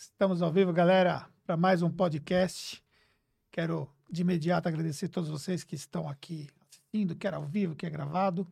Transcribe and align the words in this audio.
Estamos 0.00 0.42
ao 0.42 0.52
vivo, 0.52 0.72
galera, 0.72 1.28
para 1.44 1.56
mais 1.56 1.82
um 1.82 1.90
podcast. 1.90 2.80
Quero 3.50 3.92
de 4.08 4.22
imediato 4.22 4.68
agradecer 4.68 5.06
a 5.06 5.08
todos 5.08 5.28
vocês 5.28 5.64
que 5.64 5.74
estão 5.74 6.08
aqui 6.08 6.48
assistindo, 6.62 7.16
quer 7.16 7.34
ao 7.34 7.44
vivo, 7.44 7.74
quer 7.74 7.90
gravado. 7.90 8.46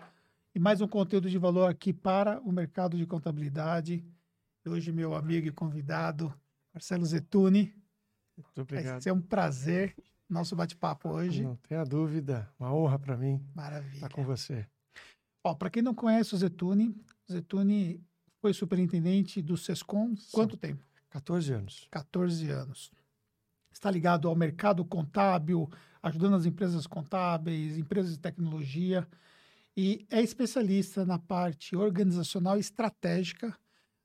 E 0.52 0.58
mais 0.58 0.80
um 0.80 0.88
conteúdo 0.88 1.30
de 1.30 1.38
valor 1.38 1.70
aqui 1.70 1.92
para 1.92 2.40
o 2.40 2.50
mercado 2.50 2.96
de 2.96 3.06
contabilidade. 3.06 4.04
Hoje, 4.66 4.90
meu 4.90 5.14
amigo 5.14 5.46
e 5.46 5.52
convidado, 5.52 6.34
Marcelo 6.74 7.06
Zetuni. 7.06 7.72
Muito 8.36 8.62
obrigado. 8.62 8.94
Vai 8.94 9.02
ser 9.02 9.12
um 9.12 9.22
prazer 9.22 9.94
nosso 10.28 10.56
bate-papo 10.56 11.10
hoje. 11.10 11.44
Não 11.44 11.54
tenha 11.54 11.84
dúvida, 11.84 12.52
uma 12.58 12.74
honra 12.74 12.98
para 12.98 13.16
mim 13.16 13.40
Maravilha. 13.54 13.94
estar 13.94 14.08
com 14.08 14.24
você. 14.24 14.66
Para 15.60 15.70
quem 15.70 15.80
não 15.80 15.94
conhece 15.94 16.34
o 16.34 16.38
Zetuni, 16.38 16.88
o 17.28 17.32
Zetuni 17.32 18.04
foi 18.40 18.52
superintendente 18.52 19.40
do 19.40 19.56
SESCOM 19.56 20.12
quanto 20.32 20.56
tempo? 20.56 20.84
14 21.16 21.52
anos. 21.52 21.88
14 21.90 22.50
anos. 22.50 22.92
Está 23.72 23.90
ligado 23.90 24.28
ao 24.28 24.36
mercado 24.36 24.84
contábil, 24.84 25.70
ajudando 26.02 26.36
as 26.36 26.46
empresas 26.46 26.86
contábeis, 26.86 27.78
empresas 27.78 28.12
de 28.12 28.18
tecnologia, 28.18 29.06
e 29.76 30.06
é 30.10 30.22
especialista 30.22 31.04
na 31.04 31.18
parte 31.18 31.76
organizacional 31.76 32.56
e 32.56 32.60
estratégica 32.60 33.56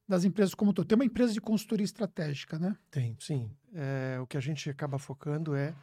das 0.07 0.25
empresas 0.25 0.53
como 0.53 0.73
todo. 0.73 0.87
Tem 0.87 0.97
uma 0.97 1.05
empresa 1.05 1.33
de 1.33 1.39
consultoria 1.39 1.85
estratégica, 1.85 2.59
né? 2.59 2.75
Tem, 2.89 3.15
sim. 3.19 3.49
É, 3.73 4.17
o 4.21 4.27
que 4.27 4.37
a 4.37 4.41
gente 4.41 4.69
acaba 4.69 4.99
focando 4.99 5.55
é 5.55 5.73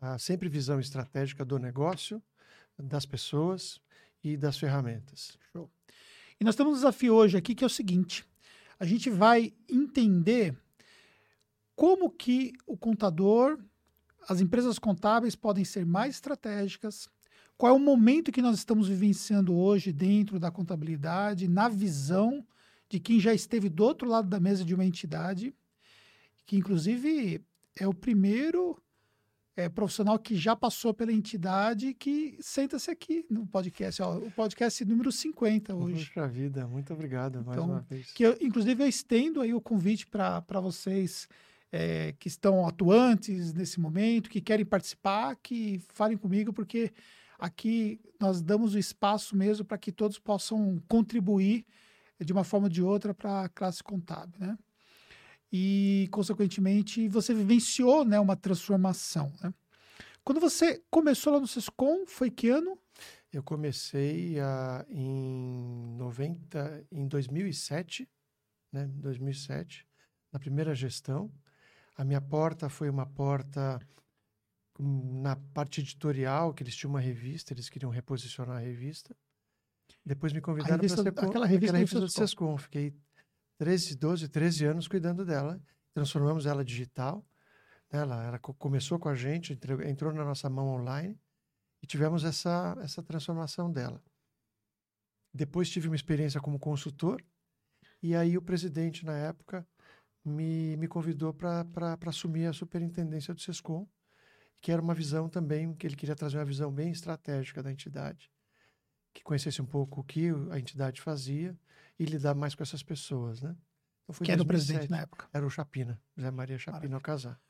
a 0.00 0.18
sempre 0.18 0.48
visão 0.48 0.78
estratégica 0.78 1.44
do 1.44 1.58
negócio, 1.58 2.22
das 2.78 3.06
pessoas 3.06 3.80
e 4.22 4.36
das 4.36 4.58
ferramentas. 4.58 5.38
Show. 5.52 5.70
E 6.40 6.44
nós 6.44 6.56
temos 6.56 6.72
um 6.72 6.76
desafio 6.76 7.14
hoje 7.14 7.36
aqui 7.36 7.54
que 7.54 7.64
é 7.64 7.66
o 7.66 7.70
seguinte: 7.70 8.24
a 8.78 8.84
gente 8.84 9.10
vai 9.10 9.52
entender 9.68 10.56
como 11.76 12.10
que 12.10 12.52
o 12.66 12.76
contador, 12.76 13.58
as 14.28 14.40
empresas 14.40 14.78
contábeis 14.78 15.34
podem 15.34 15.64
ser 15.64 15.84
mais 15.84 16.14
estratégicas, 16.14 17.08
qual 17.56 17.72
é 17.72 17.76
o 17.76 17.80
momento 17.80 18.32
que 18.32 18.42
nós 18.42 18.56
estamos 18.56 18.88
vivenciando 18.88 19.54
hoje 19.54 19.92
dentro 19.92 20.38
da 20.38 20.50
contabilidade, 20.50 21.48
na 21.48 21.68
visão 21.68 22.44
de 22.88 22.98
quem 22.98 23.20
já 23.20 23.32
esteve 23.32 23.68
do 23.68 23.84
outro 23.84 24.08
lado 24.08 24.28
da 24.28 24.40
mesa 24.40 24.64
de 24.64 24.74
uma 24.74 24.84
entidade, 24.84 25.54
que 26.46 26.56
inclusive 26.56 27.44
é 27.76 27.86
o 27.86 27.94
primeiro 27.94 28.80
é, 29.56 29.68
profissional 29.68 30.18
que 30.18 30.34
já 30.36 30.56
passou 30.56 30.92
pela 30.92 31.12
entidade 31.12 31.94
que 31.94 32.36
senta-se 32.40 32.90
aqui 32.90 33.24
no 33.30 33.46
podcast, 33.46 34.02
ó, 34.02 34.18
o 34.18 34.30
podcast 34.30 34.84
número 34.84 35.12
50 35.12 35.74
hoje. 35.74 36.06
Puxa 36.06 36.26
vida, 36.26 36.66
muito 36.66 36.92
obrigado 36.92 37.36
mais 37.44 37.56
Então, 37.56 37.70
uma 37.70 37.80
vez. 37.80 38.10
Que 38.12 38.24
eu, 38.24 38.36
inclusive 38.40 38.82
eu 38.82 38.88
estendo 38.88 39.40
aí 39.40 39.54
o 39.54 39.60
convite 39.60 40.06
para 40.06 40.60
vocês 40.60 41.28
é, 41.72 42.12
que 42.18 42.28
estão 42.28 42.66
atuantes 42.66 43.52
nesse 43.52 43.80
momento, 43.80 44.30
que 44.30 44.40
querem 44.40 44.64
participar, 44.64 45.36
que 45.36 45.80
falem 45.92 46.16
comigo, 46.16 46.52
porque 46.52 46.92
aqui 47.38 48.00
nós 48.20 48.40
damos 48.40 48.74
o 48.74 48.78
espaço 48.78 49.36
mesmo 49.36 49.64
para 49.64 49.78
que 49.78 49.92
todos 49.92 50.18
possam 50.18 50.82
contribuir 50.88 51.66
de 52.24 52.32
uma 52.32 52.44
forma 52.44 52.66
ou 52.66 52.70
de 52.70 52.82
outra 52.82 53.12
para 53.12 53.42
a 53.42 53.48
classe 53.48 53.82
contábil, 53.82 54.38
né? 54.38 54.56
E, 55.52 56.08
consequentemente, 56.10 57.06
você 57.08 57.32
vivenciou 57.32 58.04
né, 58.04 58.18
uma 58.18 58.36
transformação, 58.36 59.32
né? 59.42 59.52
Quando 60.24 60.40
você 60.40 60.82
começou 60.90 61.34
lá 61.34 61.38
no 61.38 61.46
Sescom, 61.46 62.06
foi 62.06 62.30
que 62.30 62.48
ano? 62.48 62.78
Eu 63.32 63.42
comecei 63.42 64.40
a, 64.40 64.84
em 64.88 65.94
90, 65.96 66.86
em 66.90 67.06
2007, 67.06 68.08
né? 68.72 68.86
2007, 68.94 69.86
na 70.32 70.38
primeira 70.38 70.74
gestão. 70.74 71.30
A 71.96 72.04
minha 72.04 72.20
porta 72.20 72.68
foi 72.68 72.90
uma 72.90 73.06
porta 73.06 73.78
hum, 74.78 75.22
na 75.22 75.36
parte 75.36 75.80
editorial, 75.80 76.52
que 76.52 76.62
eles 76.62 76.76
tinham 76.76 76.90
uma 76.90 77.00
revista, 77.00 77.52
eles 77.52 77.68
queriam 77.68 77.90
reposicionar 77.90 78.56
a 78.56 78.60
revista. 78.60 79.16
Depois 80.04 80.32
me 80.32 80.40
convidaram 80.40 80.78
para 80.78 80.88
ser 81.02 81.08
aquela 81.28 81.46
revista 81.46 81.72
do 81.72 81.78
revista 81.78 82.00
do 82.00 82.08
Sescom. 82.26 82.58
Fiquei 82.58 82.94
13, 83.58 83.96
12, 83.96 84.28
13 84.28 84.64
anos 84.66 84.88
cuidando 84.88 85.24
dela. 85.24 85.60
Transformamos 85.94 86.46
ela 86.46 86.64
digital. 86.64 87.24
né? 87.92 88.00
Ela, 88.00 88.24
ela 88.24 88.38
co- 88.38 88.54
começou 88.54 88.98
com 88.98 89.08
a 89.08 89.14
gente, 89.14 89.52
entrou, 89.52 89.80
entrou 89.82 90.12
na 90.12 90.24
nossa 90.24 90.50
mão 90.50 90.68
online 90.68 91.18
e 91.82 91.86
tivemos 91.86 92.24
essa, 92.24 92.76
essa 92.82 93.02
transformação 93.02 93.70
dela. 93.70 94.02
Depois 95.32 95.68
tive 95.70 95.88
uma 95.88 95.96
experiência 95.96 96.40
como 96.40 96.58
consultor 96.58 97.22
e 98.02 98.14
aí 98.14 98.36
o 98.36 98.42
presidente, 98.42 99.04
na 99.04 99.16
época, 99.16 99.66
me, 100.24 100.76
me 100.76 100.88
convidou 100.88 101.32
para 101.34 101.98
assumir 102.06 102.46
a 102.46 102.52
superintendência 102.52 103.34
do 103.34 103.40
SESCOM, 103.40 103.86
que 104.60 104.72
era 104.72 104.80
uma 104.80 104.94
visão 104.94 105.28
também, 105.28 105.74
que 105.74 105.86
ele 105.86 105.96
queria 105.96 106.14
trazer 106.16 106.38
uma 106.38 106.44
visão 106.44 106.72
bem 106.72 106.90
estratégica 106.90 107.62
da 107.62 107.70
entidade, 107.70 108.30
que 109.12 109.22
conhecesse 109.22 109.60
um 109.60 109.66
pouco 109.66 110.00
o 110.00 110.04
que 110.04 110.30
a 110.50 110.58
entidade 110.58 111.00
fazia 111.00 111.56
e 111.98 112.04
lidar 112.04 112.34
mais 112.34 112.54
com 112.54 112.62
essas 112.62 112.82
pessoas, 112.82 113.42
né? 113.42 113.54
Então 114.08 114.24
Que 114.24 114.32
era 114.32 114.42
o 114.42 114.44
2007. 114.44 114.46
presidente 114.46 114.90
na 114.90 115.00
época. 115.02 115.28
Era 115.32 115.46
o 115.46 115.50
Chapina, 115.50 116.00
José 116.16 116.30
Maria 116.30 116.58
Chapina 116.58 116.96
Alcazar. 116.96 117.40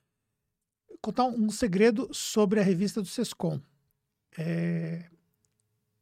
contar 1.00 1.24
um 1.24 1.50
segredo 1.50 2.08
sobre 2.12 2.60
a 2.60 2.62
revista 2.62 3.00
do 3.00 3.08
Sescom. 3.08 3.60
É, 4.36 5.08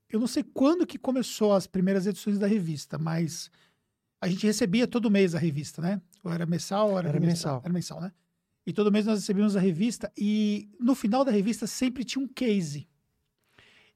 eu 0.08 0.20
não 0.20 0.26
sei 0.26 0.42
quando 0.42 0.86
que 0.86 0.98
começou 0.98 1.54
as 1.54 1.66
primeiras 1.66 2.06
edições 2.06 2.38
da 2.38 2.46
revista, 2.46 2.98
mas 2.98 3.50
a 4.20 4.28
gente 4.28 4.46
recebia 4.46 4.86
todo 4.86 5.10
mês 5.10 5.34
a 5.34 5.38
revista, 5.38 5.80
né? 5.82 6.00
Ou 6.22 6.32
era 6.32 6.46
mensal 6.46 6.90
ou 6.90 6.98
era, 6.98 7.08
Era 7.08 7.20
mensal. 7.20 7.60
Era 7.64 7.72
mensal, 7.72 8.00
né? 8.00 8.12
E 8.66 8.72
todo 8.72 8.92
mês 8.92 9.06
nós 9.06 9.18
recebíamos 9.18 9.56
a 9.56 9.60
revista 9.60 10.12
e 10.16 10.68
no 10.78 10.94
final 10.94 11.24
da 11.24 11.32
revista 11.32 11.66
sempre 11.66 12.04
tinha 12.04 12.24
um 12.24 12.28
case. 12.28 12.86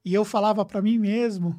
E 0.05 0.13
eu 0.13 0.25
falava 0.25 0.65
para 0.65 0.83
mim 0.83 0.99
mesmo 0.99 1.57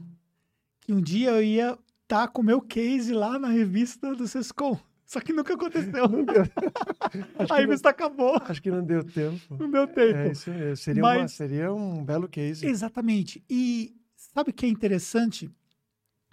que 0.81 0.91
um 0.94 1.01
dia 1.01 1.31
eu 1.31 1.44
ia 1.44 1.77
estar 2.03 2.27
com 2.29 2.41
o 2.41 2.45
meu 2.45 2.61
case 2.61 3.13
lá 3.13 3.38
na 3.39 3.47
revista 3.50 4.13
do 4.16 4.27
Sescom. 4.27 4.77
Só 5.06 5.22
que 5.22 5.31
nunca 5.31 5.53
aconteceu. 5.53 6.03
A 7.50 7.56
revista 7.56 7.89
acabou. 7.89 8.33
não, 8.39 8.45
acho 8.47 8.61
que 8.61 8.69
não 8.69 8.83
deu 8.83 9.03
tempo. 9.06 9.56
Não 9.57 9.72
deu 9.72 9.88
tempo. 9.88 10.17
É, 10.17 10.31
isso 10.31 10.50
mesmo. 10.51 10.75
seria, 10.75 11.01
uma- 11.03 11.16
Mas- 11.16 11.31
seria 11.31 11.73
um 11.73 12.03
belo 12.03 12.27
case. 12.27 12.66
Exatamente. 12.66 13.41
E 13.50 13.95
sabe 14.17 14.50
o 14.50 14.53
que 14.53 14.66
é 14.66 14.69
interessante? 14.69 15.50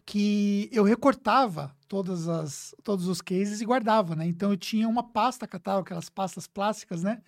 Que 0.06 0.68
eu 0.72 0.84
recortava 0.84 1.74
todas 1.88 2.28
as, 2.28 2.74
todos 2.84 3.08
os 3.08 3.22
cases 3.22 3.60
e 3.60 3.64
guardava, 3.64 4.14
né? 4.14 4.26
Então 4.26 4.50
eu 4.50 4.56
tinha 4.56 4.86
uma 4.88 5.02
pasta 5.02 5.46
catálogo, 5.48 5.86
aquelas 5.86 6.10
pastas 6.10 6.46
plásticas, 6.46 7.02
né? 7.02 7.22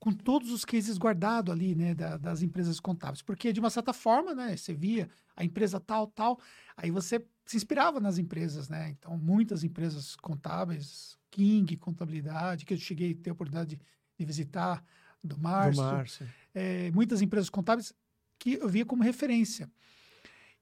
Com 0.00 0.12
todos 0.12 0.50
os 0.50 0.64
cases 0.64 0.96
guardados 0.96 1.52
ali, 1.52 1.74
né? 1.74 1.94
da- 1.94 2.16
das 2.16 2.40
empresas 2.40 2.80
contábeis. 2.80 3.20
Porque, 3.20 3.52
de 3.52 3.60
uma 3.60 3.68
certa 3.68 3.92
forma, 3.92 4.34
né? 4.34 4.56
Você 4.56 4.72
via 4.72 5.08
a 5.36 5.44
empresa 5.44 5.78
tal, 5.80 6.06
tal, 6.06 6.40
aí 6.76 6.90
você 6.90 7.22
se 7.44 7.56
inspirava 7.56 8.00
nas 8.00 8.16
empresas, 8.16 8.68
né? 8.68 8.90
Então, 8.90 9.18
muitas 9.18 9.62
empresas 9.64 10.16
contábeis, 10.16 11.18
King 11.30 11.76
Contabilidade, 11.76 12.64
que 12.64 12.72
eu 12.74 12.78
cheguei 12.78 13.12
a 13.12 13.22
ter 13.22 13.30
a 13.30 13.32
oportunidade 13.34 13.76
de, 13.76 13.82
de 14.18 14.24
visitar, 14.24 14.82
do 15.22 15.36
do 15.36 15.42
Márcio, 15.42 15.82
Márcio. 15.82 16.28
é, 16.54 16.90
muitas 16.92 17.20
empresas 17.20 17.50
contábeis 17.50 17.92
que 18.38 18.54
eu 18.54 18.68
via 18.68 18.86
como 18.86 19.02
referência. 19.02 19.70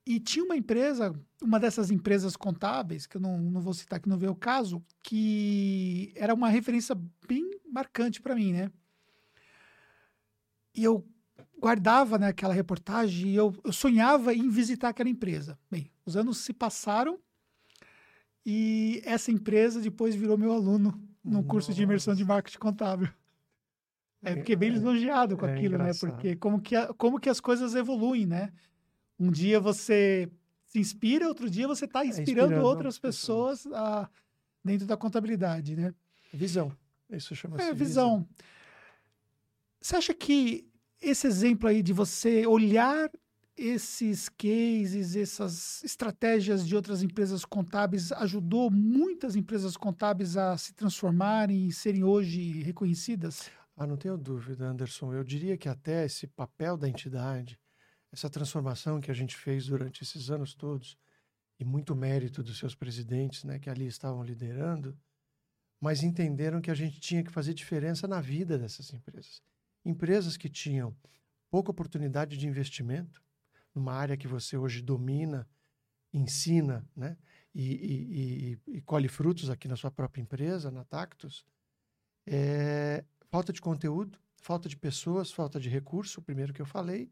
E 0.07 0.21
tinha 0.21 0.45
uma 0.45 0.57
empresa, 0.57 1.13
uma 1.43 1.59
dessas 1.59 1.91
empresas 1.91 2.37
contábeis, 2.37 3.07
que 3.07 3.17
eu 3.17 3.21
não, 3.21 3.39
não 3.39 3.61
vou 3.61 3.75
citar 3.75 3.99
que 3.99 4.09
não 4.09 4.17
veio 4.17 4.31
o 4.33 4.37
caso, 4.37 4.81
que 5.03 6.13
era 6.15 6.33
uma 6.33 6.49
referência 6.49 6.97
bem 7.27 7.51
marcante 7.69 8.23
para 8.23 8.37
mim, 8.37 8.53
né? 8.53 8.71
E 10.73 10.85
eu 10.85 11.05
guardava 11.59 12.19
né, 12.19 12.29
aquela 12.29 12.55
reportagem 12.55 13.31
e 13.31 13.35
eu, 13.35 13.53
eu 13.65 13.73
sonhava 13.73 14.33
em 14.33 14.49
visitar 14.49 14.91
aquela 14.91 15.09
empresa. 15.09 15.59
Bem, 15.69 15.91
os 16.05 16.17
anos 16.17 16.39
se 16.39 16.53
passaram 16.53 17.19
e 18.45 19.03
essa 19.05 19.33
empresa 19.33 19.81
depois 19.81 20.15
virou 20.15 20.39
meu 20.39 20.53
aluno 20.53 21.03
num 21.25 21.43
curso 21.43 21.75
de 21.75 21.83
imersão 21.83 22.15
de 22.15 22.25
marketing 22.25 22.59
contábil. 22.59 23.09
É, 24.23 24.37
fiquei 24.37 24.55
bem 24.55 24.69
é, 24.69 24.73
lisonjeado 24.73 25.37
com 25.37 25.47
é 25.47 25.53
aquilo, 25.55 25.79
né? 25.79 25.91
Porque 25.99 26.37
como 26.37 26.61
que, 26.61 26.77
a- 26.77 26.95
como 26.95 27.19
que 27.19 27.29
as 27.29 27.41
coisas 27.41 27.75
evoluem, 27.75 28.25
né? 28.27 28.53
Um 29.19 29.31
dia 29.31 29.59
você 29.59 30.31
se 30.67 30.79
inspira, 30.79 31.27
outro 31.29 31.49
dia 31.49 31.67
você 31.67 31.85
está 31.87 32.05
inspirando, 32.05 32.21
É, 32.21 32.23
inspirando 32.23 32.55
outras 32.67 32.97
outras 32.97 32.99
pessoas 32.99 33.67
a- 33.73 34.09
dentro 34.65 34.87
da 34.87 34.97
contabilidade, 34.97 35.75
né? 35.77 35.95
Visão. 36.33 36.71
Isso 37.11 37.35
chama-se 37.35 37.65
É, 37.65 37.73
visão. 37.73 38.27
Você 39.81 39.97
acha 39.97 40.13
que 40.15 40.67
esse 41.01 41.27
exemplo 41.27 41.69
aí 41.69 41.83
de 41.83 41.93
você 41.93 42.47
olhar 42.47 43.11
esses 43.57 44.29
cases, 44.29 45.17
essas 45.17 45.83
estratégias 45.83 46.67
de 46.67 46.77
outras 46.77 47.03
empresas 47.03 47.45
contábeis 47.45 48.13
ajudou 48.13 48.71
muitas 48.71 49.35
empresas 49.35 49.77
contábeis 49.77 50.37
a 50.37 50.59
se 50.59 50.75
transformarem 50.75 51.67
e 51.69 51.73
serem 51.73 52.05
hoje 52.05 52.63
reconhecidas? 52.63 53.49
Ah, 53.77 53.87
não 53.87 53.97
tenho 53.97 54.17
dúvida, 54.19 54.67
Anderson. 54.67 55.13
Eu 55.15 55.23
diria 55.25 55.57
que 55.57 55.69
até 55.69 56.05
esse 56.05 56.27
papel 56.27 56.77
da 56.77 56.89
entidade, 56.89 57.59
essa 58.17 58.31
transformação 58.31 58.99
que 58.99 59.11
a 59.11 59.15
gente 59.15 59.37
fez 59.37 59.67
durante 59.67 60.03
esses 60.03 60.31
anos 60.31 60.55
todos, 60.55 60.97
e 61.59 61.65
muito 61.65 61.95
mérito 61.95 62.43
dos 62.43 62.59
seus 62.59 62.75
presidentes, 62.75 63.45
né, 63.45 63.59
que 63.59 63.69
ali 63.69 63.87
estavam 63.87 64.23
liderando, 64.23 64.99
mas 65.79 66.03
entenderam 66.03 66.61
que 66.61 66.71
a 66.71 66.75
gente 66.75 66.99
tinha 66.99 67.23
que 67.23 67.31
fazer 67.31 67.53
diferença 67.53 68.09
na 68.09 68.21
vida 68.21 68.59
dessas 68.59 68.93
empresas. 68.93 69.43
Empresas 69.85 70.37
que 70.37 70.49
tinham 70.49 70.97
pouca 71.51 71.71
oportunidade 71.71 72.37
de 72.39 72.47
investimento, 72.47 73.23
numa 73.75 73.93
área 73.93 74.17
que 74.17 74.27
você 74.27 74.57
hoje 74.57 74.81
domina, 74.81 75.47
ensina, 76.13 76.89
né? 76.97 77.17
E, 77.55 77.63
e, 77.63 78.61
e, 78.73 78.77
e 78.79 78.81
colhe 78.83 79.09
frutos 79.09 79.51
aqui 79.51 79.69
na 79.69 79.77
sua 79.77 79.91
própria 79.91 80.23
empresa, 80.23 80.71
na 80.71 80.85
Tactus, 80.85 81.45
é 82.27 83.05
falta 83.31 83.53
de 83.53 83.61
conteúdo, 83.61 84.19
falta 84.37 84.69
de 84.69 84.77
pessoas, 84.77 85.31
falta 85.31 85.61
de 85.61 85.69
recurso, 85.69 86.21
o 86.21 86.23
primeiro 86.23 86.53
que 86.53 86.61
eu 86.61 86.67
falei, 86.67 87.11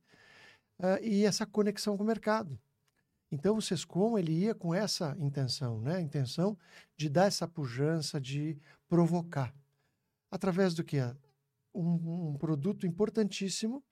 uh, 0.78 1.02
e 1.02 1.24
essa 1.24 1.46
conexão 1.46 1.96
com 1.96 2.02
o 2.02 2.06
mercado. 2.06 2.58
Então, 3.30 3.56
o 3.56 3.62
Sescom, 3.62 4.16
ele 4.16 4.32
ia 4.32 4.54
com 4.54 4.72
essa 4.72 5.16
intenção, 5.18 5.80
né? 5.80 5.96
A 5.96 6.00
intenção 6.00 6.56
de 6.96 7.08
dar 7.08 7.26
essa 7.26 7.48
pujança, 7.48 8.20
de 8.20 8.56
provocar. 8.88 9.52
Através 10.30 10.72
do 10.72 10.84
que? 10.84 10.98
Um, 11.74 12.28
um 12.30 12.38
produto 12.38 12.86
importantíssimo 12.86 13.82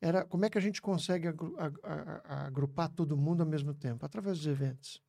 era 0.00 0.24
como 0.24 0.44
é 0.44 0.50
que 0.50 0.58
a 0.58 0.60
gente 0.60 0.82
consegue 0.82 1.28
agrupar 2.24 2.88
todo 2.88 3.16
mundo 3.16 3.42
ao 3.42 3.48
mesmo 3.48 3.72
tempo? 3.72 4.04
Através 4.04 4.38
dos 4.38 4.46
eventos. 4.48 5.00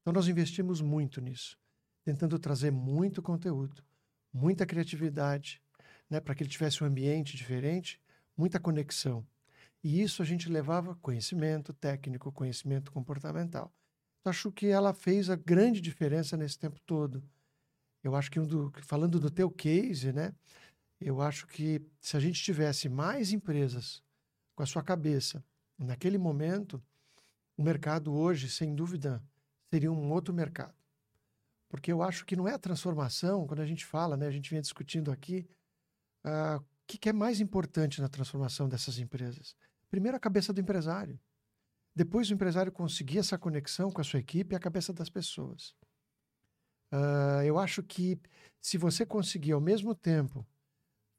Então, 0.00 0.12
nós 0.12 0.28
investimos 0.28 0.80
muito 0.80 1.20
nisso, 1.20 1.58
tentando 2.02 2.38
trazer 2.38 2.70
muito 2.70 3.20
conteúdo, 3.20 3.84
muita 4.32 4.64
criatividade, 4.64 5.60
né? 6.08 6.18
Para 6.18 6.34
que 6.34 6.42
ele 6.42 6.50
tivesse 6.50 6.82
um 6.82 6.86
ambiente 6.86 7.36
diferente, 7.36 8.00
muita 8.34 8.58
conexão. 8.58 9.26
E 9.82 10.02
isso 10.02 10.22
a 10.22 10.24
gente 10.24 10.48
levava 10.48 10.96
conhecimento 10.96 11.72
técnico, 11.72 12.32
conhecimento 12.32 12.90
comportamental. 12.90 13.72
Então, 14.20 14.30
acho 14.30 14.50
que 14.50 14.66
ela 14.66 14.92
fez 14.92 15.30
a 15.30 15.36
grande 15.36 15.80
diferença 15.80 16.36
nesse 16.36 16.58
tempo 16.58 16.80
todo. 16.80 17.22
Eu 18.02 18.16
acho 18.16 18.30
que, 18.30 18.40
do, 18.40 18.72
falando 18.82 19.20
do 19.20 19.30
teu 19.30 19.50
case, 19.50 20.12
né? 20.12 20.34
Eu 21.00 21.20
acho 21.20 21.46
que 21.46 21.80
se 22.00 22.16
a 22.16 22.20
gente 22.20 22.42
tivesse 22.42 22.88
mais 22.88 23.32
empresas 23.32 24.02
com 24.54 24.62
a 24.62 24.66
sua 24.66 24.82
cabeça 24.82 25.44
naquele 25.78 26.18
momento, 26.18 26.82
o 27.56 27.62
mercado 27.62 28.12
hoje, 28.12 28.48
sem 28.48 28.74
dúvida, 28.74 29.22
seria 29.70 29.92
um 29.92 30.10
outro 30.10 30.34
mercado. 30.34 30.74
Porque 31.68 31.92
eu 31.92 32.02
acho 32.02 32.24
que 32.24 32.34
não 32.34 32.48
é 32.48 32.54
a 32.54 32.58
transformação, 32.58 33.46
quando 33.46 33.60
a 33.60 33.66
gente 33.66 33.84
fala, 33.84 34.16
né? 34.16 34.26
A 34.26 34.30
gente 34.30 34.50
vinha 34.50 34.62
discutindo 34.62 35.12
aqui, 35.12 35.46
uh, 36.24 36.58
o 36.58 36.64
que, 36.86 36.98
que 36.98 37.08
é 37.08 37.12
mais 37.12 37.40
importante 37.40 38.00
na 38.00 38.08
transformação 38.08 38.68
dessas 38.68 38.98
empresas? 38.98 39.54
Primeiro, 39.90 40.16
a 40.16 40.20
cabeça 40.20 40.52
do 40.52 40.60
empresário. 40.60 41.18
Depois, 41.94 42.30
o 42.30 42.34
empresário 42.34 42.70
conseguir 42.70 43.18
essa 43.18 43.38
conexão 43.38 43.90
com 43.90 44.00
a 44.00 44.04
sua 44.04 44.20
equipe 44.20 44.54
e 44.54 44.56
a 44.56 44.60
cabeça 44.60 44.92
das 44.92 45.08
pessoas. 45.08 45.74
Uh, 46.92 47.42
eu 47.44 47.58
acho 47.58 47.82
que 47.82 48.18
se 48.60 48.78
você 48.78 49.04
conseguir, 49.04 49.52
ao 49.52 49.60
mesmo 49.60 49.94
tempo, 49.94 50.46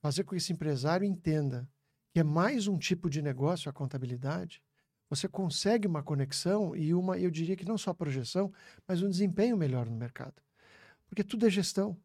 fazer 0.02 0.24
com 0.24 0.32
que 0.32 0.38
esse 0.38 0.54
empresário 0.54 1.06
entenda 1.06 1.70
que 2.14 2.20
é 2.20 2.24
mais 2.24 2.68
um 2.68 2.78
tipo 2.78 3.10
de 3.10 3.22
negócio 3.22 3.70
a 3.70 3.74
contabilidade, 3.74 4.64
você 5.10 5.28
consegue 5.28 5.88
uma 5.88 6.04
conexão 6.04 6.76
e 6.76 6.94
uma, 6.94 7.18
eu 7.18 7.32
diria 7.32 7.56
que 7.56 7.66
não 7.66 7.78
só 7.78 7.94
projeção, 7.94 8.54
mas 8.88 9.02
um 9.02 9.10
desempenho 9.10 9.58
melhor 9.58 9.88
no 9.90 9.96
mercado. 9.96 10.42
Porque 11.08 11.24
tudo 11.24 11.48
é 11.48 11.50
gestão. 11.50 11.98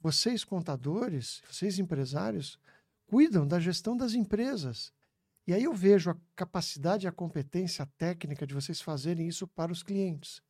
Vocês, 0.00 0.44
contadores, 0.44 1.42
vocês, 1.48 1.78
empresários, 1.78 2.58
cuidam 3.06 3.46
da 3.46 3.58
gestão 3.58 3.96
das 3.96 4.14
empresas. 4.14 4.92
E 5.46 5.52
aí 5.52 5.64
eu 5.64 5.74
vejo 5.74 6.10
a 6.10 6.16
capacidade 6.36 7.06
e 7.06 7.08
a 7.08 7.12
competência 7.12 7.86
técnica 7.98 8.46
de 8.46 8.54
vocês 8.54 8.80
fazerem 8.80 9.26
isso 9.26 9.46
para 9.46 9.72
os 9.72 9.82
clientes. 9.82 10.40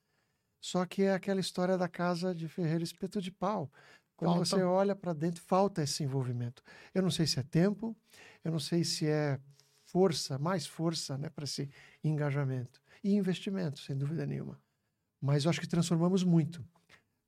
Só 0.61 0.85
que 0.87 1.03
é 1.03 1.15
aquela 1.15 1.41
história 1.41 1.77
da 1.77 1.89
casa 1.89 2.35
de 2.35 2.47
Ferreira 2.47 2.85
Espeto 2.85 3.21
de 3.21 3.33
Pau. 3.33 3.71
Quando 4.17 4.35
falta. 4.35 4.45
você 4.45 4.63
olha 4.63 4.95
para 4.95 5.13
dentro, 5.13 5.43
falta 5.43 5.83
esse 5.83 6.05
envolvimento. 6.05 6.63
Eu 6.95 7.03
não 7.03 7.11
sei 7.11 7.27
se 7.27 7.41
é 7.41 7.43
tempo, 7.43 7.97
eu 8.45 8.53
não 8.53 8.61
sei 8.61 8.85
se 8.85 9.07
é 9.07 9.41
força, 9.87 10.39
mais 10.39 10.67
força 10.67 11.19
né, 11.19 11.29
para 11.29 11.45
esse 11.45 11.69
engajamento. 12.05 12.81
E 13.03 13.15
investimento, 13.15 13.81
sem 13.81 13.97
dúvida 13.97 14.25
nenhuma. 14.25 14.61
Mas 15.21 15.45
eu 15.45 15.51
acho 15.51 15.61
que 15.61 15.67
transformamos 15.67 16.23
muito. 16.23 16.65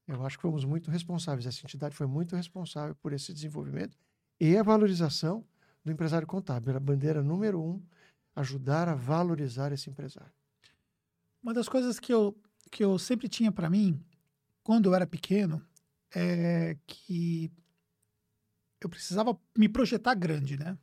Eu 0.07 0.25
acho 0.25 0.37
que 0.37 0.43
fomos 0.43 0.65
muito 0.65 0.91
responsáveis. 0.91 1.47
Essa 1.47 1.65
entidade 1.65 1.97
foi 1.97 2.07
muito 2.07 2.37
responsável 2.37 2.95
por 2.97 3.13
esse 3.13 3.33
desenvolvimento 3.33 3.97
e 4.41 4.57
a 4.57 4.63
valorização 4.63 5.45
do 5.85 5.93
empresário 5.93 6.27
contábil. 6.27 6.71
Era 6.71 6.79
a 6.79 6.81
bandeira 6.81 7.23
número 7.23 7.63
um, 7.63 7.83
ajudar 8.35 8.89
a 8.89 8.95
valorizar 8.95 9.73
esse 9.73 9.91
empresário. 9.91 10.33
Uma 11.43 11.53
das 11.53 11.69
coisas 11.69 12.01
que 12.01 12.13
eu, 12.13 12.37
que 12.71 12.83
eu 12.83 12.99
sempre 12.99 13.29
tinha 13.29 13.53
para 13.53 13.69
mim, 13.69 14.03
quando 14.63 14.87
eu 14.87 14.95
era 14.95 15.07
pequeno, 15.07 15.65
é 16.15 16.77
que 16.87 17.53
eu 18.81 18.89
precisava 18.89 19.39
me 19.57 19.69
projetar 19.69 20.15
grande, 20.15 20.57
né? 20.59 20.79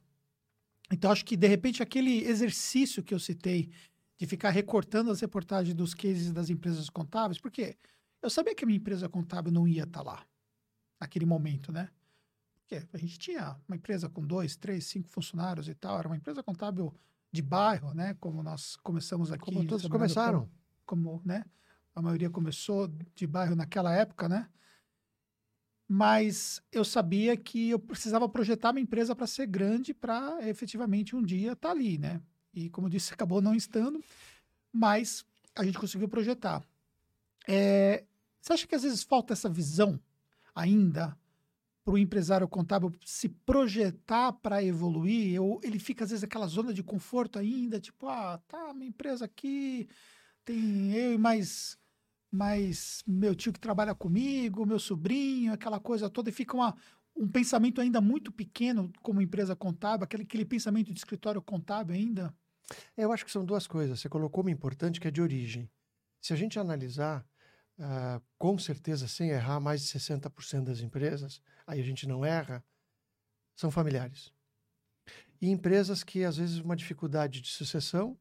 Então, 0.92 1.12
acho 1.12 1.24
que, 1.24 1.38
de 1.38 1.48
repente, 1.48 1.82
aquele 1.82 2.24
exercício 2.26 3.02
que 3.02 3.14
eu 3.14 3.20
citei 3.20 3.72
de 4.18 4.28
ficar 4.28 4.50
recortando 4.50 5.10
as 5.10 5.22
reportagens 5.22 5.74
dos 5.74 5.94
cases 5.94 6.32
das 6.32 6.50
empresas 6.50 6.90
contábeis, 6.90 7.40
porque 7.40 7.78
eu 8.22 8.30
sabia 8.30 8.54
que 8.54 8.64
a 8.64 8.68
minha 8.68 8.78
empresa 8.78 9.10
contábil 9.10 9.52
não 9.52 9.68
ia 9.68 9.84
estar 9.84 10.04
tá 10.04 10.12
lá, 10.12 10.28
naquele 11.00 11.26
momento, 11.26 11.72
né? 11.72 11.90
Porque 12.72 12.88
a 12.94 12.98
gente 12.98 13.20
tinha 13.20 13.58
uma 13.68 13.76
empresa 13.76 14.08
com 14.08 14.26
dois, 14.26 14.56
três, 14.56 14.86
cinco 14.86 15.10
funcionários 15.10 15.68
e 15.68 15.76
tal, 15.76 16.00
era 16.00 16.08
uma 16.08 16.16
empresa 16.16 16.42
contábil 16.42 16.94
de 17.30 17.42
bairro, 17.42 17.94
né? 17.94 18.14
Como 18.20 18.42
nós 18.42 18.78
começamos 18.78 19.30
aqui. 19.32 19.44
Como 19.44 19.68
todos 19.68 19.88
começaram. 19.88 20.50
Como, 20.86 21.20
como, 21.20 21.22
né? 21.26 21.44
A 21.94 22.02
maioria 22.02 22.30
começou 22.30 22.88
de 23.14 23.28
bairro 23.28 23.56
naquela 23.56 23.94
época, 23.94 24.30
né? 24.30 24.48
Mas 25.86 26.62
eu 26.72 26.86
sabia 26.86 27.36
que 27.36 27.72
eu 27.72 27.80
precisava 27.80 28.30
projetar 28.30 28.72
minha 28.72 28.84
empresa 28.84 29.14
para 29.14 29.28
ser 29.28 29.48
grande 29.48 29.94
para 29.94 30.48
efetivamente 30.48 31.14
um 31.14 31.22
dia 31.22 31.52
estar 31.52 31.68
tá 31.68 31.72
ali, 31.72 31.98
né? 31.98 32.22
E 32.54 32.70
como 32.70 32.88
eu 32.88 32.92
disse, 32.92 33.12
acabou 33.14 33.42
não 33.42 33.54
estando, 33.54 34.02
mas 34.72 35.26
a 35.54 35.66
gente 35.66 35.78
conseguiu 35.78 36.08
projetar. 36.08 36.64
É, 37.46 38.06
você 38.40 38.54
acha 38.54 38.68
que 38.68 38.76
às 38.76 38.84
vezes 38.84 39.04
falta 39.04 39.34
essa 39.34 39.50
visão 39.50 40.00
ainda 40.56 41.18
para 41.84 41.94
o 41.94 41.98
empresário 41.98 42.48
contábil 42.48 42.92
se 43.04 43.28
projetar 43.28 44.34
para 44.34 44.64
evoluir, 44.64 45.42
ou 45.42 45.60
ele 45.64 45.80
fica 45.80 46.04
às 46.04 46.12
vezes 46.12 46.24
aquela 46.24 46.48
zona 46.48 46.74
de 46.74 46.84
conforto 46.84 47.40
ainda, 47.40 47.80
tipo, 47.80 48.08
ah, 48.08 48.40
tá, 48.48 48.74
minha 48.74 48.90
empresa 48.90 49.26
aqui, 49.26 49.88
tem 50.46 50.94
eu 50.94 51.14
e 51.14 51.18
mais, 51.18 51.78
mais 52.32 53.04
meu 53.08 53.34
tio 53.34 53.52
que 53.52 53.60
trabalha 53.60 53.96
comigo, 53.96 54.66
meu 54.66 54.80
sobrinho, 54.80 55.54
aquela 55.54 55.80
coisa 55.80 56.10
toda, 56.10 56.30
e 56.30 56.34
fica 56.34 56.56
uma, 56.56 56.76
um 57.16 57.28
pensamento 57.28 57.82
ainda 57.82 58.00
muito 58.00 58.32
pequeno 58.32 58.92
como 59.02 59.22
empresa 59.22 59.56
contábil, 59.56 60.04
aquele, 60.04 60.24
aquele 60.24 60.46
pensamento 60.46 60.94
de 60.94 61.00
escritório 61.00 61.42
contábil 61.42 61.96
ainda? 61.96 62.34
Eu 62.96 63.12
acho 63.12 63.26
que 63.26 63.32
são 63.32 63.44
duas 63.44 63.68
coisas. 63.68 64.00
Você 64.00 64.08
colocou 64.08 64.44
uma 64.44 64.52
importante 64.52 65.00
que 65.00 65.08
é 65.08 65.12
de 65.12 65.22
origem. 65.22 65.70
Se 66.22 66.32
a 66.32 66.36
gente 66.36 66.58
analisar 66.58 67.26
uh, 67.82 68.22
com 68.38 68.58
certeza, 68.58 69.08
sem 69.08 69.30
errar, 69.30 69.60
mais 69.60 69.82
de 69.82 69.88
60% 69.88 70.64
das 70.64 70.80
empresas, 70.80 71.42
aí 71.66 71.80
a 71.82 71.84
gente 71.84 72.08
não 72.08 72.24
erra, 72.24 72.64
são 73.56 73.72
familiares. 73.72 74.32
E 75.42 75.50
empresas 75.50 76.04
que, 76.04 76.24
às 76.24 76.38
vezes, 76.38 76.60
uma 76.60 76.76
dificuldade 76.76 77.42
de 77.42 77.50
sucessão 77.50 78.18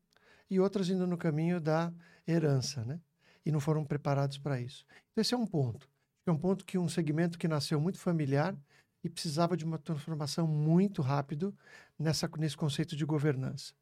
e 0.48 0.58
outras 0.58 0.88
indo 0.88 1.06
no 1.06 1.18
caminho 1.18 1.60
da 1.60 1.92
herança, 2.26 2.84
né? 2.84 3.00
E 3.44 3.52
não 3.52 3.60
foram 3.60 3.84
preparados 3.84 4.38
para 4.38 4.60
isso. 4.60 4.84
Então, 5.12 5.20
esse 5.20 5.34
é 5.34 5.36
um 5.36 5.46
ponto. 5.46 5.88
É 6.26 6.30
um 6.30 6.38
ponto 6.38 6.64
que 6.64 6.78
um 6.78 6.88
segmento 6.88 7.38
que 7.38 7.48
nasceu 7.48 7.80
muito 7.80 7.98
familiar 7.98 8.56
e 9.02 9.08
precisava 9.08 9.56
de 9.56 9.64
uma 9.64 9.78
transformação 9.78 10.46
muito 10.46 11.02
rápido 11.02 11.56
nessa, 11.98 12.28
nesse 12.38 12.56
conceito 12.56 12.96
de 12.96 13.04
governança. 13.04 13.74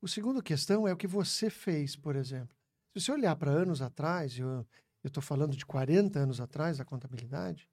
O 0.00 0.08
segundo 0.08 0.42
questão 0.42 0.86
é 0.86 0.92
o 0.92 0.96
que 0.96 1.06
você 1.06 1.50
fez, 1.50 1.96
por 1.96 2.16
exemplo. 2.16 2.56
Se 2.92 3.00
você 3.00 3.12
olhar 3.12 3.36
para 3.36 3.52
anos 3.52 3.80
atrás, 3.80 4.36
eu 4.36 4.66
estou 5.04 5.22
falando 5.22 5.56
de 5.56 5.64
40 5.64 6.18
anos 6.18 6.40
atrás, 6.40 6.80
a 6.80 6.84
contabilidade, 6.84 7.70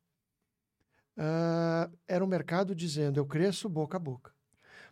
uh, 1.17 1.91
era 2.07 2.23
um 2.23 2.27
mercado 2.27 2.75
dizendo, 2.75 3.19
eu 3.19 3.25
cresço 3.25 3.67
boca 3.67 3.97
a 3.97 3.99
boca. 3.99 4.31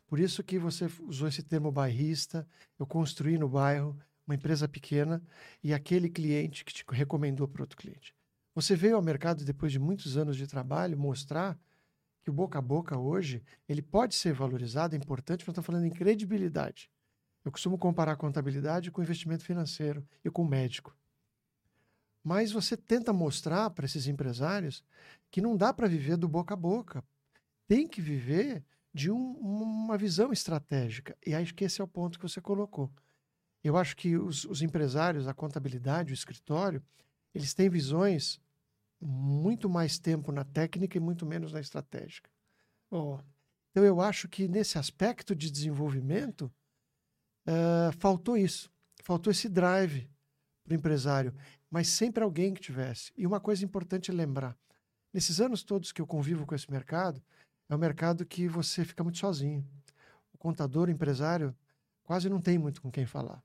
Por 0.07 0.19
isso 0.19 0.43
que 0.43 0.57
você 0.57 0.89
usou 1.01 1.27
esse 1.27 1.43
termo 1.43 1.71
bairrista, 1.71 2.47
eu 2.79 2.87
construí 2.87 3.37
no 3.37 3.47
bairro 3.47 3.95
uma 4.25 4.33
empresa 4.33 4.67
pequena 4.67 5.21
e 5.63 5.75
aquele 5.75 6.09
cliente 6.09 6.65
que 6.65 6.73
te 6.73 6.83
recomendou 6.89 7.47
para 7.47 7.61
outro 7.61 7.77
cliente. 7.77 8.15
Você 8.55 8.75
veio 8.75 8.95
ao 8.95 9.03
mercado 9.03 9.45
depois 9.45 9.71
de 9.71 9.77
muitos 9.77 10.17
anos 10.17 10.37
de 10.37 10.47
trabalho 10.47 10.97
mostrar 10.97 11.55
que 12.23 12.31
o 12.31 12.33
boca 12.33 12.57
a 12.57 12.61
boca 12.63 12.97
hoje 12.97 13.43
ele 13.69 13.83
pode 13.83 14.15
ser 14.15 14.33
valorizado, 14.33 14.95
é 14.95 14.97
importante, 14.97 15.41
mas 15.41 15.49
estou 15.49 15.63
falando 15.63 15.85
em 15.85 15.91
credibilidade. 15.91 16.89
Eu 17.45 17.51
costumo 17.51 17.77
comparar 17.77 18.13
a 18.13 18.17
contabilidade 18.17 18.89
com 18.89 19.03
investimento 19.03 19.45
financeiro 19.45 20.05
e 20.23 20.31
com 20.31 20.41
o 20.41 20.47
médico. 20.47 20.97
Mas 22.23 22.51
você 22.51 22.75
tenta 22.75 23.13
mostrar 23.13 23.69
para 23.69 23.85
esses 23.85 24.07
empresários 24.07 24.83
que 25.29 25.39
não 25.39 25.55
dá 25.55 25.71
para 25.71 25.87
viver 25.87 26.17
do 26.17 26.27
boca 26.27 26.55
a 26.55 26.57
boca. 26.57 27.03
Tem 27.67 27.87
que 27.87 28.01
viver 28.01 28.65
de 28.91 29.11
um, 29.11 29.33
uma 29.33 29.95
visão 29.95 30.33
estratégica. 30.33 31.15
E 31.23 31.35
acho 31.35 31.53
que 31.53 31.63
esse 31.63 31.79
é 31.79 31.83
o 31.83 31.87
ponto 31.87 32.17
que 32.17 32.27
você 32.27 32.41
colocou. 32.41 32.91
Eu 33.63 33.77
acho 33.77 33.95
que 33.95 34.17
os, 34.17 34.45
os 34.45 34.63
empresários, 34.63 35.27
a 35.27 35.33
contabilidade, 35.33 36.13
o 36.13 36.15
escritório, 36.15 36.81
eles 37.33 37.53
têm 37.53 37.69
visões 37.69 38.41
muito 38.99 39.69
mais 39.69 39.99
tempo 39.99 40.31
na 40.31 40.43
técnica 40.43 40.97
e 40.97 41.01
muito 41.01 41.27
menos 41.27 41.53
na 41.53 41.59
estratégica. 41.59 42.29
Oh, 42.89 43.19
Então, 43.69 43.83
eu 43.83 44.01
acho 44.01 44.27
que 44.27 44.47
nesse 44.47 44.79
aspecto 44.79 45.35
de 45.35 45.51
desenvolvimento, 45.51 46.51
eh, 47.45 47.91
faltou 47.99 48.37
isso. 48.37 48.71
Faltou 49.03 49.31
esse 49.31 49.47
drive 49.47 50.09
para 50.63 50.73
o 50.73 50.75
empresário, 50.75 51.33
mas 51.69 51.87
sempre 51.87 52.23
alguém 52.23 52.53
que 52.53 52.61
tivesse. 52.61 53.11
E 53.15 53.25
uma 53.27 53.39
coisa 53.39 53.63
importante 53.63 54.11
lembrar: 54.11 54.57
nesses 55.13 55.39
anos 55.39 55.63
todos 55.63 55.91
que 55.91 56.01
eu 56.01 56.07
convivo 56.07 56.45
com 56.45 56.55
esse 56.55 56.69
mercado, 56.71 57.21
é 57.69 57.75
um 57.75 57.79
mercado 57.79 58.25
que 58.25 58.47
você 58.47 58.83
fica 58.83 59.03
muito 59.03 59.19
sozinho. 59.19 59.65
O 60.33 60.37
contador, 60.37 60.87
o 60.87 60.91
empresário, 60.91 61.55
quase 62.03 62.29
não 62.29 62.41
tem 62.41 62.57
muito 62.57 62.81
com 62.81 62.91
quem 62.91 63.05
falar. 63.05 63.43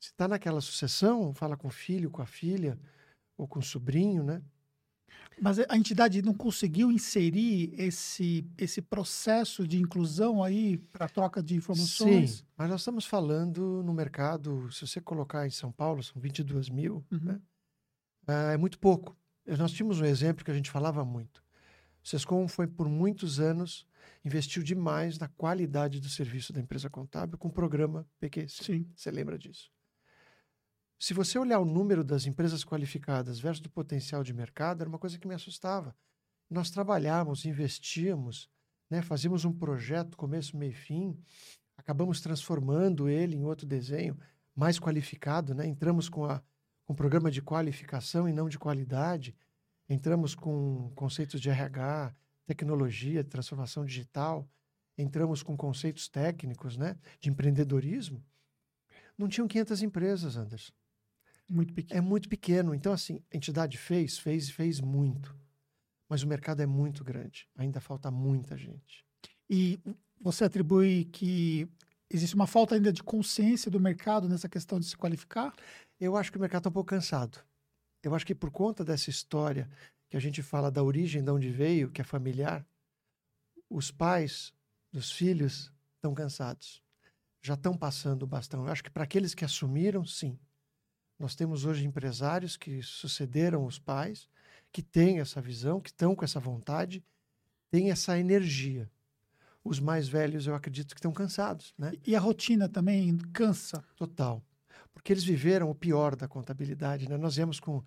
Se 0.00 0.10
está 0.10 0.26
naquela 0.26 0.60
sucessão, 0.60 1.32
fala 1.32 1.56
com 1.56 1.68
o 1.68 1.70
filho, 1.70 2.10
com 2.10 2.22
a 2.22 2.26
filha, 2.26 2.78
ou 3.36 3.46
com 3.46 3.60
o 3.60 3.62
sobrinho, 3.62 4.24
né? 4.24 4.42
Mas 5.40 5.58
a 5.58 5.76
entidade 5.76 6.22
não 6.22 6.34
conseguiu 6.34 6.92
inserir 6.92 7.74
esse, 7.76 8.46
esse 8.56 8.80
processo 8.80 9.66
de 9.66 9.78
inclusão 9.78 10.42
aí 10.42 10.78
para 10.78 11.08
troca 11.08 11.42
de 11.42 11.56
informações? 11.56 12.30
Sim, 12.30 12.44
mas 12.56 12.70
nós 12.70 12.80
estamos 12.82 13.04
falando 13.06 13.82
no 13.82 13.92
mercado, 13.92 14.70
se 14.70 14.86
você 14.86 15.00
colocar 15.00 15.44
em 15.46 15.50
São 15.50 15.72
Paulo, 15.72 16.02
são 16.02 16.20
22 16.20 16.68
mil, 16.68 17.04
Uhum. 17.10 17.18
né? 17.24 17.40
Ah, 18.26 18.52
é 18.52 18.56
muito 18.56 18.78
pouco. 18.78 19.16
Nós 19.58 19.72
tínhamos 19.72 20.00
um 20.00 20.04
exemplo 20.04 20.44
que 20.44 20.50
a 20.50 20.54
gente 20.54 20.70
falava 20.70 21.04
muito. 21.04 21.42
O 22.04 22.08
Sescom 22.08 22.46
foi, 22.46 22.68
por 22.68 22.88
muitos 22.88 23.40
anos, 23.40 23.84
investiu 24.24 24.62
demais 24.62 25.18
na 25.18 25.26
qualidade 25.26 25.98
do 25.98 26.08
serviço 26.08 26.52
da 26.52 26.60
empresa 26.60 26.88
contábil 26.88 27.36
com 27.36 27.48
o 27.48 27.52
programa 27.52 28.06
PQC. 28.20 28.62
Sim. 28.62 28.86
Você 28.94 29.10
lembra 29.10 29.36
disso? 29.36 29.71
Se 31.02 31.12
você 31.12 31.36
olhar 31.36 31.58
o 31.58 31.64
número 31.64 32.04
das 32.04 32.26
empresas 32.26 32.64
qualificadas 32.64 33.40
versus 33.40 33.60
do 33.60 33.68
potencial 33.68 34.22
de 34.22 34.32
mercado, 34.32 34.82
era 34.82 34.88
uma 34.88 35.00
coisa 35.00 35.18
que 35.18 35.26
me 35.26 35.34
assustava. 35.34 35.96
Nós 36.48 36.70
trabalhávamos, 36.70 37.44
investíamos, 37.44 38.48
né, 38.88 39.02
fazíamos 39.02 39.44
um 39.44 39.52
projeto, 39.52 40.16
começo, 40.16 40.56
meio 40.56 40.72
fim, 40.72 41.18
acabamos 41.76 42.20
transformando 42.20 43.08
ele 43.08 43.34
em 43.34 43.42
outro 43.42 43.66
desenho 43.66 44.16
mais 44.54 44.78
qualificado, 44.78 45.56
né? 45.56 45.66
entramos 45.66 46.08
com, 46.08 46.24
a, 46.24 46.40
com 46.84 46.92
um 46.92 46.94
programa 46.94 47.32
de 47.32 47.42
qualificação 47.42 48.28
e 48.28 48.32
não 48.32 48.48
de 48.48 48.56
qualidade, 48.56 49.34
entramos 49.88 50.36
com 50.36 50.92
conceitos 50.94 51.40
de 51.40 51.50
RH, 51.50 52.14
tecnologia, 52.46 53.24
transformação 53.24 53.84
digital, 53.84 54.48
entramos 54.96 55.42
com 55.42 55.56
conceitos 55.56 56.08
técnicos 56.08 56.76
né? 56.76 56.96
de 57.18 57.28
empreendedorismo. 57.28 58.24
Não 59.18 59.26
tinham 59.26 59.48
500 59.48 59.82
empresas, 59.82 60.36
Anderson. 60.36 60.72
Muito 61.52 61.74
pequeno. 61.74 61.98
É 61.98 62.00
muito 62.00 62.28
pequeno. 62.30 62.74
Então, 62.74 62.94
assim, 62.94 63.22
a 63.30 63.36
entidade 63.36 63.76
fez, 63.76 64.18
fez 64.18 64.48
e 64.48 64.52
fez 64.52 64.80
muito. 64.80 65.36
Mas 66.08 66.22
o 66.22 66.26
mercado 66.26 66.62
é 66.62 66.66
muito 66.66 67.04
grande. 67.04 67.46
Ainda 67.54 67.78
falta 67.78 68.10
muita 68.10 68.56
gente. 68.56 69.04
E 69.50 69.78
você 70.18 70.44
atribui 70.44 71.04
que 71.04 71.68
existe 72.08 72.34
uma 72.34 72.46
falta 72.46 72.74
ainda 72.74 72.90
de 72.90 73.02
consciência 73.02 73.70
do 73.70 73.78
mercado 73.78 74.30
nessa 74.30 74.48
questão 74.48 74.80
de 74.80 74.86
se 74.86 74.96
qualificar? 74.96 75.54
Eu 76.00 76.16
acho 76.16 76.32
que 76.32 76.38
o 76.38 76.40
mercado 76.40 76.60
está 76.60 76.70
um 76.70 76.72
pouco 76.72 76.88
cansado. 76.88 77.38
Eu 78.02 78.14
acho 78.14 78.24
que 78.24 78.34
por 78.34 78.50
conta 78.50 78.82
dessa 78.82 79.10
história 79.10 79.68
que 80.08 80.16
a 80.16 80.20
gente 80.20 80.42
fala 80.42 80.70
da 80.70 80.82
origem, 80.82 81.22
de 81.22 81.30
onde 81.30 81.50
veio, 81.50 81.90
que 81.90 82.00
é 82.00 82.04
familiar, 82.04 82.66
os 83.68 83.90
pais 83.90 84.54
dos 84.90 85.12
filhos 85.12 85.70
estão 85.96 86.14
cansados. 86.14 86.82
Já 87.42 87.54
estão 87.54 87.76
passando 87.76 88.22
o 88.22 88.26
bastão. 88.26 88.64
Eu 88.64 88.72
acho 88.72 88.82
que 88.82 88.90
para 88.90 89.04
aqueles 89.04 89.34
que 89.34 89.44
assumiram, 89.44 90.04
sim. 90.04 90.38
Nós 91.22 91.36
temos 91.36 91.64
hoje 91.64 91.86
empresários 91.86 92.56
que 92.56 92.82
sucederam 92.82 93.64
os 93.64 93.78
pais, 93.78 94.28
que 94.72 94.82
têm 94.82 95.20
essa 95.20 95.40
visão, 95.40 95.80
que 95.80 95.90
estão 95.90 96.16
com 96.16 96.24
essa 96.24 96.40
vontade, 96.40 97.00
têm 97.70 97.92
essa 97.92 98.18
energia. 98.18 98.90
Os 99.62 99.78
mais 99.78 100.08
velhos, 100.08 100.48
eu 100.48 100.54
acredito 100.56 100.92
que 100.92 100.98
estão 100.98 101.12
cansados, 101.12 101.74
né? 101.78 101.92
E 102.04 102.16
a 102.16 102.18
rotina 102.18 102.68
também 102.68 103.16
cansa. 103.32 103.84
Total. 103.94 104.42
Porque 104.92 105.12
eles 105.12 105.22
viveram 105.22 105.70
o 105.70 105.74
pior 105.76 106.16
da 106.16 106.26
contabilidade, 106.26 107.08
né? 107.08 107.16
Nós 107.16 107.36
viemos 107.36 107.60
com 107.60 107.84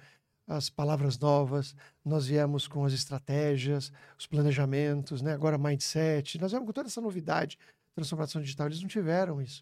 as 0.48 0.70
palavras 0.70 1.20
novas, 1.20 1.76
nós 2.06 2.28
viemos 2.28 2.70
com 2.70 2.86
as 2.86 2.94
estratégias, 2.94 3.92
os 4.18 4.26
planejamentos, 4.26 5.22
né? 5.22 5.34
Agora 5.34 5.58
mindset, 5.58 6.40
nós 6.40 6.52
viemos 6.52 6.68
com 6.68 6.72
toda 6.72 6.88
essa 6.88 7.02
novidade, 7.02 7.60
transformação 7.94 8.42
digital, 8.42 8.68
eles 8.68 8.80
não 8.80 8.88
tiveram 8.88 9.42
isso. 9.42 9.62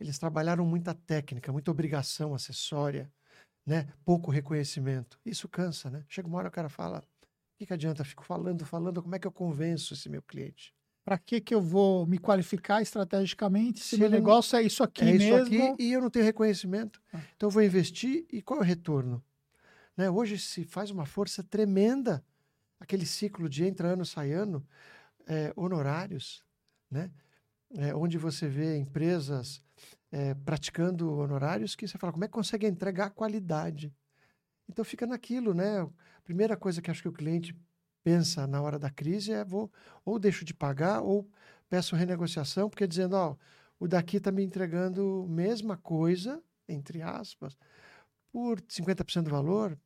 Eles 0.00 0.18
trabalharam 0.18 0.64
muita 0.64 0.94
técnica, 0.94 1.52
muita 1.52 1.70
obrigação 1.70 2.34
acessória, 2.34 3.10
né? 3.66 3.88
Pouco 4.04 4.30
reconhecimento. 4.30 5.18
Isso 5.24 5.48
cansa, 5.48 5.90
né? 5.90 6.04
Chega 6.08 6.28
uma 6.28 6.38
hora 6.38 6.48
o 6.48 6.52
cara 6.52 6.68
fala, 6.68 6.98
o 6.98 7.58
que, 7.58 7.66
que 7.66 7.72
adianta? 7.72 8.04
Fico 8.04 8.24
falando, 8.24 8.64
falando, 8.64 9.02
como 9.02 9.14
é 9.14 9.18
que 9.18 9.26
eu 9.26 9.32
convenço 9.32 9.94
esse 9.94 10.08
meu 10.08 10.22
cliente? 10.22 10.74
Para 11.04 11.18
que, 11.18 11.40
que 11.40 11.54
eu 11.54 11.60
vou 11.60 12.06
me 12.06 12.18
qualificar 12.18 12.82
estrategicamente 12.82 13.80
se, 13.80 13.90
Se 13.90 13.98
meu 13.98 14.10
negócio 14.10 14.56
é 14.56 14.62
isso 14.62 14.82
aqui 14.82 15.02
é 15.04 15.16
isso 15.16 15.26
mesmo? 15.26 15.72
aqui 15.72 15.82
e 15.82 15.92
eu 15.92 16.00
não 16.00 16.10
tenho 16.10 16.24
reconhecimento. 16.24 17.00
Ah. 17.12 17.20
Então 17.36 17.48
eu 17.48 17.50
vou 17.50 17.62
investir 17.62 18.26
e 18.30 18.42
qual 18.42 18.60
é 18.60 18.62
o 18.62 18.64
retorno? 18.64 19.24
Né? 19.96 20.08
Hoje 20.10 20.38
se 20.38 20.64
faz 20.64 20.90
uma 20.90 21.06
força 21.06 21.42
tremenda 21.42 22.22
aquele 22.80 23.04
ciclo 23.06 23.48
de 23.48 23.64
entra 23.64 23.88
ano, 23.88 24.04
sai 24.04 24.32
ano, 24.32 24.66
é, 25.26 25.52
honorários, 25.56 26.44
né? 26.90 27.10
É, 27.76 27.94
onde 27.94 28.16
você 28.16 28.48
vê 28.48 28.78
empresas 28.78 29.62
é, 30.10 30.34
praticando 30.34 31.12
honorários 31.18 31.74
que 31.74 31.86
você 31.86 31.98
fala, 31.98 32.12
como 32.12 32.24
é 32.24 32.28
que 32.28 32.34
consegue 32.34 32.66
entregar 32.66 33.10
qualidade? 33.10 33.94
Então 34.68 34.84
fica 34.84 35.06
naquilo, 35.06 35.54
né? 35.54 35.80
A 35.80 36.22
primeira 36.24 36.56
coisa 36.56 36.82
que 36.82 36.90
acho 36.90 37.02
que 37.02 37.08
o 37.08 37.12
cliente 37.12 37.56
pensa 38.02 38.46
na 38.46 38.60
hora 38.60 38.78
da 38.78 38.90
crise 38.90 39.32
é 39.32 39.44
vou 39.44 39.70
ou 40.04 40.18
deixo 40.18 40.44
de 40.44 40.54
pagar 40.54 41.00
ou 41.00 41.28
peço 41.68 41.96
renegociação, 41.96 42.68
porque 42.68 42.86
dizendo, 42.86 43.14
ó, 43.14 43.36
o 43.78 43.86
daqui 43.86 44.16
está 44.16 44.32
me 44.32 44.42
entregando 44.42 45.26
mesma 45.28 45.76
coisa, 45.76 46.42
entre 46.68 47.02
aspas, 47.02 47.56
por 48.32 48.60
50% 48.60 49.24
do 49.24 49.30
valor, 49.30 49.78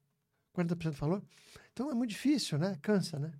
40% 0.54 0.90
do 0.90 0.92
valor. 0.92 1.22
Então 1.72 1.90
é 1.90 1.94
muito 1.94 2.10
difícil, 2.10 2.58
né? 2.58 2.78
Cansa, 2.82 3.18
né? 3.18 3.32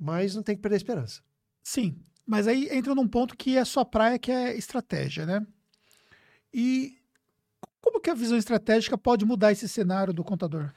Mas 0.00 0.34
não 0.34 0.42
tem 0.42 0.56
que 0.56 0.62
perder 0.62 0.76
a 0.76 0.78
esperança. 0.78 1.22
Sim, 1.62 2.00
mas 2.26 2.46
aí 2.46 2.68
entra 2.70 2.94
num 2.94 3.08
ponto 3.08 3.36
que 3.36 3.56
é 3.56 3.64
sua 3.64 3.84
praia, 3.84 4.18
que 4.18 4.30
é 4.30 4.56
estratégia, 4.56 5.24
né? 5.26 5.46
E 6.54 6.96
como 7.80 8.00
que 8.00 8.08
a 8.08 8.14
visão 8.14 8.38
estratégica 8.38 8.96
pode 8.96 9.24
mudar 9.24 9.50
esse 9.50 9.68
cenário 9.68 10.12
do 10.12 10.22
contador? 10.22 10.72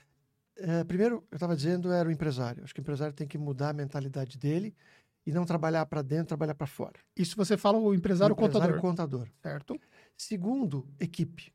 É, 0.56 0.84
primeiro, 0.84 1.24
eu 1.32 1.36
estava 1.36 1.56
dizendo, 1.56 1.92
era 1.92 2.10
o 2.10 2.12
empresário. 2.12 2.64
Acho 2.64 2.74
que 2.74 2.80
o 2.80 2.82
empresário 2.82 3.14
tem 3.14 3.28
que 3.28 3.38
mudar 3.38 3.70
a 3.70 3.74
mentalidade 3.74 4.40
dele 4.40 4.76
e 5.24 5.32
não 5.32 5.46
trabalhar 5.46 5.86
para 5.86 6.02
dentro, 6.02 6.30
trabalhar 6.30 6.56
para 6.56 6.66
fora. 6.66 7.00
Isso 7.16 7.36
você 7.36 7.56
fala 7.56 7.78
o 7.78 7.94
empresário, 7.94 8.34
O 8.34 8.40
empresário 8.44 8.80
contador, 8.82 9.22
contador. 9.22 9.28
certo? 9.44 9.80
Segundo, 10.18 10.88
equipe. 11.00 11.54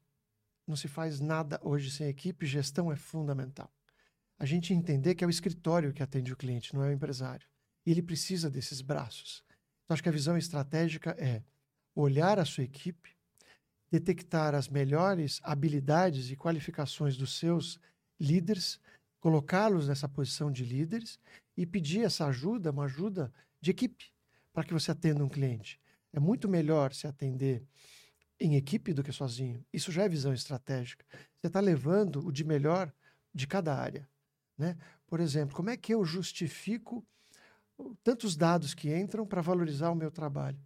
Não 0.68 0.76
se 0.76 0.86
faz 0.86 1.18
nada 1.18 1.58
hoje 1.60 1.90
sem 1.90 2.06
equipe, 2.06 2.46
gestão 2.46 2.92
é 2.92 2.96
fundamental. 2.96 3.72
A 4.38 4.44
gente 4.46 4.72
entender 4.72 5.16
que 5.16 5.24
é 5.24 5.26
o 5.26 5.30
escritório 5.30 5.92
que 5.92 6.02
atende 6.02 6.32
o 6.32 6.36
cliente, 6.36 6.72
não 6.74 6.84
é 6.84 6.88
o 6.88 6.92
empresário. 6.92 7.46
E 7.84 7.90
ele 7.90 8.02
precisa 8.02 8.48
desses 8.48 8.80
braços. 8.80 9.42
Então, 9.84 9.94
acho 9.94 10.02
que 10.02 10.08
a 10.08 10.12
visão 10.12 10.36
estratégica 10.36 11.10
é 11.18 11.42
olhar 11.94 12.38
a 12.38 12.44
sua 12.44 12.62
equipe, 12.62 13.16
detectar 13.92 14.54
as 14.54 14.68
melhores 14.68 15.38
habilidades 15.42 16.30
e 16.30 16.36
qualificações 16.36 17.14
dos 17.14 17.38
seus 17.38 17.78
líderes, 18.18 18.80
colocá-los 19.20 19.86
nessa 19.86 20.08
posição 20.08 20.50
de 20.50 20.64
líderes 20.64 21.20
e 21.54 21.66
pedir 21.66 22.00
essa 22.00 22.26
ajuda, 22.26 22.70
uma 22.70 22.84
ajuda 22.84 23.30
de 23.60 23.70
equipe, 23.70 24.06
para 24.50 24.64
que 24.64 24.72
você 24.72 24.90
atenda 24.90 25.22
um 25.22 25.28
cliente. 25.28 25.78
É 26.10 26.18
muito 26.18 26.48
melhor 26.48 26.94
se 26.94 27.06
atender 27.06 27.62
em 28.40 28.56
equipe 28.56 28.94
do 28.94 29.02
que 29.02 29.12
sozinho. 29.12 29.62
Isso 29.70 29.92
já 29.92 30.04
é 30.04 30.08
visão 30.08 30.32
estratégica. 30.32 31.04
Você 31.38 31.48
está 31.48 31.60
levando 31.60 32.26
o 32.26 32.32
de 32.32 32.44
melhor 32.44 32.90
de 33.34 33.46
cada 33.46 33.74
área. 33.74 34.08
Né? 34.56 34.74
Por 35.06 35.20
exemplo, 35.20 35.54
como 35.54 35.68
é 35.68 35.76
que 35.76 35.92
eu 35.92 36.02
justifico 36.02 37.06
tantos 38.02 38.36
dados 38.36 38.72
que 38.72 38.94
entram 38.94 39.26
para 39.26 39.42
valorizar 39.42 39.90
o 39.90 39.94
meu 39.94 40.10
trabalho? 40.10 40.58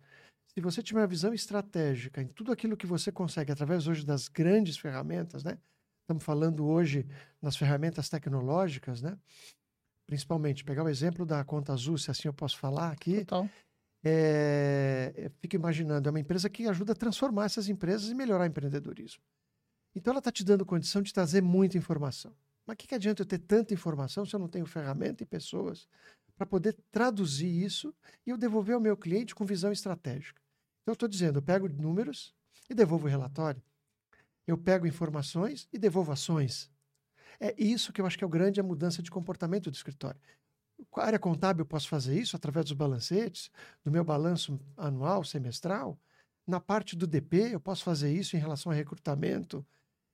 Se 0.56 0.60
você 0.62 0.82
tiver 0.82 1.00
uma 1.00 1.06
visão 1.06 1.34
estratégica 1.34 2.22
em 2.22 2.28
tudo 2.28 2.50
aquilo 2.50 2.78
que 2.78 2.86
você 2.86 3.12
consegue 3.12 3.52
através 3.52 3.86
hoje 3.86 4.06
das 4.06 4.26
grandes 4.26 4.78
ferramentas, 4.78 5.44
né? 5.44 5.58
Estamos 6.00 6.24
falando 6.24 6.64
hoje 6.66 7.06
nas 7.42 7.58
ferramentas 7.58 8.08
tecnológicas, 8.08 9.02
né? 9.02 9.18
Principalmente, 10.06 10.64
pegar 10.64 10.82
o 10.82 10.88
exemplo 10.88 11.26
da 11.26 11.44
Conta 11.44 11.74
Azul, 11.74 11.98
se 11.98 12.10
assim 12.10 12.26
eu 12.26 12.32
posso 12.32 12.56
falar 12.56 12.90
aqui, 12.90 13.18
Total. 13.26 13.50
é, 14.02 15.30
fico 15.42 15.56
imaginando, 15.56 16.08
é 16.08 16.10
uma 16.10 16.20
empresa 16.20 16.48
que 16.48 16.66
ajuda 16.66 16.92
a 16.92 16.96
transformar 16.96 17.44
essas 17.44 17.68
empresas 17.68 18.08
e 18.08 18.14
melhorar 18.14 18.44
o 18.44 18.46
empreendedorismo. 18.46 19.22
Então 19.94 20.10
ela 20.12 20.20
está 20.20 20.32
te 20.32 20.42
dando 20.42 20.64
condição 20.64 21.02
de 21.02 21.12
trazer 21.12 21.42
muita 21.42 21.76
informação. 21.76 22.34
Mas 22.64 22.72
o 22.72 22.76
que, 22.78 22.86
que 22.86 22.94
adianta 22.94 23.20
eu 23.20 23.26
ter 23.26 23.40
tanta 23.40 23.74
informação 23.74 24.24
se 24.24 24.34
eu 24.34 24.40
não 24.40 24.48
tenho 24.48 24.64
ferramenta 24.64 25.22
e 25.22 25.26
pessoas 25.26 25.86
para 26.34 26.46
poder 26.46 26.74
traduzir 26.90 27.62
isso 27.62 27.94
e 28.26 28.30
eu 28.30 28.38
devolver 28.38 28.74
ao 28.74 28.80
meu 28.80 28.96
cliente 28.96 29.34
com 29.34 29.44
visão 29.44 29.70
estratégica? 29.70 30.45
Então 30.86 30.92
estou 30.92 31.08
dizendo, 31.08 31.38
eu 31.38 31.42
pego 31.42 31.68
números 31.68 32.32
e 32.70 32.74
devolvo 32.74 33.06
o 33.08 33.10
relatório. 33.10 33.60
Eu 34.46 34.56
pego 34.56 34.86
informações 34.86 35.68
e 35.72 35.78
devolvo 35.80 36.12
ações. 36.12 36.70
É 37.40 37.52
isso 37.60 37.92
que 37.92 38.00
eu 38.00 38.06
acho 38.06 38.16
que 38.16 38.22
é 38.22 38.26
o 38.26 38.30
grande 38.30 38.60
a 38.60 38.62
mudança 38.62 39.02
de 39.02 39.10
comportamento 39.10 39.68
do 39.68 39.74
escritório. 39.74 40.20
Com 40.88 41.00
a 41.00 41.04
área 41.06 41.18
contábil, 41.18 41.62
eu 41.62 41.66
posso 41.66 41.88
fazer 41.88 42.16
isso 42.16 42.36
através 42.36 42.66
dos 42.66 42.74
balancetes, 42.74 43.50
do 43.82 43.90
meu 43.90 44.04
balanço 44.04 44.60
anual, 44.76 45.24
semestral. 45.24 45.98
Na 46.46 46.60
parte 46.60 46.94
do 46.94 47.04
DP, 47.04 47.54
eu 47.54 47.58
posso 47.58 47.82
fazer 47.82 48.12
isso 48.12 48.36
em 48.36 48.38
relação 48.38 48.70
a 48.70 48.74
recrutamento, 48.76 49.66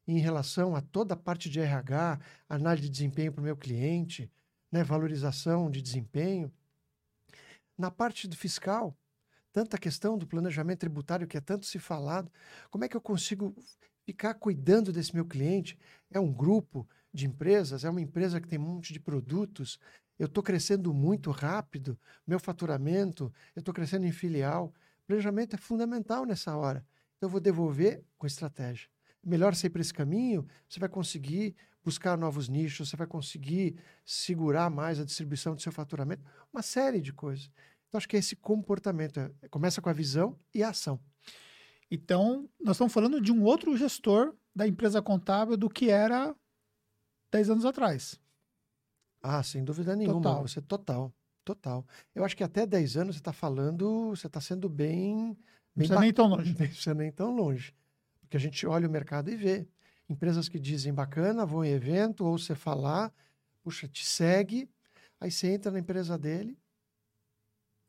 em 0.09 0.21
relação 0.21 0.75
a 0.75 0.81
toda 0.81 1.13
a 1.13 1.19
parte 1.19 1.51
de 1.51 1.61
RH, 1.61 2.19
análise 2.49 2.89
de 2.89 2.93
desempenho 2.93 3.31
para 3.31 3.43
o 3.43 3.45
meu 3.45 3.59
cliente, 3.59 4.33
né, 4.71 4.83
valorização 4.83 5.71
de 5.71 5.83
desempenho. 5.83 6.51
Na 7.77 7.91
parte 7.91 8.27
do 8.27 8.35
fiscal, 8.35 8.97
tanta 9.53 9.79
questão 9.79 10.17
do 10.17 10.27
planejamento 10.27 10.81
tributário 10.81 11.27
que 11.27 11.37
é 11.37 11.41
tanto 11.41 11.67
se 11.67 11.79
falado, 11.79 12.31
como 12.71 12.85
é 12.85 12.89
que 12.89 12.97
eu 12.97 13.01
consigo 13.01 13.55
ficar 14.05 14.35
cuidando 14.35 14.93
desse 14.93 15.15
meu 15.15 15.25
cliente? 15.25 15.79
É 16.11 16.19
um 16.19 16.33
grupo 16.33 16.89
de 17.13 17.27
empresas, 17.27 17.85
é 17.85 17.91
uma 17.91 18.01
empresa 18.01 18.41
que 18.41 18.49
tem 18.49 18.59
um 18.59 18.63
monte 18.63 18.93
de 18.93 18.99
produtos, 18.99 19.79
eu 20.19 20.27
estou 20.27 20.43
crescendo 20.43 20.95
muito 20.95 21.31
rápido, 21.31 21.99
meu 22.27 22.39
faturamento, 22.39 23.33
eu 23.55 23.61
estou 23.61 23.75
crescendo 23.75 24.07
em 24.07 24.13
filial. 24.13 24.73
Planejamento 25.07 25.55
é 25.55 25.59
fundamental 25.59 26.25
nessa 26.25 26.57
hora. 26.57 26.87
Então, 27.17 27.27
eu 27.27 27.31
vou 27.31 27.41
devolver 27.41 28.05
com 28.17 28.27
estratégia. 28.27 28.89
Melhor 29.25 29.55
ser 29.55 29.71
para 29.71 29.81
esse 29.81 29.93
caminho, 29.93 30.47
você 30.69 30.81
vai 30.81 30.89
conseguir 30.89 31.55
buscar 31.85 32.17
novos 32.17 32.49
nichos, 32.49 32.89
você 32.89 32.97
vai 32.97 33.07
conseguir 33.07 33.77
segurar 34.05 34.71
mais 34.71 35.01
a 35.01 35.05
distribuição 35.05 35.55
do 35.55 35.61
seu 35.61 35.73
faturamento, 35.73 36.25
uma 36.53 36.63
série 36.63 37.01
de 37.01 37.13
coisas. 37.13 37.51
Então, 37.93 37.99
acho 37.99 38.09
que 38.09 38.17
é 38.17 38.21
esse 38.21 38.35
comportamento. 38.35 39.21
É, 39.21 39.49
começa 39.49 39.83
com 39.83 39.91
a 39.91 39.93
visão 39.93 40.35
e 40.55 40.63
a 40.63 40.71
ação. 40.71 40.99
Então, 41.91 42.49
nós 42.59 42.77
estamos 42.77 42.91
falando 42.91 43.21
de 43.21 43.31
um 43.31 43.43
outro 43.43 43.77
gestor 43.77 44.35
da 44.57 44.67
empresa 44.67 45.03
contábil 45.03 45.59
do 45.59 45.69
que 45.69 45.91
era 45.91 46.35
10 47.31 47.51
anos 47.51 47.67
atrás. 47.67 48.19
Ah, 49.21 49.43
sem 49.43 49.63
dúvida 49.63 49.95
nenhuma. 49.95 50.23
Total. 50.23 50.49
Você 50.49 50.63
total. 50.63 51.13
Total. 51.45 51.87
Eu 52.15 52.25
acho 52.25 52.35
que 52.35 52.43
até 52.43 52.67
10 52.67 52.97
anos 52.97 53.17
você 53.17 53.21
está 53.21 53.33
falando, 53.33 54.09
você 54.09 54.27
está 54.27 54.41
sendo 54.41 54.71
bem. 54.71 55.37
bem 55.77 55.89
não 55.89 56.01
nem 56.01 56.15
tão 56.15 56.29
longe. 56.29 56.49
Não 56.59 56.67
precisa 56.67 56.95
nem 56.95 57.13
tão 57.13 57.37
longe. 57.37 57.75
Porque 58.23 58.39
a 58.39 58.41
gente 58.41 58.67
olha 58.67 58.89
o 58.89 58.91
mercado 58.91 59.31
e 59.31 59.37
vê. 59.37 59.69
Empresas 60.09 60.49
que 60.49 60.59
dizem 60.59 60.95
bacana, 60.95 61.45
vão 61.45 61.63
em 61.63 61.73
evento, 61.73 62.25
ou 62.25 62.39
você 62.39 62.55
falar, 62.55 63.13
puxa, 63.63 63.87
te 63.87 64.05
segue, 64.05 64.71
aí 65.21 65.31
você 65.31 65.49
entra 65.49 65.71
na 65.71 65.79
empresa 65.79 66.17
dele, 66.17 66.59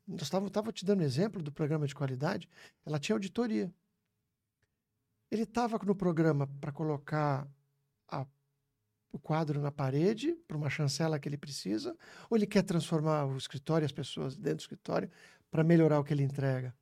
eu 0.08 0.16
estava 0.16 0.72
te 0.72 0.86
dando 0.86 1.04
exemplo 1.04 1.42
do 1.42 1.52
programa 1.52 1.88
de 1.88 1.96
qualidade, 1.96 2.50
ela 2.86 3.00
tinha 3.00 3.16
auditoria. 3.16 3.74
Ele 5.32 5.44
estava 5.44 5.80
no 5.84 5.96
programa 5.96 6.48
para 6.60 6.72
colocar 6.72 7.48
a, 8.08 8.26
o 9.12 9.18
quadro 9.18 9.62
na 9.62 9.72
parede, 9.72 10.36
para 10.48 10.58
uma 10.58 10.70
chancela 10.70 11.18
que 11.18 11.28
ele 11.28 11.38
precisa, 11.38 11.98
ou 12.30 12.38
ele 12.38 12.46
quer 12.46 12.64
transformar 12.64 13.26
o 13.26 13.38
escritório, 13.38 13.86
as 13.86 13.92
pessoas 13.92 14.36
dentro 14.36 14.58
do 14.58 14.62
escritório, 14.62 15.10
para 15.50 15.64
melhorar 15.64 16.00
o 16.00 16.04
que 16.04 16.14
ele 16.14 16.24
entrega. 16.24 16.76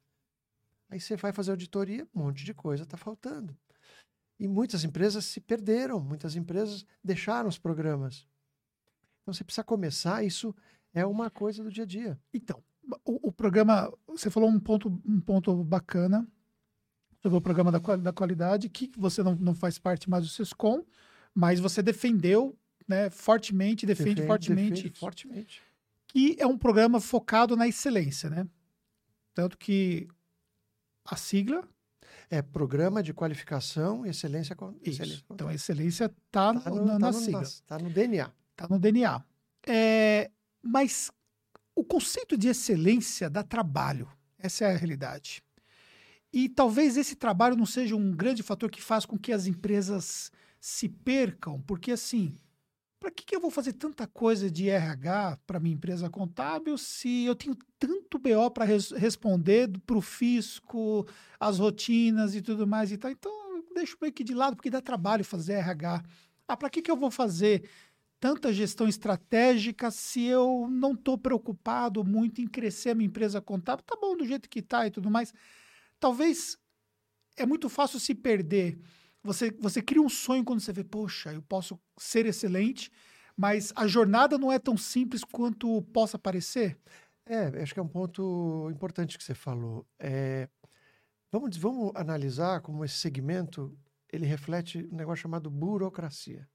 Aí 0.90 1.00
você 1.00 1.16
vai 1.16 1.32
fazer 1.32 1.52
auditoria, 1.52 2.08
um 2.14 2.24
monte 2.24 2.44
de 2.44 2.54
coisa 2.54 2.84
está 2.84 2.98
faltando. 2.98 3.58
E 4.38 4.48
muitas 4.48 4.84
empresas 4.84 5.24
se 5.26 5.40
perderam, 5.40 6.00
muitas 6.02 6.36
empresas 6.36 6.86
deixaram 7.04 7.48
os 7.48 7.58
programas. 7.58 8.28
Então 9.22 9.34
você 9.34 9.44
precisa 9.44 9.64
começar, 9.64 10.24
isso 10.24 10.54
é 10.94 11.06
uma 11.06 11.30
coisa 11.30 11.64
do 11.64 11.72
dia 11.72 11.84
a 11.84 11.88
dia. 11.88 12.20
Então, 12.34 12.62
o, 13.06 13.30
o, 13.30 13.32
programa, 13.32 13.92
você 14.08 14.30
falou 14.30 14.50
um 14.50 14.60
ponto, 14.60 15.02
um 15.06 15.20
ponto 15.20 15.64
bacana 15.64 16.28
sobre 17.22 17.38
o 17.38 17.42
programa 17.42 17.72
da, 17.72 17.80
da 17.98 18.12
qualidade, 18.14 18.70
que 18.70 18.92
você 18.98 19.22
não, 19.22 19.36
não 19.36 19.54
faz 19.54 19.78
parte 19.78 20.10
mais 20.10 20.24
do 20.24 20.30
SESCOM, 20.30 20.84
mas 21.34 21.60
você 21.60 21.82
defendeu 21.82 22.58
né, 22.88 23.10
fortemente, 23.10 23.86
defende, 23.86 24.16
defende 24.16 24.28
fortemente, 24.28 24.84
defende 24.84 25.00
fortemente. 25.00 25.62
Que 26.08 26.36
é 26.40 26.46
um 26.46 26.58
programa 26.58 27.00
focado 27.00 27.56
na 27.56 27.68
excelência, 27.68 28.30
né? 28.30 28.48
Tanto 29.34 29.58
que 29.58 30.08
a 31.06 31.16
sigla 31.16 31.64
é 32.30 32.42
Programa 32.42 33.02
de 33.02 33.14
Qualificação 33.14 34.06
e 34.06 34.10
Excelência. 34.10 34.56
excelência. 34.84 35.26
Então 35.30 35.48
a 35.48 35.54
excelência 35.54 36.06
está 36.06 36.54
tá 36.54 36.70
na, 36.70 37.00
tá 37.00 37.14
sigla. 37.14 37.42
Está 37.44 37.78
no 37.80 37.90
DNA. 37.90 38.32
Está 38.52 38.68
no 38.68 38.80
DNA. 38.80 39.24
É, 39.68 40.32
mas 40.62 41.12
o 41.82 41.84
conceito 41.84 42.38
de 42.38 42.48
excelência 42.48 43.28
dá 43.28 43.42
trabalho. 43.42 44.08
Essa 44.38 44.66
é 44.66 44.74
a 44.74 44.78
realidade. 44.78 45.44
E 46.32 46.48
talvez 46.48 46.96
esse 46.96 47.16
trabalho 47.16 47.56
não 47.56 47.66
seja 47.66 47.96
um 47.96 48.12
grande 48.12 48.44
fator 48.44 48.70
que 48.70 48.80
faz 48.80 49.04
com 49.04 49.18
que 49.18 49.34
as 49.34 49.48
empresas 49.48 50.32
se 50.60 50.88
percam, 50.88 51.60
porque 51.62 51.92
assim, 51.92 52.36
para 53.00 53.10
que, 53.10 53.26
que 53.26 53.36
eu 53.36 53.40
vou 53.40 53.50
fazer 53.50 53.74
tanta 53.74 54.06
coisa 54.06 54.50
de 54.50 54.70
RH 54.70 55.40
para 55.48 55.60
minha 55.60 55.74
empresa 55.74 56.08
contábil 56.08 56.78
se 56.78 57.26
eu 57.26 57.36
tenho 57.36 57.58
tanto 57.80 58.20
BO 58.20 58.52
para 58.54 58.64
res 58.64 58.92
responder 58.92 59.68
para 59.84 59.98
o 59.98 60.02
fisco, 60.02 61.08
as 61.40 61.58
rotinas 61.58 62.36
e 62.36 62.44
tudo 62.44 62.68
mais 62.68 62.92
e 62.92 62.98
tal? 62.98 63.10
Então, 63.10 63.32
eu 63.58 63.66
deixo 63.74 63.98
meio 64.00 64.14
que 64.14 64.24
de 64.24 64.36
lado, 64.36 64.56
porque 64.56 64.70
dá 64.70 64.82
trabalho 64.82 65.26
fazer 65.26 65.54
RH. 65.54 66.04
Ah, 66.48 66.56
para 66.56 66.70
que, 66.70 66.82
que 66.82 66.92
eu 66.92 66.96
vou 66.96 67.10
fazer 67.10 67.68
tanta 68.22 68.54
gestão 68.54 68.88
estratégica 68.88 69.90
se 69.90 70.24
eu 70.24 70.68
não 70.70 70.94
estou 70.94 71.18
preocupado 71.18 72.04
muito 72.06 72.40
em 72.40 72.48
crescer 72.48 72.92
a 72.92 72.96
minha 72.96 73.08
empresa 73.08 73.42
contábil? 73.42 73.84
Tá 73.84 73.98
bom 74.00 74.16
do 74.16 74.24
jeito 74.24 74.48
que 74.48 74.60
está 74.60 74.86
e 74.86 74.92
tudo 74.92 75.10
mais. 75.10 75.34
Talvez 76.00 76.56
é 77.36 77.48
muito 77.48 77.68
fácil 77.68 78.00
se 78.00 78.14
perder. 78.14 78.80
Você, 79.24 79.50
você 79.60 79.82
cria 79.82 80.02
um 80.02 80.08
sonho 80.08 80.46
quando 80.46 80.60
você 80.60 80.72
vê, 80.72 80.84
poxa, 80.84 81.34
eu 81.34 81.42
posso 81.42 81.80
ser 81.98 82.28
excelente, 82.28 82.92
mas 83.36 83.74
a 83.76 83.88
jornada 83.88 84.38
não 84.38 84.52
é 84.52 84.60
tão 84.60 84.78
simples 84.78 85.24
quanto 85.24 85.82
possa 85.92 86.20
parecer. 86.20 86.78
É, 87.26 87.48
acho 87.62 87.74
que 87.74 87.80
é 87.80 87.84
um 87.84 87.88
ponto 87.88 88.70
importante 88.72 89.18
que 89.18 89.24
você 89.24 89.34
falou. 89.34 89.84
É, 89.98 90.48
vamos, 91.32 91.58
vamos 91.58 91.92
analisar 91.96 92.62
como 92.62 92.86
esse 92.86 93.00
segmento 93.00 93.76
ele 94.14 94.28
reflete 94.28 94.88
um 94.92 94.96
negócio 94.96 95.24
chamado 95.24 95.50
burocracia. 95.50 96.48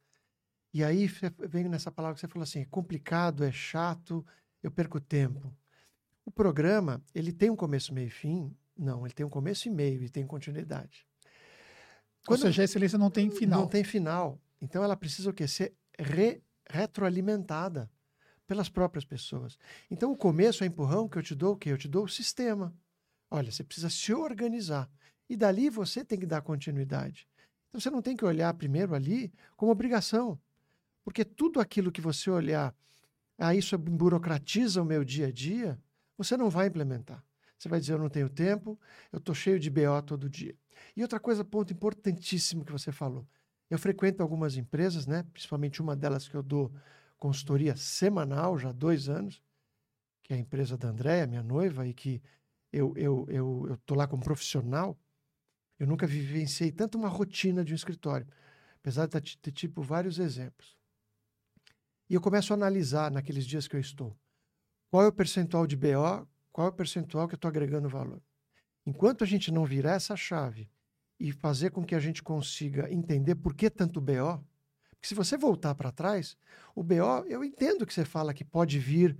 E 0.73 0.85
aí 0.85 1.07
vem 1.49 1.69
nessa 1.69 1.91
palavra 1.91 2.15
que 2.15 2.21
você 2.21 2.29
falou 2.29 2.43
assim, 2.43 2.61
é 2.61 2.65
complicado, 2.67 3.45
é 3.45 3.53
chato, 3.53 4.25
eu 4.63 4.71
perco 4.71 5.01
tempo. 5.01 5.55
O 6.25 6.31
programa, 6.31 7.03
ele 7.15 7.33
tem 7.33 7.51
um 7.51 7.57
começo, 7.57 7.95
meio 7.95 8.09
e 8.09 8.11
fim? 8.11 8.55
Não, 8.77 9.07
ele 9.07 9.15
tem 9.15 9.25
um 9.25 9.31
começo 9.31 9.69
e 9.69 9.71
meio 9.71 10.03
e 10.03 10.09
tem 10.09 10.27
continuidade. 10.27 11.07
Quando, 12.27 12.41
Ou 12.41 12.47
seja, 12.47 12.63
a 12.63 12.65
excelência 12.65 12.99
não 12.99 13.11
tem 13.11 13.31
final. 13.31 13.61
Não 13.61 13.69
tem 13.69 13.85
final. 13.85 14.41
Então 14.61 14.83
ela 14.83 14.97
precisa 14.97 15.31
o 15.31 15.33
quê? 15.33 15.47
Ser 15.47 15.75
re, 15.99 16.43
retroalimentada 16.69 17.91
pelas 18.47 18.69
próprias 18.69 19.05
pessoas. 19.05 19.59
Então 19.91 20.13
o 20.13 20.17
começo 20.17 20.65
é 20.65 20.67
empurrão 20.67 21.09
que 21.09 21.17
eu 21.17 21.23
te 21.23 21.35
dou 21.35 21.55
o 21.55 21.57
quê? 21.57 21.71
Eu 21.71 21.79
te 21.79 21.89
dou 21.89 22.05
o 22.05 22.09
sistema. 22.09 22.75
Olha, 23.31 23.51
você 23.51 23.65
precisa 23.65 23.89
se 23.89 24.13
organizar. 24.13 24.91
E 25.29 25.37
dali 25.37 25.71
você 25.71 26.05
tem 26.05 26.19
que 26.19 26.27
dar 26.27 26.43
continuidade. 26.43 27.29
Então 27.69 27.81
você 27.81 27.91
não 27.91 28.03
tem 28.03 28.17
que 28.17 28.25
olhar 28.25 28.53
primeiro 28.55 28.95
ali 28.95 29.33
como 29.57 29.73
obrigação. 29.73 30.39
Porque 31.07 31.25
tudo 31.25 31.61
aquilo 31.61 31.93
que 31.93 32.01
você 32.01 32.29
olhar, 32.29 32.75
ah, 33.39 33.55
isso 33.55 33.79
burocratiza 33.79 34.83
o 34.83 34.85
meu 34.85 35.05
dia 35.05 35.29
a 35.29 35.31
dia, 35.31 35.81
você 36.19 36.37
não 36.37 36.51
vai 36.51 36.67
implementar. 36.67 37.25
Você 37.57 37.69
vai 37.69 37.79
dizer, 37.79 37.93
eu 37.93 37.99
não 38.01 38.09
tenho 38.09 38.29
tempo, 38.29 38.77
eu 39.13 39.19
estou 39.19 39.33
cheio 39.33 39.61
de 39.61 39.71
BO 39.71 40.03
todo 40.05 40.29
dia. 40.29 40.57
E 40.97 41.03
outra 41.03 41.21
coisa, 41.21 41.45
ponto 41.45 41.73
importantíssimo 41.73 42.65
que 42.65 42.73
você 42.73 42.91
falou. 42.91 43.25
Eu 43.71 43.79
frequento 43.79 44.21
algumas 44.21 44.57
empresas, 44.57 45.07
né? 45.07 45.23
principalmente 45.33 45.81
uma 45.81 45.95
delas 45.95 46.27
que 46.27 46.35
eu 46.35 46.43
dou 46.43 46.73
consultoria 47.17 47.77
semanal 47.77 48.59
já 48.59 48.71
há 48.71 48.73
dois 48.73 49.09
anos, 49.09 49.41
que 50.25 50.33
é 50.33 50.37
a 50.37 50.41
empresa 50.41 50.77
da 50.77 50.89
Andréia, 50.89 51.25
minha 51.25 51.43
noiva, 51.43 51.87
e 51.87 51.95
que 51.95 52.21
eu 52.73 52.89
estou 52.89 53.29
eu, 53.31 53.69
eu, 53.69 53.79
eu 53.89 53.97
lá 53.97 54.09
como 54.09 54.25
profissional. 54.25 54.99
Eu 55.79 55.87
nunca 55.87 56.05
vivenciei 56.05 56.73
tanto 56.73 56.99
uma 56.99 57.09
rotina 57.09 57.65
de 57.65 57.73
um 57.73 57.77
escritório, 57.77 58.27
apesar 58.81 59.07
de 59.07 59.39
ter 59.39 59.53
tipo 59.53 59.83
vários 59.83 60.19
exemplos. 60.19 60.76
E 62.09 62.15
eu 62.15 62.21
começo 62.21 62.53
a 62.53 62.57
analisar 62.57 63.11
naqueles 63.11 63.45
dias 63.45 63.67
que 63.67 63.75
eu 63.75 63.81
estou. 63.81 64.17
Qual 64.91 65.03
é 65.03 65.09
o 65.09 65.13
percentual 65.13 65.67
de 65.67 65.77
BO? 65.77 66.29
Qual 66.53 66.69
é 66.69 66.71
o 66.71 66.73
percentual 66.73 67.27
que 67.27 67.35
eu 67.35 67.37
estou 67.37 67.49
agregando 67.49 67.89
valor? 67.89 68.23
Enquanto 68.87 69.25
a 69.25 69.27
gente 69.27 69.51
não 69.51 69.65
virar 69.65 69.95
essa 69.95 70.17
chave 70.17 70.71
e 71.19 71.33
fazer 71.33 71.71
com 71.71 71.85
que 71.85 71.95
a 71.95 71.99
gente 71.99 72.23
consiga 72.23 72.91
entender 72.93 73.35
por 73.35 73.55
que 73.55 73.69
tanto 73.69 74.01
BO, 74.01 74.45
porque 74.91 75.09
se 75.09 75.15
você 75.15 75.37
voltar 75.37 75.75
para 75.75 75.91
trás, 75.91 76.37
o 76.75 76.85
BO, 76.85 77.25
eu 77.27 77.43
entendo 77.43 77.85
que 77.85 77.93
você 77.93 78.05
fala 78.05 78.33
que 78.33 78.45
pode 78.45 78.79
vir 78.79 79.19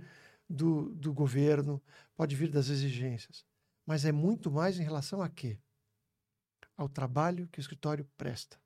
do, 0.49 0.95
do 0.95 1.13
governo, 1.13 1.83
pode 2.15 2.35
vir 2.35 2.49
das 2.49 2.69
exigências, 2.69 3.45
mas 3.85 4.05
é 4.05 4.11
muito 4.11 4.49
mais 4.49 4.79
em 4.79 4.83
relação 4.83 5.21
a 5.21 5.27
quê? 5.27 5.59
Ao 6.77 6.87
trabalho 6.87 7.49
que 7.49 7.59
o 7.59 7.61
escritório 7.61 8.07
presta, 8.15 8.57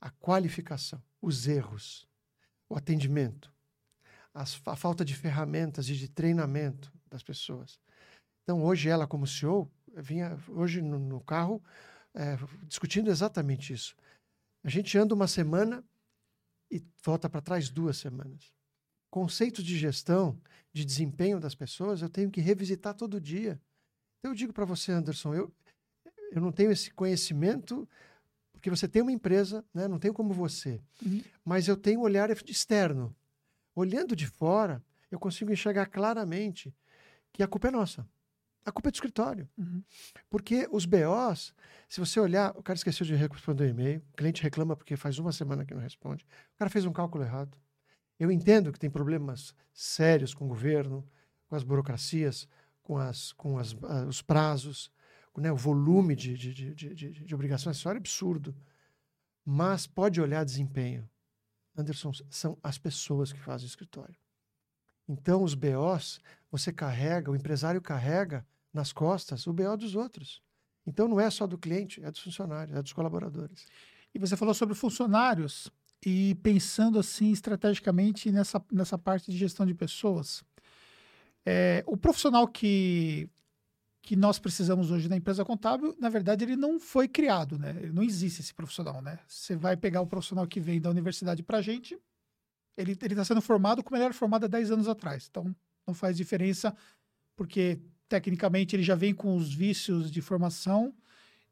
a 0.00 0.10
qualificação, 0.10 1.02
os 1.22 1.46
erros, 1.46 2.06
o 2.68 2.76
atendimento, 2.76 3.53
as, 4.34 4.60
a 4.66 4.76
falta 4.76 5.04
de 5.04 5.14
ferramentas 5.14 5.88
e 5.88 5.94
de 5.94 6.08
treinamento 6.08 6.92
das 7.08 7.22
pessoas. 7.22 7.78
Então, 8.42 8.62
hoje, 8.62 8.88
ela, 8.88 9.06
como 9.06 9.26
CEO, 9.26 9.70
vinha 9.96 10.36
hoje 10.48 10.82
no, 10.82 10.98
no 10.98 11.20
carro 11.20 11.62
é, 12.12 12.36
discutindo 12.64 13.10
exatamente 13.10 13.72
isso. 13.72 13.96
A 14.62 14.68
gente 14.68 14.96
anda 14.98 15.14
uma 15.14 15.28
semana 15.28 15.84
e 16.70 16.82
volta 17.02 17.28
para 17.28 17.40
trás 17.40 17.70
duas 17.70 17.96
semanas. 17.96 18.52
Conceitos 19.10 19.64
de 19.64 19.78
gestão, 19.78 20.38
de 20.72 20.84
desempenho 20.84 21.38
das 21.38 21.54
pessoas, 21.54 22.02
eu 22.02 22.08
tenho 22.08 22.30
que 22.30 22.40
revisitar 22.40 22.94
todo 22.94 23.20
dia. 23.20 23.60
Então 24.18 24.32
eu 24.32 24.34
digo 24.34 24.52
para 24.52 24.64
você, 24.64 24.90
Anderson, 24.90 25.34
eu, 25.34 25.52
eu 26.32 26.40
não 26.40 26.50
tenho 26.50 26.72
esse 26.72 26.90
conhecimento 26.90 27.88
porque 28.52 28.70
você 28.70 28.88
tem 28.88 29.02
uma 29.02 29.12
empresa, 29.12 29.62
né? 29.74 29.86
não 29.86 29.98
tenho 29.98 30.14
como 30.14 30.32
você, 30.32 30.80
uhum. 31.04 31.22
mas 31.44 31.68
eu 31.68 31.76
tenho 31.76 32.00
um 32.00 32.02
olhar 32.02 32.30
externo. 32.30 33.14
Olhando 33.74 34.14
de 34.14 34.26
fora, 34.26 34.82
eu 35.10 35.18
consigo 35.18 35.52
enxergar 35.52 35.86
claramente 35.86 36.74
que 37.32 37.42
a 37.42 37.48
culpa 37.48 37.68
é 37.68 37.70
nossa. 37.70 38.06
A 38.64 38.72
culpa 38.72 38.88
é 38.88 38.92
do 38.92 38.94
escritório. 38.94 39.48
Uhum. 39.58 39.82
Porque 40.30 40.66
os 40.70 40.86
BOs, 40.86 41.54
se 41.88 42.00
você 42.00 42.18
olhar, 42.18 42.56
o 42.56 42.62
cara 42.62 42.76
esqueceu 42.76 43.04
de 43.04 43.14
responder 43.14 43.64
o 43.64 43.68
e-mail, 43.68 44.02
o 44.12 44.16
cliente 44.16 44.42
reclama 44.42 44.74
porque 44.74 44.96
faz 44.96 45.18
uma 45.18 45.32
semana 45.32 45.64
que 45.64 45.74
não 45.74 45.82
responde, 45.82 46.24
o 46.54 46.58
cara 46.58 46.70
fez 46.70 46.86
um 46.86 46.92
cálculo 46.92 47.24
errado. 47.24 47.58
Eu 48.18 48.30
entendo 48.30 48.72
que 48.72 48.78
tem 48.78 48.88
problemas 48.88 49.54
sérios 49.72 50.32
com 50.32 50.44
o 50.46 50.48
governo, 50.48 51.06
com 51.48 51.56
as 51.56 51.62
burocracias, 51.62 52.48
com, 52.82 52.96
as, 52.96 53.32
com 53.32 53.58
as, 53.58 53.72
uh, 53.72 54.06
os 54.08 54.22
prazos, 54.22 54.90
né, 55.36 55.50
o 55.50 55.56
volume 55.56 56.14
de, 56.14 56.36
de, 56.36 56.54
de, 56.54 56.94
de, 56.94 57.10
de 57.10 57.34
obrigações, 57.34 57.76
isso 57.76 57.88
é 57.88 57.96
absurdo. 57.96 58.54
Mas 59.44 59.86
pode 59.86 60.20
olhar 60.20 60.44
desempenho. 60.44 61.08
Anderson, 61.76 62.12
são 62.30 62.58
as 62.62 62.78
pessoas 62.78 63.32
que 63.32 63.40
fazem 63.40 63.66
o 63.66 63.68
escritório. 63.68 64.16
Então, 65.08 65.42
os 65.42 65.54
BOs, 65.54 66.20
você 66.50 66.72
carrega, 66.72 67.30
o 67.30 67.36
empresário 67.36 67.80
carrega 67.80 68.46
nas 68.72 68.92
costas 68.92 69.46
o 69.46 69.52
BO 69.52 69.76
dos 69.76 69.94
outros. 69.94 70.42
Então, 70.86 71.08
não 71.08 71.20
é 71.20 71.30
só 71.30 71.46
do 71.46 71.58
cliente, 71.58 72.02
é 72.02 72.10
dos 72.10 72.20
funcionários, 72.20 72.76
é 72.76 72.82
dos 72.82 72.92
colaboradores. 72.92 73.66
E 74.14 74.18
você 74.18 74.36
falou 74.36 74.54
sobre 74.54 74.74
funcionários 74.74 75.70
e 76.04 76.34
pensando 76.36 76.98
assim 76.98 77.32
estrategicamente 77.32 78.30
nessa, 78.30 78.62
nessa 78.70 78.98
parte 78.98 79.30
de 79.30 79.36
gestão 79.36 79.66
de 79.66 79.74
pessoas. 79.74 80.44
É, 81.44 81.82
o 81.86 81.96
profissional 81.96 82.46
que 82.46 83.28
que 84.04 84.14
nós 84.14 84.38
precisamos 84.38 84.90
hoje 84.90 85.08
na 85.08 85.16
empresa 85.16 85.46
contábil, 85.46 85.96
na 85.98 86.10
verdade, 86.10 86.44
ele 86.44 86.56
não 86.56 86.78
foi 86.78 87.08
criado, 87.08 87.58
né? 87.58 87.72
Não 87.90 88.02
existe 88.02 88.42
esse 88.42 88.52
profissional, 88.52 89.00
né? 89.00 89.18
Você 89.26 89.56
vai 89.56 89.78
pegar 89.78 90.02
o 90.02 90.06
profissional 90.06 90.46
que 90.46 90.60
vem 90.60 90.78
da 90.78 90.90
universidade 90.90 91.42
para 91.42 91.58
a 91.58 91.62
gente, 91.62 91.98
ele 92.76 92.92
está 92.92 93.24
sendo 93.24 93.40
formado 93.40 93.82
como 93.82 93.96
ele 93.96 94.04
era 94.04 94.12
formado 94.12 94.44
há 94.44 94.48
10 94.48 94.72
anos 94.72 94.88
atrás. 94.88 95.26
Então, 95.30 95.56
não 95.86 95.94
faz 95.94 96.18
diferença, 96.18 96.76
porque 97.34 97.80
tecnicamente 98.06 98.76
ele 98.76 98.82
já 98.82 98.94
vem 98.94 99.14
com 99.14 99.36
os 99.36 99.54
vícios 99.54 100.10
de 100.10 100.20
formação, 100.20 100.94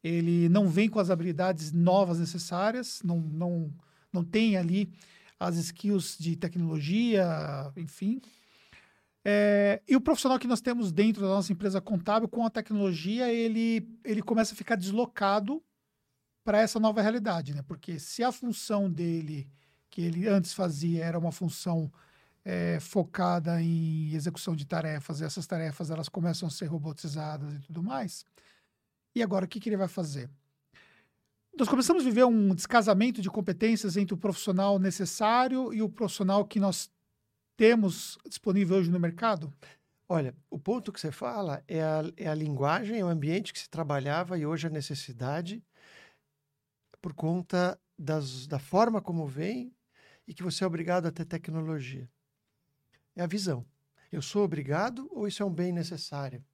ele 0.05 0.47
não 0.51 0.69
vem 0.69 0.91
com 0.91 1.01
as 1.01 1.09
habilidades 1.09 1.73
novas 1.73 2.19
necessárias, 2.19 3.01
não, 3.03 3.19
não, 3.19 3.73
não 4.13 4.23
tem 4.23 4.59
ali 4.59 4.93
as 5.41 5.57
skills 5.57 6.19
de 6.19 6.37
tecnologia, 6.37 7.73
enfim, 7.79 8.21
é, 9.25 9.81
e 9.89 9.95
o 9.95 10.01
profissional 10.01 10.39
que 10.39 10.49
nós 10.49 10.61
temos 10.61 10.91
dentro 10.91 11.23
da 11.23 11.29
nossa 11.29 11.53
empresa 11.53 11.81
contábil, 11.81 12.29
com 12.29 12.45
a 12.45 12.51
tecnologia, 12.51 13.33
ele, 13.33 13.89
ele 14.05 14.23
começa 14.23 14.53
a 14.53 14.57
ficar 14.57 14.77
deslocado 14.77 15.63
para 16.45 16.61
essa 16.61 16.81
nova 16.81 17.01
realidade, 17.01 17.55
né? 17.55 17.63
Porque 17.63 18.01
se 18.01 18.25
a 18.25 18.33
função 18.33 18.91
dele, 18.91 19.49
que 19.89 20.03
ele 20.03 20.27
antes 20.27 20.53
fazia, 20.53 21.05
era 21.05 21.19
uma 21.19 21.31
função 21.31 21.93
é, 22.45 22.81
focada 22.81 23.63
em 23.63 24.13
execução 24.13 24.57
de 24.57 24.67
tarefas, 24.67 25.21
e 25.21 25.25
essas 25.25 25.47
tarefas 25.47 25.91
elas 25.91 26.09
começam 26.09 26.49
a 26.49 26.51
ser 26.51 26.67
robotizadas 26.67 27.55
e 27.55 27.61
tudo 27.61 27.81
mais, 27.81 28.25
e 29.15 29.23
agora 29.23 29.45
o 29.45 29.49
que, 29.49 29.61
que 29.61 29.69
ele 29.69 29.77
vai 29.77 29.89
fazer? 29.89 30.29
Nós 31.57 31.69
começamos 31.69 32.03
a 32.03 32.07
viver 32.07 32.25
um 32.25 32.55
descasamento 32.55 33.21
de 33.21 33.31
competências 33.31 33.97
entre 33.97 34.15
o 34.15 34.19
profissional 34.19 34.79
necessário 34.79 35.73
e 35.73 35.83
o 35.83 35.89
profissional 35.89 36.45
que 36.47 36.59
nós 36.59 36.91
temos 37.63 38.19
disponível 38.29 38.77
hoje 38.79 38.91
no 38.91 38.99
mercado? 38.99 39.55
Olha, 40.09 40.35
o 40.51 40.59
ponto 40.59 40.91
que 40.91 41.01
você 41.01 41.13
fala 41.13 41.63
é 41.69 41.81
a, 41.81 42.03
é 42.17 42.27
a 42.27 42.35
linguagem, 42.35 42.99
é 42.99 43.05
o 43.05 43.09
ambiente 43.09 43.53
que 43.53 43.59
se 43.61 43.71
trabalhava 43.71 44.37
e 44.37 44.45
hoje 44.45 44.67
a 44.67 44.71
necessidade 44.71 45.65
por 47.01 47.15
conta 47.15 47.79
das, 47.97 48.49
da 48.49 48.59
forma 48.59 49.01
como 49.01 49.29
vem 49.29 49.73
e 50.27 50.35
que 50.35 50.43
você 50.43 50.65
é 50.65 50.67
obrigado 50.67 51.07
a 51.07 51.13
ter 51.13 51.25
tecnologia. 51.25 52.11
É 53.15 53.23
a 53.23 53.29
visão. 53.29 53.65
Eu 54.11 54.23
sou 54.23 54.43
obrigado 54.43 55.09
ou 55.13 55.29
isso 55.29 55.41
é 55.41 55.47
um 55.47 55.55
bem 55.55 55.73
necessário? 55.73 56.45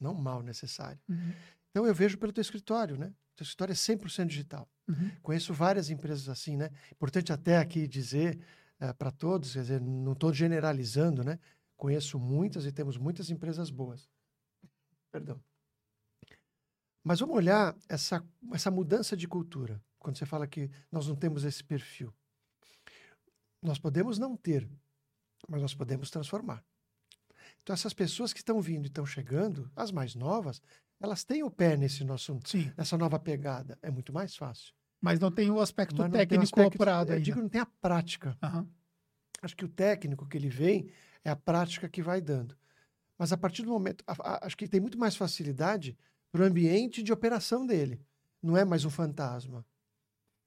Não 0.00 0.14
mal 0.14 0.42
necessário. 0.42 0.98
Uhum. 1.06 1.34
Então 1.70 1.86
eu 1.86 1.94
vejo 1.94 2.16
pelo 2.16 2.32
teu 2.32 2.40
escritório, 2.40 2.96
né? 2.96 3.08
O 3.08 3.36
teu 3.36 3.44
escritório 3.44 3.72
é 3.72 3.74
100% 3.74 4.28
digital. 4.28 4.66
Uhum. 4.88 5.10
Conheço 5.20 5.52
várias 5.52 5.90
empresas 5.90 6.26
assim, 6.30 6.56
né? 6.56 6.70
Importante 6.90 7.34
até 7.34 7.58
aqui 7.58 7.86
dizer 7.86 8.40
é, 8.80 8.92
para 8.92 9.10
todos, 9.10 9.52
quer 9.52 9.60
dizer, 9.60 9.80
não 9.80 10.12
estou 10.12 10.32
generalizando, 10.32 11.24
né? 11.24 11.38
Conheço 11.76 12.18
muitas 12.18 12.64
e 12.64 12.72
temos 12.72 12.96
muitas 12.96 13.30
empresas 13.30 13.70
boas. 13.70 14.08
Perdão. 15.10 15.40
Mas 17.02 17.20
vamos 17.20 17.36
olhar 17.36 17.76
essa, 17.88 18.24
essa 18.52 18.70
mudança 18.70 19.16
de 19.16 19.26
cultura, 19.26 19.82
quando 19.98 20.18
você 20.18 20.26
fala 20.26 20.46
que 20.46 20.70
nós 20.90 21.06
não 21.06 21.16
temos 21.16 21.44
esse 21.44 21.64
perfil. 21.64 22.14
Nós 23.62 23.78
podemos 23.78 24.18
não 24.18 24.36
ter, 24.36 24.68
mas 25.48 25.62
nós 25.62 25.74
podemos 25.74 26.10
transformar. 26.10 26.64
Então, 27.62 27.74
essas 27.74 27.94
pessoas 27.94 28.32
que 28.32 28.40
estão 28.40 28.60
vindo 28.60 28.84
e 28.84 28.88
estão 28.88 29.06
chegando, 29.06 29.70
as 29.74 29.90
mais 29.90 30.14
novas, 30.14 30.60
elas 31.00 31.24
têm 31.24 31.42
o 31.42 31.50
pé 31.50 31.76
nesse 31.76 32.04
nosso, 32.04 32.38
Sim. 32.44 32.72
nessa 32.76 32.96
nova 32.96 33.18
pegada. 33.18 33.78
É 33.82 33.90
muito 33.90 34.12
mais 34.12 34.36
fácil. 34.36 34.74
Mas 35.00 35.20
não 35.20 35.30
tem 35.30 35.50
o 35.50 35.60
aspecto 35.60 35.96
técnico 36.10 36.42
aspecto, 36.42 36.74
apurado. 36.74 37.12
Eu 37.12 37.20
digo, 37.20 37.40
não 37.40 37.48
tem 37.48 37.60
a 37.60 37.66
prática. 37.66 38.36
Uhum. 38.42 38.66
Acho 39.40 39.56
que 39.56 39.64
o 39.64 39.68
técnico 39.68 40.26
que 40.26 40.36
ele 40.36 40.48
vem 40.48 40.90
é 41.24 41.30
a 41.30 41.36
prática 41.36 41.88
que 41.88 42.02
vai 42.02 42.20
dando. 42.20 42.56
Mas 43.16 43.32
a 43.32 43.36
partir 43.36 43.62
do 43.62 43.70
momento, 43.70 44.04
a, 44.06 44.12
a, 44.12 44.46
acho 44.46 44.56
que 44.56 44.68
tem 44.68 44.80
muito 44.80 44.98
mais 44.98 45.16
facilidade 45.16 45.96
para 46.30 46.42
o 46.42 46.44
ambiente 46.44 47.02
de 47.02 47.12
operação 47.12 47.66
dele. 47.66 48.00
Não 48.42 48.56
é 48.56 48.64
mais 48.64 48.84
um 48.84 48.90
fantasma. 48.90 49.64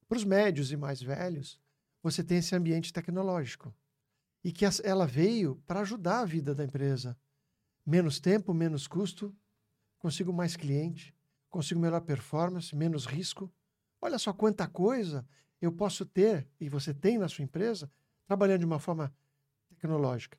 Para 0.08 0.16
os 0.16 0.24
médios 0.24 0.72
e 0.72 0.76
mais 0.76 1.02
velhos, 1.02 1.58
você 2.02 2.22
tem 2.22 2.38
esse 2.38 2.54
ambiente 2.54 2.92
tecnológico. 2.92 3.74
E 4.44 4.52
que 4.52 4.64
ela 4.82 5.06
veio 5.06 5.56
para 5.66 5.80
ajudar 5.80 6.20
a 6.20 6.24
vida 6.24 6.54
da 6.54 6.64
empresa. 6.64 7.16
Menos 7.86 8.18
tempo, 8.18 8.52
menos 8.52 8.86
custo, 8.86 9.34
consigo 9.98 10.32
mais 10.32 10.56
cliente, 10.56 11.14
consigo 11.48 11.80
melhor 11.80 12.00
performance, 12.00 12.74
menos 12.74 13.06
risco. 13.06 13.52
Olha 14.02 14.18
só 14.18 14.32
quanta 14.32 14.66
coisa 14.66 15.24
eu 15.60 15.70
posso 15.70 16.04
ter, 16.04 16.48
e 16.60 16.68
você 16.68 16.92
tem 16.92 17.16
na 17.16 17.28
sua 17.28 17.44
empresa, 17.44 17.88
trabalhando 18.26 18.58
de 18.58 18.66
uma 18.66 18.80
forma 18.80 19.14
tecnológica. 19.68 20.36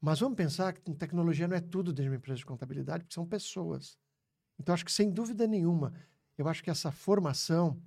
Mas 0.00 0.18
vamos 0.18 0.36
pensar 0.36 0.72
que 0.72 0.92
tecnologia 0.94 1.46
não 1.46 1.56
é 1.56 1.60
tudo 1.60 1.92
dentro 1.92 2.02
de 2.04 2.08
uma 2.10 2.16
empresa 2.16 2.38
de 2.38 2.46
contabilidade, 2.46 3.04
porque 3.04 3.14
são 3.14 3.24
pessoas. 3.24 3.96
Então, 4.58 4.74
acho 4.74 4.84
que 4.84 4.90
sem 4.90 5.08
dúvida 5.08 5.46
nenhuma, 5.46 5.94
eu 6.36 6.48
acho 6.48 6.64
que 6.64 6.70
essa 6.70 6.90
formação, 6.90 7.80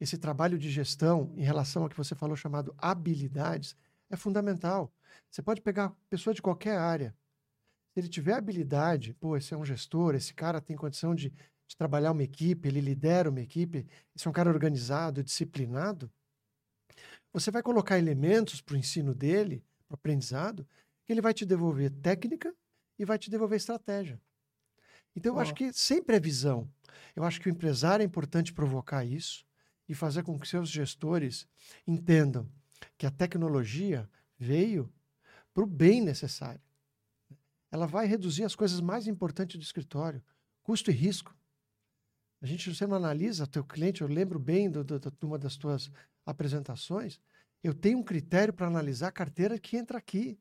esse 0.00 0.16
trabalho 0.16 0.58
de 0.58 0.70
gestão 0.70 1.30
em 1.36 1.42
relação 1.42 1.82
ao 1.82 1.88
que 1.90 1.96
você 1.96 2.14
falou 2.14 2.34
chamado 2.34 2.74
habilidades, 2.78 3.76
é 4.08 4.16
fundamental. 4.16 4.90
Você 5.30 5.42
pode 5.42 5.60
pegar 5.60 5.94
pessoa 6.08 6.32
de 6.32 6.40
qualquer 6.40 6.78
área. 6.78 7.14
Se 7.92 8.00
ele 8.00 8.08
tiver 8.08 8.32
habilidade, 8.32 9.12
pô, 9.14 9.36
esse 9.36 9.52
é 9.52 9.56
um 9.56 9.64
gestor, 9.64 10.14
esse 10.14 10.32
cara 10.32 10.60
tem 10.60 10.76
condição 10.76 11.14
de 11.14 11.32
de 11.68 11.76
trabalhar 11.76 12.12
uma 12.12 12.22
equipe, 12.22 12.66
ele 12.66 12.80
lidera 12.80 13.30
uma 13.30 13.40
equipe, 13.40 13.86
esse 14.16 14.26
é 14.26 14.30
um 14.30 14.32
cara 14.32 14.50
organizado, 14.50 15.22
disciplinado, 15.22 16.10
você 17.32 17.50
vai 17.50 17.62
colocar 17.62 17.98
elementos 17.98 18.60
para 18.60 18.74
o 18.74 18.78
ensino 18.78 19.14
dele, 19.14 19.62
para 19.86 19.94
o 19.94 19.96
aprendizado, 19.96 20.66
que 21.04 21.12
ele 21.12 21.20
vai 21.20 21.34
te 21.34 21.44
devolver 21.44 21.90
técnica 21.90 22.54
e 22.98 23.04
vai 23.04 23.18
te 23.18 23.30
devolver 23.30 23.56
estratégia. 23.56 24.20
Então, 25.14 25.32
eu 25.32 25.36
oh. 25.36 25.40
acho 25.40 25.54
que 25.54 25.72
sempre 25.72 26.16
é 26.16 26.20
visão. 26.20 26.68
Eu 27.14 27.24
acho 27.24 27.40
que 27.40 27.48
o 27.48 27.50
empresário 27.50 28.02
é 28.02 28.06
importante 28.06 28.52
provocar 28.52 29.04
isso 29.04 29.44
e 29.88 29.94
fazer 29.94 30.22
com 30.22 30.38
que 30.38 30.48
seus 30.48 30.68
gestores 30.68 31.46
entendam 31.86 32.48
que 32.96 33.06
a 33.06 33.10
tecnologia 33.10 34.08
veio 34.38 34.92
para 35.52 35.64
o 35.64 35.66
bem 35.66 36.00
necessário. 36.00 36.60
Ela 37.70 37.86
vai 37.86 38.06
reduzir 38.06 38.44
as 38.44 38.54
coisas 38.54 38.80
mais 38.80 39.06
importantes 39.06 39.56
do 39.56 39.62
escritório, 39.62 40.22
custo 40.62 40.90
e 40.90 40.94
risco. 40.94 41.36
A 42.40 42.46
gente, 42.46 42.70
não 42.86 42.96
analisa 42.96 43.46
teu 43.46 43.64
cliente, 43.64 44.02
eu 44.02 44.08
lembro 44.08 44.38
bem 44.38 44.70
do, 44.70 44.84
do, 44.84 44.98
de 44.98 45.24
uma 45.24 45.38
das 45.38 45.56
tuas 45.56 45.90
apresentações, 46.24 47.20
eu 47.62 47.74
tenho 47.74 47.98
um 47.98 48.02
critério 48.02 48.52
para 48.52 48.66
analisar 48.66 49.08
a 49.08 49.12
carteira 49.12 49.58
que 49.58 49.76
entra 49.76 49.98
aqui. 49.98 50.38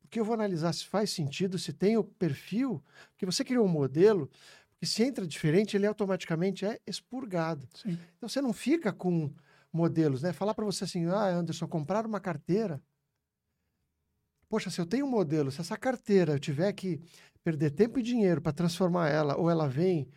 Porque 0.00 0.20
eu 0.20 0.24
vou 0.24 0.34
analisar 0.34 0.72
se 0.72 0.86
faz 0.86 1.10
sentido, 1.10 1.58
se 1.58 1.72
tem 1.72 1.96
o 1.96 2.04
perfil, 2.04 2.82
porque 3.10 3.26
você 3.26 3.44
criou 3.44 3.66
um 3.66 3.68
modelo, 3.68 4.30
que 4.78 4.86
se 4.86 5.02
entra 5.02 5.26
diferente, 5.26 5.76
ele 5.76 5.86
automaticamente 5.86 6.64
é 6.64 6.80
expurgado. 6.86 7.68
Sim. 7.74 7.98
Então 8.16 8.28
você 8.28 8.40
não 8.40 8.52
fica 8.52 8.92
com 8.92 9.32
modelos, 9.72 10.22
né? 10.22 10.32
Falar 10.32 10.54
para 10.54 10.64
você 10.64 10.84
assim, 10.84 11.06
ah, 11.06 11.26
Anderson, 11.28 11.66
comprar 11.66 12.06
uma 12.06 12.20
carteira. 12.20 12.80
Poxa, 14.48 14.70
se 14.70 14.80
eu 14.80 14.86
tenho 14.86 15.06
um 15.06 15.10
modelo, 15.10 15.50
se 15.50 15.60
essa 15.60 15.76
carteira 15.76 16.34
eu 16.34 16.38
tiver 16.38 16.72
que 16.72 17.00
perder 17.42 17.70
tempo 17.70 17.98
e 17.98 18.02
dinheiro 18.02 18.40
para 18.40 18.52
transformar 18.52 19.08
ela, 19.08 19.36
ou 19.36 19.50
ela 19.50 19.68
vem 19.68 20.08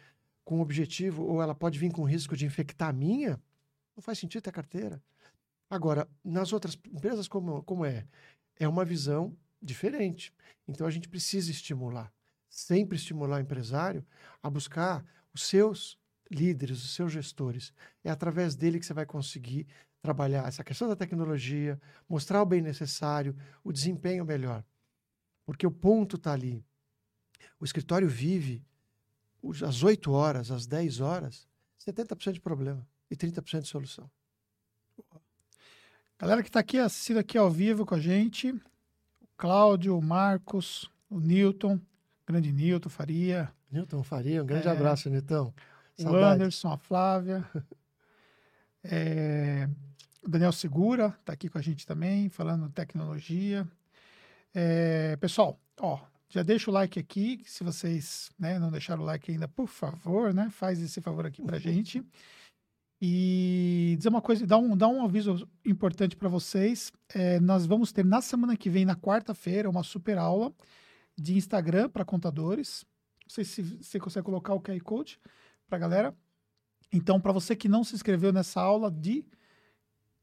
com 0.50 0.62
objetivo, 0.62 1.24
ou 1.26 1.44
ela 1.44 1.54
pode 1.54 1.78
vir 1.78 1.92
com 1.92 2.04
risco 2.04 2.36
de 2.36 2.44
infectar 2.44 2.90
a 2.90 2.94
minha, 2.94 3.40
não 3.96 4.02
faz 4.02 4.18
sentido 4.18 4.42
ter 4.42 4.52
carteira. 4.52 5.00
Agora, 5.70 6.10
nas 6.24 6.52
outras 6.52 6.76
empresas, 6.92 7.28
como, 7.28 7.62
como 7.62 7.86
é? 7.86 8.08
É 8.56 8.68
uma 8.68 8.84
visão 8.84 9.38
diferente. 9.62 10.34
Então, 10.68 10.88
a 10.88 10.90
gente 10.90 11.08
precisa 11.08 11.52
estimular, 11.52 12.12
sempre 12.50 12.98
estimular 12.98 13.38
o 13.38 13.42
empresário 13.42 14.04
a 14.42 14.50
buscar 14.50 15.06
os 15.36 15.44
seus 15.44 16.00
líderes, 16.32 16.84
os 16.84 16.96
seus 16.96 17.12
gestores. 17.12 17.72
É 18.04 18.10
através 18.10 18.56
dele 18.56 18.80
que 18.80 18.88
você 18.88 18.94
vai 18.94 19.06
conseguir 19.06 19.68
trabalhar 20.02 20.48
essa 20.48 20.64
questão 20.64 20.88
da 20.88 20.96
tecnologia, 20.96 21.80
mostrar 22.10 22.42
o 22.42 22.46
bem 22.48 22.60
necessário, 22.60 23.38
o 23.64 23.72
desempenho 23.72 24.26
melhor. 24.26 24.66
Porque 25.46 25.68
o 25.68 25.72
ponto 25.72 26.16
está 26.16 26.34
ali. 26.34 26.66
O 27.60 27.66
escritório 27.66 28.10
vive 28.10 28.66
às 29.66 29.84
8 29.84 30.12
horas, 30.12 30.52
às 30.52 30.66
10 30.66 31.00
horas, 31.00 31.48
70% 31.86 32.34
de 32.34 32.42
problema 32.42 32.86
e 33.10 33.16
30% 33.16 33.62
de 33.62 33.68
solução. 33.68 34.10
Galera 36.18 36.44
que 36.44 36.50
está 36.50 36.60
aqui 36.60 36.78
assistindo 36.78 37.18
aqui 37.18 37.38
ao 37.38 37.50
vivo 37.50 37.86
com 37.86 37.96
a 37.96 38.00
gente, 38.00 38.52
o 38.52 39.28
Cláudio, 39.38 39.98
o 39.98 40.02
Marcos, 40.02 40.92
o 41.10 41.20
Newton, 41.20 41.80
grande 42.28 42.52
Newton 42.52 42.90
Faria. 42.90 43.50
Newton 43.72 44.04
Faria, 44.04 44.44
um 44.44 44.46
grande 44.46 44.68
é, 44.68 44.72
abraço, 44.72 45.10
Newton. 45.10 45.54
O 46.00 46.16
Anderson, 46.16 46.72
a 46.72 46.78
Flávia. 46.78 47.50
É, 48.82 49.68
o 50.24 50.30
Daniel 50.30 50.54
Segura 50.54 51.14
está 51.20 51.34
aqui 51.34 51.50
com 51.50 51.58
a 51.58 51.62
gente 51.62 51.86
também, 51.86 52.30
falando 52.30 52.70
tecnologia. 52.70 53.68
É, 54.56 55.18
pessoal, 55.18 55.60
ó, 55.78 56.00
já 56.30 56.44
deixa 56.44 56.70
o 56.70 56.74
like 56.74 57.00
aqui, 57.00 57.42
se 57.46 57.64
vocês 57.64 58.30
né, 58.38 58.60
não 58.60 58.70
deixaram 58.70 59.02
o 59.02 59.06
like 59.06 59.32
ainda, 59.32 59.48
por 59.48 59.68
favor, 59.68 60.34
né, 60.34 60.50
faz 60.52 60.80
esse 60.80 61.02
favor 61.02 61.26
aqui 61.26 61.42
para 61.42 61.58
gente. 61.58 62.04
E 63.02 63.96
dizer 63.98 64.10
uma 64.10 64.22
coisa, 64.22 64.46
dar 64.46 64.58
um, 64.58 64.76
dar 64.76 64.90
um 64.90 65.04
aviso 65.04 65.50
importante 65.66 66.16
para 66.16 66.28
vocês. 66.28 66.92
É, 67.16 67.40
nós 67.40 67.66
vamos 67.66 67.92
ter 67.92 68.06
na 68.06 68.22
semana 68.22 68.58
que 68.58 68.70
vem, 68.70 68.86
na 68.86 68.96
quarta-feira, 68.96 69.70
uma 69.70 69.84
super 69.84 70.18
aula 70.18 70.54
de 71.18 71.36
Instagram 71.36 71.90
para 71.90 72.04
contadores. 72.06 72.86
Não 73.26 73.30
sei 73.30 73.46
se 73.46 73.62
você 73.62 74.00
consegue 74.00 74.26
colocar 74.26 74.54
o 74.54 74.62
QR 74.62 74.80
Code 74.82 75.20
para 75.68 75.78
galera. 75.78 76.14
Então, 76.92 77.22
para 77.22 77.32
você 77.32 77.56
que 77.56 77.70
não 77.70 77.84
se 77.84 77.96
inscreveu 77.96 78.34
nessa 78.34 78.62
aula 78.62 78.92
de 78.92 79.26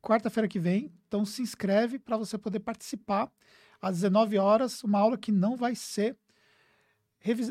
quarta-feira 0.02 0.46
que 0.46 0.58
vem, 0.58 0.92
então 1.08 1.24
se 1.24 1.42
inscreve 1.42 1.98
para 1.98 2.16
você 2.16 2.36
poder 2.36 2.60
participar 2.60 3.32
às 3.80 3.96
19 3.96 4.38
horas, 4.38 4.82
uma 4.82 4.98
aula 4.98 5.16
que 5.16 5.32
não 5.32 5.56
vai 5.56 5.74
ser 5.74 6.16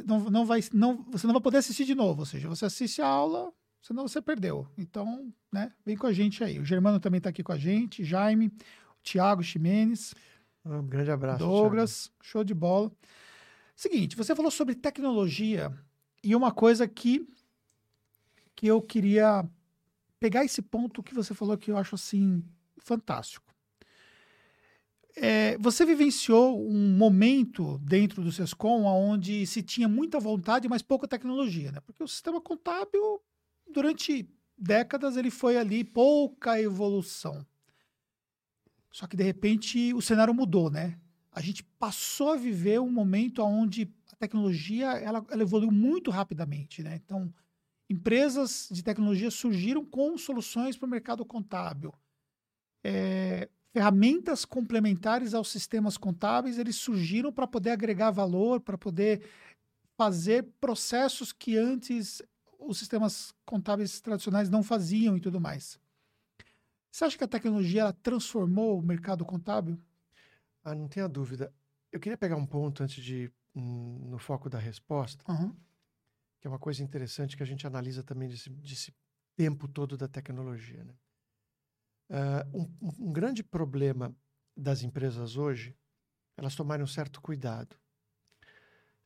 não, 0.06 0.20
não 0.30 0.46
vai 0.46 0.62
não 0.74 1.04
você 1.12 1.28
não 1.28 1.34
vai 1.34 1.42
poder 1.42 1.58
assistir 1.58 1.86
de 1.86 1.96
novo, 1.96 2.22
ou 2.22 2.26
seja, 2.26 2.48
você 2.48 2.66
assiste 2.66 3.02
a 3.02 3.08
aula, 3.08 3.52
senão 3.82 4.08
você 4.08 4.22
perdeu. 4.22 4.68
Então, 4.78 5.34
né, 5.52 5.72
vem 5.86 5.98
com 5.98 6.08
a 6.08 6.14
gente 6.14 6.44
aí. 6.44 6.60
O 6.60 6.66
Germano 6.66 7.00
também 7.00 7.18
está 7.18 7.30
aqui 7.30 7.44
com 7.44 7.52
a 7.52 7.58
gente, 7.58 8.04
Jaime, 8.04 8.48
o 8.48 9.04
Thiago 9.04 9.44
Ximenes. 9.44 10.14
Um 10.64 10.88
grande 10.88 11.12
abraço. 11.12 11.40
Douglas, 11.40 12.06
Thiago. 12.06 12.24
show 12.24 12.44
de 12.44 12.54
bola. 12.54 12.92
Seguinte, 13.76 14.16
você 14.16 14.34
falou 14.34 14.50
sobre 14.50 14.74
tecnologia 14.76 15.72
e 16.24 16.36
uma 16.36 16.52
coisa 16.52 16.88
que 16.88 17.28
que 18.56 18.68
eu 18.68 18.82
queria 18.82 19.46
pegar 20.18 20.46
esse 20.46 20.62
ponto 20.62 21.04
que 21.04 21.14
você 21.14 21.34
falou 21.34 21.58
que 21.58 21.70
eu 21.70 21.78
acho 21.78 21.96
assim 21.96 22.42
fantástico. 22.78 23.54
É, 25.18 25.58
você 25.60 25.86
vivenciou 25.86 26.60
um 26.70 26.90
momento 26.98 27.78
dentro 27.80 28.22
do 28.22 28.32
SESCOM 28.32 28.84
onde 28.84 29.48
se 29.48 29.64
tinha 29.64 29.88
muita 29.88 30.20
vontade, 30.20 30.68
mas 30.68 30.82
pouca 30.82 31.08
tecnologia, 31.08 31.72
né? 31.72 31.80
Porque 31.80 32.04
o 32.04 32.08
sistema 32.08 32.42
contábil, 32.42 33.22
durante 33.72 34.30
décadas, 34.58 35.16
ele 35.16 35.32
foi 35.32 35.58
ali 35.58 35.84
pouca 35.86 36.62
evolução. 36.62 37.46
Só 38.92 39.08
que, 39.08 39.16
de 39.16 39.24
repente, 39.24 39.94
o 39.94 40.02
cenário 40.02 40.34
mudou, 40.34 40.70
né? 40.70 41.00
A 41.32 41.42
gente 41.42 41.64
passou 41.64 42.32
a 42.32 42.38
viver 42.38 42.80
um 42.80 42.92
momento 42.92 43.42
onde 43.42 43.94
a 44.12 44.16
tecnologia 44.16 44.88
ela, 44.94 45.26
ela 45.30 45.42
evoluiu 45.42 45.72
muito 45.72 46.12
rapidamente, 46.12 46.82
né? 46.84 47.02
Então, 47.04 47.34
empresas 47.90 48.68
de 48.72 48.84
tecnologia 48.84 49.32
surgiram 49.32 49.86
com 49.86 50.18
soluções 50.18 50.78
para 50.78 50.88
o 50.88 50.90
mercado 50.90 51.26
contábil. 51.26 51.94
É, 52.84 53.50
ferramentas 53.76 54.46
complementares 54.46 55.34
aos 55.34 55.50
sistemas 55.50 55.98
contábeis, 55.98 56.58
eles 56.58 56.78
surgiram 56.78 57.30
para 57.30 57.46
poder 57.46 57.72
agregar 57.72 58.10
valor, 58.10 58.62
para 58.62 58.78
poder 58.78 59.28
fazer 59.98 60.46
processos 60.62 61.34
que 61.34 61.58
antes 61.58 62.22
os 62.58 62.78
sistemas 62.78 63.36
contábeis 63.46 64.00
tradicionais 64.00 64.50
não 64.50 64.64
faziam 64.64 65.18
e 65.18 65.20
tudo 65.20 65.42
mais. 65.42 65.78
Você 66.90 67.04
acha 67.04 67.18
que 67.18 67.24
a 67.26 67.28
tecnologia 67.28 67.82
ela 67.82 67.92
transformou 67.92 68.80
o 68.80 68.82
mercado 68.82 69.26
contábil? 69.26 69.78
Ah, 70.64 70.74
não 70.74 70.88
tenha 70.88 71.10
dúvida. 71.10 71.54
Eu 71.92 72.00
queria 72.00 72.18
pegar 72.18 72.38
um 72.38 72.46
ponto 72.46 72.82
antes 72.82 73.04
de 73.04 73.30
no 73.54 74.18
foco 74.18 74.50
da 74.50 74.58
resposta. 74.58 75.30
Uhum 75.30 75.54
que 76.46 76.48
é 76.48 76.52
uma 76.52 76.60
coisa 76.60 76.84
interessante 76.84 77.36
que 77.36 77.42
a 77.42 77.46
gente 77.46 77.66
analisa 77.66 78.04
também 78.04 78.30
desse, 78.30 78.52
desse 78.52 78.94
tempo 79.36 79.68
todo 79.68 79.98
da 79.98 80.08
tecnologia. 80.08 80.84
Né? 80.84 80.94
Uh, 82.10 82.60
um, 82.82 83.08
um, 83.08 83.12
grande 83.12 83.44
problema 83.44 84.16
das 84.56 84.84
empresas 84.84 85.38
hoje, 85.38 85.76
elas 86.38 86.56
tomarem 86.56 86.84
um 86.84 86.88
certo 86.88 87.20
cuidado. 87.22 87.76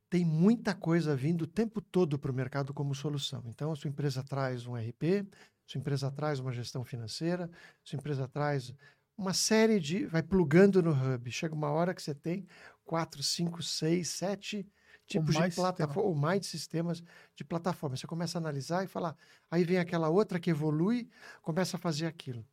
Tem 0.10 0.26
muita 0.26 0.74
coisa 0.74 1.16
vindo 1.16 1.44
o 1.44 1.48
tempo 1.48 1.82
todo 1.82 2.18
para 2.18 2.32
o 2.32 2.34
mercado 2.34 2.74
como 2.74 2.96
solução. 2.96 3.44
Então, 3.46 3.72
a 3.72 3.76
sua 3.76 3.90
empresa 3.90 4.24
traz 4.24 4.66
um 4.66 4.76
RP, 4.76 5.28
sua 5.66 5.80
empresa 5.80 6.12
traz 6.12 6.40
uma 6.40 6.52
gestão 6.52 6.84
financeira, 6.84 7.50
sua 7.84 7.98
empresa 7.98 8.28
traz 8.28 8.74
uma 9.16 9.34
série 9.34 9.80
de. 9.80 10.06
vai 10.06 10.24
plugando 10.24 10.82
no 10.82 10.92
hub. 10.92 11.32
Chega 11.32 11.54
uma 11.54 11.70
hora 11.70 11.94
que 11.94 12.02
você 12.02 12.16
tem 12.16 12.48
quatro, 12.84 13.22
cinco, 13.22 13.62
seis, 13.62 14.10
sete 14.10 14.68
tipos 15.06 15.36
de 15.36 15.56
plataforma, 15.56 16.10
ou 16.10 16.16
mais 16.16 16.42
de 16.42 16.48
sistemas 16.48 17.04
de 17.36 17.44
plataforma. 17.44 17.98
Você 17.98 18.08
começa 18.08 18.38
a 18.38 18.42
analisar 18.42 18.84
e 18.84 18.88
falar, 18.88 19.16
aí 19.50 19.64
vem 19.64 19.78
aquela 19.78 20.10
outra 20.10 20.40
que 20.40 20.50
evolui, 20.50 21.10
começa 21.42 21.78
a 21.78 21.80
fazer 21.80 22.06
aquilo. 22.06 22.46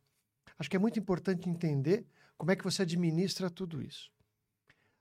Acho 0.57 0.69
que 0.69 0.75
é 0.75 0.79
muito 0.79 0.99
importante 0.99 1.49
entender 1.49 2.05
como 2.37 2.51
é 2.51 2.55
que 2.55 2.63
você 2.63 2.83
administra 2.83 3.49
tudo 3.49 3.81
isso. 3.81 4.11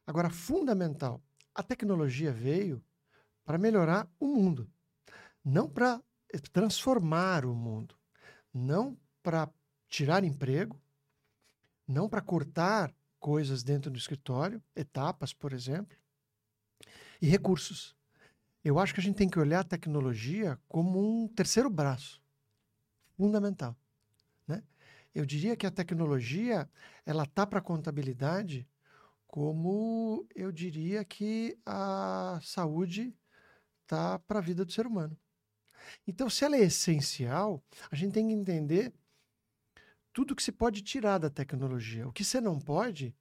Agora, 0.07 0.31
fundamental, 0.31 1.23
a 1.55 1.63
tecnologia 1.63 2.33
veio 2.33 2.83
para 3.45 3.59
melhorar 3.59 4.09
o 4.19 4.27
mundo, 4.27 4.71
não 5.45 5.69
para 5.69 6.03
transformar 6.53 7.45
o 7.45 7.55
mundo, 7.55 7.97
não 8.53 8.99
para 9.23 9.49
tirar 9.89 10.25
emprego, 10.25 10.81
não 11.87 12.09
para 12.09 12.21
cortar 12.21 12.95
coisas 13.19 13.63
dentro 13.63 13.91
do 13.91 13.99
escritório, 13.99 14.63
etapas, 14.75 15.33
por 15.33 15.53
exemplo, 15.53 15.97
e 17.21 17.29
recursos. 17.29 17.97
Eu 18.63 18.79
acho 18.79 18.93
que 18.93 19.01
a 19.01 19.03
gente 19.03 19.17
tem 19.17 19.29
que 19.29 19.39
olhar 19.39 19.61
a 19.61 19.65
tecnologia 19.65 20.59
como 20.69 20.99
um 21.01 21.29
terceiro 21.29 21.71
braço, 21.71 22.21
fundamental. 23.17 23.77
Eu 25.17 25.25
diria 25.25 25.57
que 25.57 25.67
a 25.67 25.71
tecnologia 25.71 26.69
ela 27.07 27.25
tá 27.25 27.47
para 27.47 27.59
a 27.59 27.63
contabilidade 27.63 28.69
como 29.27 30.29
eu 30.35 30.53
diria 30.53 31.07
que 31.07 31.59
a 31.65 32.39
saúde 32.43 33.17
tá 33.87 34.19
para 34.19 34.41
a 34.41 34.43
vida 34.43 34.63
do 34.63 34.71
ser 34.71 34.87
humano. 34.87 35.19
Então, 36.07 36.29
se 36.29 36.45
ela 36.45 36.55
é 36.55 36.65
essencial, 36.65 37.65
a 37.91 37.97
gente 37.97 38.13
tem 38.13 38.29
que 38.29 38.35
entender 38.35 38.93
tudo 40.13 40.37
que 40.37 40.43
se 40.43 40.53
pode 40.53 40.83
tirar 40.83 41.17
da 41.17 41.31
tecnologia. 41.31 42.07
O 42.07 42.13
que 42.13 42.23
você 42.23 42.39
não 42.39 42.61
pode 42.61 43.17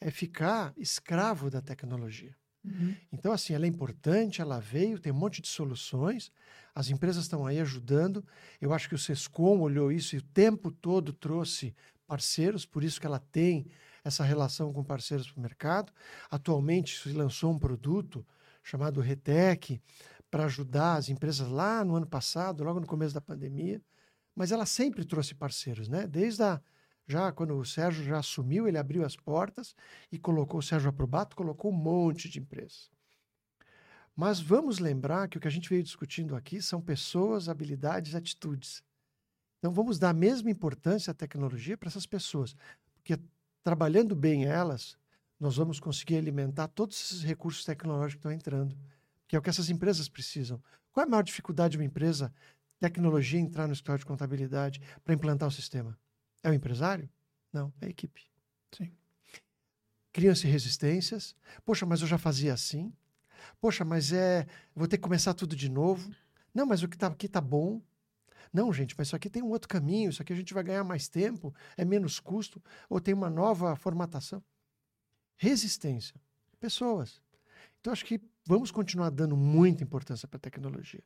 é 0.00 0.08
ficar 0.08 0.72
escravo 0.76 1.50
da 1.50 1.60
tecnologia. 1.60 2.36
Uhum. 2.64 2.94
Então, 3.12 3.32
assim, 3.32 3.54
ela 3.54 3.64
é 3.64 3.68
importante, 3.68 4.40
ela 4.40 4.60
veio, 4.60 4.98
tem 4.98 5.12
um 5.12 5.16
monte 5.16 5.40
de 5.40 5.48
soluções, 5.48 6.30
as 6.74 6.90
empresas 6.90 7.24
estão 7.24 7.46
aí 7.46 7.58
ajudando. 7.58 8.24
Eu 8.60 8.72
acho 8.72 8.88
que 8.88 8.94
o 8.94 8.98
Sescom 8.98 9.60
olhou 9.60 9.90
isso 9.90 10.14
e 10.14 10.18
o 10.18 10.22
tempo 10.22 10.70
todo 10.70 11.12
trouxe 11.12 11.74
parceiros, 12.06 12.66
por 12.66 12.82
isso 12.84 13.00
que 13.00 13.06
ela 13.06 13.18
tem 13.18 13.66
essa 14.04 14.24
relação 14.24 14.72
com 14.72 14.82
parceiros 14.82 15.30
para 15.30 15.38
o 15.38 15.42
mercado. 15.42 15.92
Atualmente 16.30 16.98
se 16.98 17.12
lançou 17.12 17.52
um 17.52 17.58
produto 17.58 18.26
chamado 18.62 19.00
Retec 19.00 19.80
para 20.30 20.44
ajudar 20.44 20.96
as 20.96 21.08
empresas 21.08 21.48
lá 21.48 21.84
no 21.84 21.96
ano 21.96 22.06
passado, 22.06 22.62
logo 22.62 22.80
no 22.80 22.86
começo 22.86 23.14
da 23.14 23.20
pandemia, 23.20 23.82
mas 24.34 24.52
ela 24.52 24.64
sempre 24.64 25.04
trouxe 25.04 25.34
parceiros, 25.34 25.88
né? 25.88 26.06
Desde 26.06 26.42
a 26.42 26.60
já 27.10 27.32
quando 27.32 27.56
o 27.56 27.64
Sérgio 27.64 28.04
já 28.04 28.18
assumiu, 28.18 28.68
ele 28.68 28.78
abriu 28.78 29.04
as 29.04 29.16
portas 29.16 29.74
e 30.12 30.18
colocou 30.18 30.60
o 30.60 30.62
Sérgio 30.62 30.88
Aprobato, 30.88 31.34
colocou 31.34 31.72
um 31.72 31.76
monte 31.76 32.28
de 32.28 32.38
empresas. 32.38 32.90
Mas 34.14 34.40
vamos 34.40 34.78
lembrar 34.78 35.28
que 35.28 35.38
o 35.38 35.40
que 35.40 35.48
a 35.48 35.50
gente 35.50 35.68
veio 35.68 35.82
discutindo 35.82 36.36
aqui 36.36 36.60
são 36.60 36.80
pessoas, 36.80 37.48
habilidades, 37.48 38.14
atitudes. 38.14 38.82
Então 39.58 39.72
vamos 39.72 39.98
dar 39.98 40.10
a 40.10 40.14
mesma 40.14 40.50
importância 40.50 41.10
à 41.10 41.14
tecnologia 41.14 41.76
para 41.76 41.88
essas 41.88 42.06
pessoas, 42.06 42.54
porque 42.94 43.18
trabalhando 43.62 44.14
bem 44.14 44.44
elas, 44.44 44.96
nós 45.38 45.56
vamos 45.56 45.80
conseguir 45.80 46.16
alimentar 46.16 46.68
todos 46.68 47.00
esses 47.00 47.22
recursos 47.22 47.64
tecnológicos 47.64 48.14
que 48.14 48.18
estão 48.18 48.32
entrando, 48.32 48.76
que 49.26 49.34
é 49.34 49.38
o 49.38 49.42
que 49.42 49.50
essas 49.50 49.70
empresas 49.70 50.08
precisam. 50.08 50.62
Qual 50.92 51.04
é 51.04 51.06
a 51.06 51.10
maior 51.10 51.22
dificuldade 51.22 51.72
de 51.72 51.78
uma 51.78 51.84
empresa 51.84 52.32
tecnologia 52.78 53.40
entrar 53.40 53.66
no 53.66 53.72
escritório 53.72 54.00
de 54.00 54.06
contabilidade 54.06 54.80
para 55.04 55.14
implantar 55.14 55.48
o 55.48 55.52
sistema? 55.52 55.98
É 56.42 56.50
o 56.50 56.54
empresário? 56.54 57.08
Não, 57.52 57.72
é 57.80 57.86
a 57.86 57.88
equipe. 57.88 58.22
Sim. 58.72 58.92
Criam-se 60.12 60.46
resistências. 60.46 61.36
Poxa, 61.64 61.84
mas 61.84 62.00
eu 62.00 62.06
já 62.06 62.18
fazia 62.18 62.52
assim. 62.52 62.92
Poxa, 63.60 63.84
mas 63.84 64.12
é. 64.12 64.46
Vou 64.74 64.88
ter 64.88 64.96
que 64.96 65.02
começar 65.02 65.34
tudo 65.34 65.54
de 65.54 65.68
novo. 65.68 66.10
Não, 66.54 66.66
mas 66.66 66.82
o 66.82 66.88
que 66.88 66.96
está 66.96 67.06
aqui 67.06 67.26
está 67.26 67.40
bom. 67.40 67.80
Não, 68.52 68.72
gente, 68.72 68.94
mas 68.98 69.08
isso 69.08 69.16
aqui 69.16 69.30
tem 69.30 69.42
um 69.42 69.50
outro 69.50 69.68
caminho. 69.68 70.10
Isso 70.10 70.22
aqui 70.22 70.32
a 70.32 70.36
gente 70.36 70.52
vai 70.52 70.64
ganhar 70.64 70.82
mais 70.82 71.08
tempo, 71.08 71.54
é 71.76 71.84
menos 71.84 72.18
custo, 72.18 72.62
ou 72.88 73.00
tem 73.00 73.14
uma 73.14 73.30
nova 73.30 73.76
formatação. 73.76 74.42
Resistência. 75.36 76.20
Pessoas. 76.58 77.22
Então, 77.80 77.92
acho 77.92 78.04
que 78.04 78.20
vamos 78.44 78.70
continuar 78.70 79.10
dando 79.10 79.36
muita 79.36 79.84
importância 79.84 80.26
para 80.26 80.36
a 80.36 80.40
tecnologia. 80.40 81.02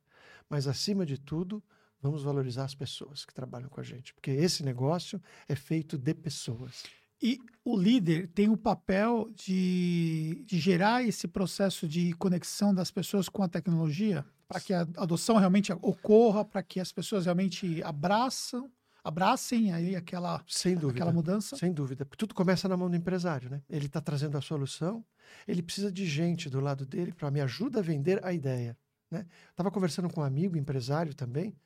Mas, 0.48 0.66
acima 0.66 1.04
de 1.04 1.18
tudo, 1.18 1.62
vamos 2.04 2.22
valorizar 2.22 2.64
as 2.64 2.74
pessoas 2.74 3.24
que 3.24 3.32
trabalham 3.32 3.70
com 3.70 3.80
a 3.80 3.82
gente. 3.82 4.12
Porque 4.12 4.30
esse 4.30 4.62
negócio 4.62 5.20
é 5.48 5.56
feito 5.56 5.96
de 5.96 6.12
pessoas. 6.12 6.84
E 7.22 7.38
o 7.64 7.74
líder 7.78 8.28
tem 8.28 8.50
o 8.50 8.58
papel 8.58 9.30
de, 9.34 10.44
de 10.44 10.58
gerar 10.58 11.02
esse 11.02 11.26
processo 11.26 11.88
de 11.88 12.12
conexão 12.14 12.74
das 12.74 12.90
pessoas 12.90 13.26
com 13.26 13.42
a 13.42 13.48
tecnologia 13.48 14.22
para 14.46 14.60
que 14.60 14.74
a 14.74 14.82
adoção 14.98 15.38
realmente 15.38 15.72
ocorra, 15.72 16.44
para 16.44 16.62
que 16.62 16.78
as 16.78 16.92
pessoas 16.92 17.24
realmente 17.24 17.82
abraçam, 17.82 18.70
abracem 19.02 19.72
aí 19.72 19.96
aquela, 19.96 20.44
Sem 20.46 20.74
dúvida. 20.74 20.92
aquela 20.92 21.12
mudança. 21.12 21.56
Sem 21.56 21.72
dúvida. 21.72 22.04
Porque 22.04 22.18
tudo 22.18 22.34
começa 22.34 22.68
na 22.68 22.76
mão 22.76 22.90
do 22.90 22.96
empresário, 22.96 23.48
né? 23.48 23.62
Ele 23.70 23.86
está 23.86 24.02
trazendo 24.02 24.36
a 24.36 24.42
solução, 24.42 25.02
ele 25.48 25.62
precisa 25.62 25.90
de 25.90 26.04
gente 26.04 26.50
do 26.50 26.60
lado 26.60 26.84
dele 26.84 27.12
para 27.12 27.30
me 27.30 27.40
ajudar 27.40 27.78
a 27.78 27.82
vender 27.82 28.22
a 28.22 28.30
ideia. 28.34 28.76
Né? 29.10 29.24
Estava 29.50 29.70
conversando 29.70 30.10
com 30.10 30.20
um 30.20 30.24
amigo 30.24 30.58
empresário 30.58 31.14
também, 31.14 31.56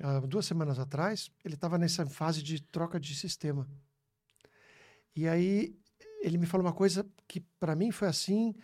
há 0.00 0.20
duas 0.20 0.46
semanas 0.46 0.78
atrás, 0.78 1.30
ele 1.44 1.54
estava 1.54 1.78
nessa 1.78 2.06
fase 2.06 2.42
de 2.42 2.62
troca 2.62 2.98
de 3.00 3.14
sistema. 3.14 3.68
E 5.14 5.26
aí 5.26 5.76
ele 6.20 6.38
me 6.38 6.46
falou 6.46 6.66
uma 6.66 6.72
coisa 6.72 7.06
que 7.26 7.40
para 7.58 7.74
mim 7.74 7.90
foi 7.90 8.08
assim, 8.08 8.54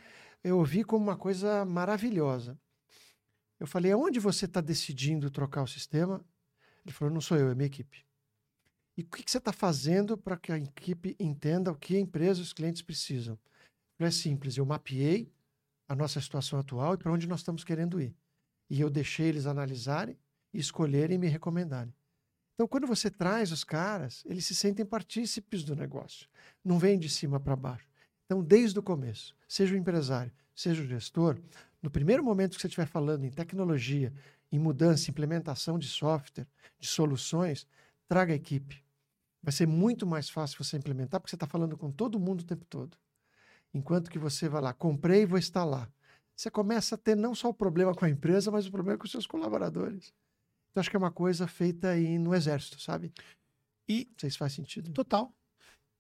eu 0.43 0.59
ouvi 0.59 0.85
como 0.85 1.05
uma 1.05 1.17
coisa 1.17 1.65
maravilhosa. 1.65 2.59
Eu 3.59 3.67
falei, 3.67 3.93
aonde 3.93 4.21
você 4.21 4.45
está 4.45 4.61
decidindo 4.61 5.31
trocar 5.31 5.63
o 5.63 5.67
sistema? 5.67 6.25
Ele 6.85 6.93
falou, 6.93 7.13
não 7.13 7.21
sou 7.21 7.37
eu, 7.37 7.51
é 7.51 7.55
minha 7.55 7.67
equipe. 7.67 8.05
E 8.97 9.03
o 9.03 9.07
que, 9.07 9.25
que 9.25 9.31
você 9.31 9.39
está 9.39 9.53
fazendo 9.53 10.17
para 10.17 10.37
que 10.37 10.53
a 10.53 10.59
equipe 10.59 11.17
entenda 11.19 11.73
o 11.73 11.77
que 11.77 11.97
a 11.97 12.01
empresa 12.01 12.41
e 12.41 12.43
os 12.43 12.53
clientes 12.53 12.83
precisam? 12.83 13.39
É 13.99 14.11
simples, 14.11 14.57
eu 14.57 14.67
mapeei 14.67 15.33
a 15.89 15.95
nossa 15.95 16.21
situação 16.21 16.59
atual 16.59 16.95
e 16.95 16.99
para 16.99 17.13
onde 17.13 17.27
nós 17.27 17.41
estamos 17.41 17.65
querendo 17.65 18.01
ir. 18.01 18.15
E 18.69 18.81
eu 18.81 18.91
deixei 18.91 19.29
eles 19.29 19.47
analisarem, 19.47 20.19
escolherem 20.59 21.17
e 21.17 21.19
me 21.19 21.29
recomendarem. 21.29 21.95
Então, 22.55 22.69
quando 22.69 22.87
você 22.87 23.11
traz 23.11 23.51
os 23.51 23.65
caras, 23.65 24.23
eles 24.25 24.47
se 24.47 24.55
sentem 24.55 24.87
partícipes 24.87 25.65
do 25.65 25.75
negócio. 25.75 26.29
Não 26.65 26.79
vem 26.79 26.99
de 26.99 27.09
cima 27.09 27.41
para 27.41 27.57
baixo. 27.57 27.89
Então, 28.27 28.43
desde 28.43 28.79
o 28.79 28.83
começo, 28.83 29.37
seja 29.49 29.75
o 29.75 29.77
empresário, 29.77 30.33
seja 30.55 30.83
o 30.83 30.87
gestor, 30.87 31.39
no 31.83 31.91
primeiro 31.91 32.23
momento 32.25 32.55
que 32.55 32.61
você 32.61 32.69
estiver 32.69 32.87
falando 32.87 33.25
em 33.25 33.31
tecnologia, 33.31 34.13
em 34.51 34.59
mudança, 34.59 35.11
implementação 35.11 35.79
de 35.79 35.89
software, 35.89 36.47
de 36.79 36.87
soluções, 36.87 37.67
traga 38.09 38.33
a 38.33 38.37
equipe. 38.37 38.83
Vai 39.43 39.53
ser 39.53 39.67
muito 39.67 40.07
mais 40.07 40.31
fácil 40.31 40.65
você 40.65 40.77
implementar, 40.77 41.21
porque 41.21 41.31
você 41.31 41.37
está 41.37 41.47
falando 41.47 41.77
com 41.77 41.91
todo 41.91 42.19
mundo 42.21 42.41
o 42.41 42.45
tempo 42.45 42.65
todo. 42.65 42.97
Enquanto 43.75 44.11
que 44.11 44.19
você 44.19 44.49
vai 44.49 44.63
lá, 44.63 44.73
comprei 44.73 45.23
e 45.23 45.27
vou 45.27 45.39
instalar. 45.39 45.93
Você 46.37 46.51
começa 46.51 46.95
a 46.95 46.99
ter 46.99 47.17
não 47.17 47.35
só 47.35 47.49
o 47.49 47.55
problema 47.55 47.95
com 47.95 48.05
a 48.05 48.09
empresa, 48.09 48.51
mas 48.51 48.67
o 48.67 48.71
problema 48.71 48.97
com 48.97 49.05
os 49.05 49.11
seus 49.11 49.27
colaboradores. 49.27 50.15
Então, 50.75 50.81
acho 50.81 50.91
que 50.91 50.97
é 50.97 50.99
uma 50.99 51.13
coisa 51.13 51.47
feita 51.47 51.91
aí 51.91 52.19
no 52.19 52.35
exército, 52.35 52.81
sabe? 52.81 53.13
E 53.89 54.07
Não 54.11 54.19
sei 54.19 54.31
se 54.31 54.37
faz 54.39 54.53
sentido. 54.53 54.93
Total. 54.93 55.33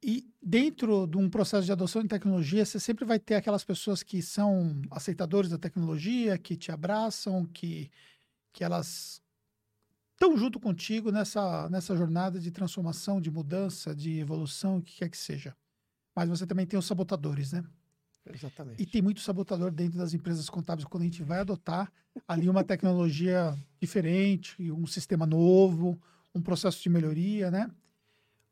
E 0.02 0.28
dentro 0.42 1.06
de 1.06 1.16
um 1.16 1.30
processo 1.30 1.64
de 1.64 1.70
adoção 1.70 2.02
de 2.02 2.08
tecnologia, 2.08 2.64
você 2.64 2.80
sempre 2.80 3.04
vai 3.04 3.20
ter 3.20 3.36
aquelas 3.36 3.62
pessoas 3.64 4.02
que 4.02 4.20
são 4.20 4.82
aceitadores 4.90 5.48
da 5.48 5.58
tecnologia, 5.58 6.36
que 6.36 6.56
te 6.56 6.72
abraçam, 6.72 7.46
que, 7.46 7.88
que 8.52 8.64
elas 8.64 9.22
estão 10.14 10.36
junto 10.36 10.58
contigo 10.58 11.12
nessa, 11.12 11.68
nessa 11.70 11.96
jornada 11.96 12.40
de 12.40 12.50
transformação, 12.50 13.20
de 13.20 13.30
mudança, 13.30 13.94
de 13.94 14.18
evolução, 14.18 14.78
o 14.78 14.82
que 14.82 14.96
quer 14.96 15.08
que 15.08 15.16
seja. 15.16 15.56
Mas 16.16 16.28
você 16.28 16.46
também 16.46 16.66
tem 16.66 16.78
os 16.78 16.86
sabotadores, 16.86 17.52
né? 17.52 17.64
Exatamente. 18.32 18.82
E 18.82 18.86
tem 18.86 19.02
muito 19.02 19.20
sabotador 19.20 19.70
dentro 19.70 19.98
das 19.98 20.14
empresas 20.14 20.48
contábeis 20.48 20.86
quando 20.86 21.02
a 21.02 21.06
gente 21.06 21.22
vai 21.22 21.40
adotar 21.40 21.92
ali 22.26 22.48
uma 22.48 22.64
tecnologia 22.64 23.56
diferente, 23.80 24.70
um 24.70 24.86
sistema 24.86 25.26
novo, 25.26 26.00
um 26.34 26.40
processo 26.40 26.82
de 26.82 26.88
melhoria, 26.88 27.50
né? 27.50 27.70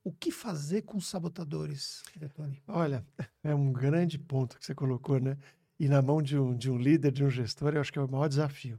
O 0.05 0.13
que 0.13 0.31
fazer 0.31 0.83
com 0.83 0.99
os 0.99 1.07
sabotadores, 1.07 2.03
Detone? 2.17 2.61
Olha, 2.67 3.05
é 3.43 3.55
um 3.55 3.73
grande 3.73 4.19
ponto 4.19 4.59
que 4.59 4.67
você 4.67 4.75
colocou, 4.75 5.21
né? 5.21 5.39
E 5.79 5.89
na 5.89 6.03
mão 6.03 6.21
de 6.21 6.39
um, 6.39 6.55
de 6.57 6.71
um 6.71 6.77
líder, 6.77 7.11
de 7.13 7.25
um 7.25 7.31
gestor, 7.31 7.75
eu 7.75 7.81
acho 7.81 7.93
que 7.93 7.99
é 7.99 8.03
o 8.03 8.11
maior 8.11 8.29
desafio. 8.29 8.79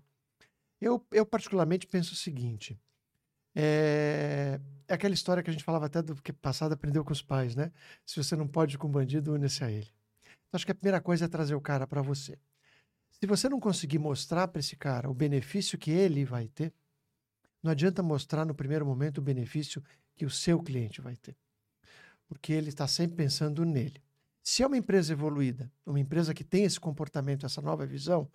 Eu, 0.79 1.05
eu 1.11 1.25
particularmente, 1.25 1.87
penso 1.87 2.13
o 2.13 2.17
seguinte: 2.17 2.77
é, 3.55 4.59
é 4.87 4.93
aquela 4.93 5.13
história 5.13 5.41
que 5.41 5.49
a 5.49 5.53
gente 5.53 5.63
falava 5.63 5.85
até 5.85 6.01
do 6.01 6.15
que 6.21 6.33
passado 6.33 6.73
aprendeu 6.73 7.03
com 7.03 7.13
os 7.13 7.21
pais, 7.21 7.55
né? 7.55 7.71
Se 8.05 8.21
você 8.21 8.35
não 8.35 8.47
pode 8.47 8.75
ir 8.75 8.77
com 8.77 8.87
um 8.87 8.91
bandido, 8.91 9.33
une-se 9.33 9.63
a 9.63 9.71
ele. 9.71 9.87
Então, 10.53 10.59
acho 10.59 10.65
que 10.67 10.71
a 10.71 10.75
primeira 10.75 11.01
coisa 11.01 11.25
é 11.25 11.27
trazer 11.27 11.55
o 11.55 11.61
cara 11.61 11.87
para 11.87 11.99
você. 12.03 12.37
Se 13.09 13.25
você 13.25 13.49
não 13.49 13.59
conseguir 13.59 13.97
mostrar 13.97 14.47
para 14.47 14.59
esse 14.59 14.75
cara 14.75 15.09
o 15.09 15.13
benefício 15.13 15.79
que 15.79 15.89
ele 15.89 16.23
vai 16.23 16.47
ter, 16.47 16.71
não 17.63 17.71
adianta 17.71 18.03
mostrar 18.03 18.45
no 18.45 18.53
primeiro 18.53 18.85
momento 18.85 19.17
o 19.17 19.21
benefício 19.21 19.83
que 20.15 20.27
o 20.27 20.29
seu 20.29 20.61
cliente 20.61 21.01
vai 21.01 21.15
ter. 21.15 21.35
Porque 22.27 22.53
ele 22.53 22.69
está 22.69 22.87
sempre 22.87 23.17
pensando 23.17 23.65
nele. 23.65 23.99
Se 24.43 24.61
é 24.61 24.67
uma 24.67 24.77
empresa 24.77 25.11
evoluída, 25.11 25.71
uma 25.83 25.99
empresa 25.99 26.35
que 26.35 26.43
tem 26.43 26.65
esse 26.65 26.79
comportamento, 26.79 27.47
essa 27.47 27.59
nova 27.59 27.83
visão, 27.83 28.29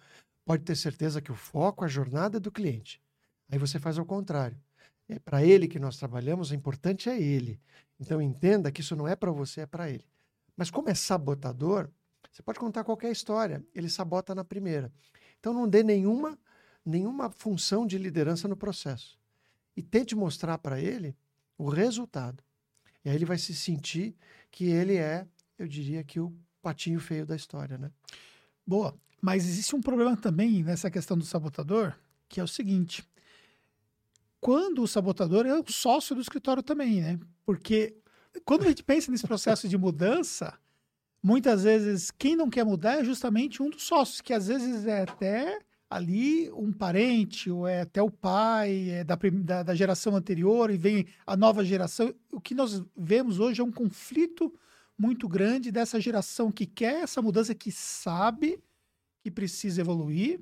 pode 0.44 0.64
ter 0.64 0.74
certeza 0.74 1.22
que 1.22 1.31
o 1.31 1.37
foco, 1.37 1.85
a 1.85 1.88
jornada 1.88 2.38
é 2.38 2.40
do 2.40 2.50
cliente. 2.50 3.00
Aí 3.48 3.59
você 3.59 3.78
faz 3.78 3.96
ao 3.96 4.04
contrário. 4.04 4.61
É 5.09 5.20
para 5.20 5.44
ele 5.44 5.68
que 5.68 5.78
nós 5.78 5.96
trabalhamos, 5.96 6.50
o 6.50 6.54
importante 6.57 7.09
é 7.09 7.22
ele. 7.22 7.61
Então 8.00 8.20
entenda 8.20 8.72
que 8.72 8.81
isso 8.81 8.96
não 8.96 9.07
é 9.07 9.14
para 9.14 9.31
você, 9.31 9.61
é 9.61 9.66
para 9.66 9.88
ele. 9.88 10.04
Mas 10.57 10.68
como 10.68 10.88
é 10.88 10.94
sabotador, 10.94 11.88
você 12.31 12.43
pode 12.43 12.59
contar 12.59 12.85
qualquer 12.85 13.11
história, 13.11 13.64
ele 13.75 13.88
sabota 13.88 14.35
na 14.35 14.45
primeira. 14.45 14.93
Então 15.38 15.53
não 15.53 15.69
dê 15.69 15.83
nenhuma 15.83 16.38
nenhuma 16.85 17.31
função 17.31 17.87
de 17.87 17.99
liderança 17.99 18.49
no 18.49 18.57
processo. 18.57 19.19
E 19.77 19.83
tente 19.83 20.17
mostrar 20.17 20.57
para 20.59 20.81
ele 20.81 21.14
o 21.59 21.69
resultado. 21.69 22.43
E 23.05 23.11
aí 23.11 23.14
ele 23.14 23.27
vai 23.27 23.37
se 23.37 23.55
sentir 23.55 24.17
que 24.51 24.64
ele 24.64 24.97
é, 24.97 25.27
eu 25.59 25.69
diria 25.69 26.03
que 26.03 26.19
o 26.19 26.35
patinho 26.62 26.99
feio 26.99 27.27
da 27.27 27.37
história, 27.37 27.77
né? 27.77 27.91
Boa. 28.67 28.99
Mas 29.21 29.47
existe 29.47 29.77
um 29.77 29.81
problema 29.81 30.17
também 30.17 30.62
nessa 30.62 30.91
questão 30.91 31.17
do 31.17 31.25
sabotador, 31.25 31.95
que 32.29 32.41
é 32.41 32.43
o 32.43 32.49
seguinte: 32.49 33.05
quando 34.41 34.83
o 34.83 34.88
sabotador 34.88 35.47
é 35.47 35.55
o 35.55 35.64
sócio 35.71 36.14
do 36.14 36.23
escritório 36.23 36.62
também, 36.62 37.01
né? 37.01 37.21
Porque 37.45 37.97
quando 38.45 38.64
a 38.64 38.69
gente 38.69 38.83
pensa 38.83 39.11
nesse 39.11 39.27
processo 39.27 39.69
de 39.69 39.77
mudança, 39.77 40.59
muitas 41.22 41.64
vezes 41.64 42.11
quem 42.11 42.37
não 42.37 42.48
quer 42.48 42.64
mudar 42.64 43.00
é 43.00 43.04
justamente 43.04 43.62
um 43.62 43.70
dos 43.70 43.83
sócios, 43.85 44.20
que 44.20 44.33
às 44.33 44.48
vezes 44.48 44.87
é 44.87 45.02
até 45.02 45.59
ali 45.90 46.50
um 46.52 46.72
parente, 46.72 47.50
ou 47.50 47.66
é 47.66 47.81
até 47.81 48.02
o 48.02 48.11
pai 48.11 48.90
é 48.90 49.04
da, 49.04 49.16
da, 49.16 49.62
da 49.62 49.74
geração 49.74 50.14
anterior, 50.14 50.70
e 50.70 50.76
vem 50.76 51.07
a 51.26 51.37
nova 51.37 51.64
geração. 51.64 52.14
O 52.31 52.40
que 52.40 52.54
nós 52.54 52.85
vemos 52.96 53.40
hoje 53.40 53.61
é 53.61 53.64
um 53.64 53.72
conflito 53.72 54.52
muito 54.98 55.28
grande 55.28 55.70
dessa 55.70 56.00
geração 56.00 56.50
que 56.50 56.66
quer 56.66 57.02
essa 57.02 57.22
mudança, 57.22 57.54
que 57.54 57.72
sabe 57.72 58.61
que 59.22 59.31
precisa 59.31 59.81
evoluir, 59.81 60.40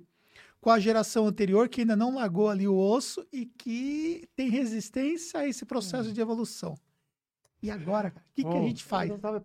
com 0.61 0.71
a 0.71 0.81
geração 0.81 1.27
anterior 1.27 1.69
que 1.69 1.83
ainda 1.83 1.95
não 1.95 2.17
largou 2.17 2.49
ali 2.49 2.67
o 2.67 2.77
osso 2.77 3.25
e 3.33 3.47
que 3.47 4.29
tem 4.35 4.49
resistência 4.49 5.41
a 5.41 5.49
esse 5.49 5.65
processo 5.65 6.13
de 6.13 6.21
evolução. 6.21 6.75
E 7.63 7.71
agora, 7.71 8.13
o 8.17 8.35
que, 8.35 8.43
que 8.43 8.57
a 8.57 8.63
gente 8.63 8.83
faz? 8.83 9.11
Eu 9.11 9.11
não 9.11 9.17
estava 9.17 9.45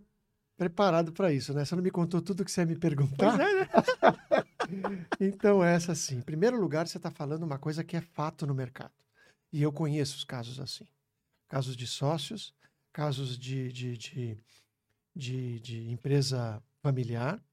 preparado 0.57 1.11
para 1.11 1.31
isso, 1.31 1.53
né? 1.53 1.65
Você 1.65 1.75
não 1.75 1.83
me 1.83 1.91
contou 1.91 2.21
tudo 2.21 2.45
que 2.45 2.51
você 2.51 2.61
ia 2.61 2.65
me 2.65 2.75
perguntar. 2.75 3.39
é, 3.39 3.59
né? 3.61 3.69
Então, 5.19 5.63
essa 5.63 5.91
assim. 5.91 6.17
Em 6.17 6.21
primeiro 6.21 6.59
lugar, 6.59 6.87
você 6.87 6.97
está 6.97 7.11
falando 7.11 7.43
uma 7.43 7.59
coisa 7.59 7.83
que 7.83 7.97
é 7.97 8.01
fato 8.01 8.47
no 8.47 8.55
mercado. 8.55 8.93
E 9.51 9.61
eu 9.61 9.71
conheço 9.71 10.15
os 10.15 10.23
casos 10.23 10.59
assim. 10.59 10.87
Casos 11.49 11.75
de 11.75 11.85
sócios, 11.85 12.53
casos 12.93 13.37
de, 13.37 13.71
de, 13.71 13.97
de, 13.97 14.37
de, 15.13 15.59
de 15.59 15.91
empresa 15.91 16.63
familiar, 16.81 17.43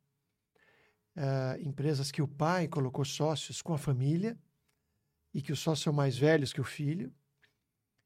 eh, 1.17 1.59
empresas 1.63 2.13
que 2.13 2.23
o 2.23 2.29
pai 2.29 2.69
colocou 2.69 3.05
sócios 3.05 3.61
com 3.61 3.75
a 3.75 3.79
família 3.79 4.39
e 5.35 5.43
que 5.43 5.53
os 5.53 5.59
sócios 5.59 5.83
são 5.83 5.93
mais 5.93 6.17
velhos 6.17 6.53
que 6.53 6.61
o 6.61 6.65
filho. 6.65 7.13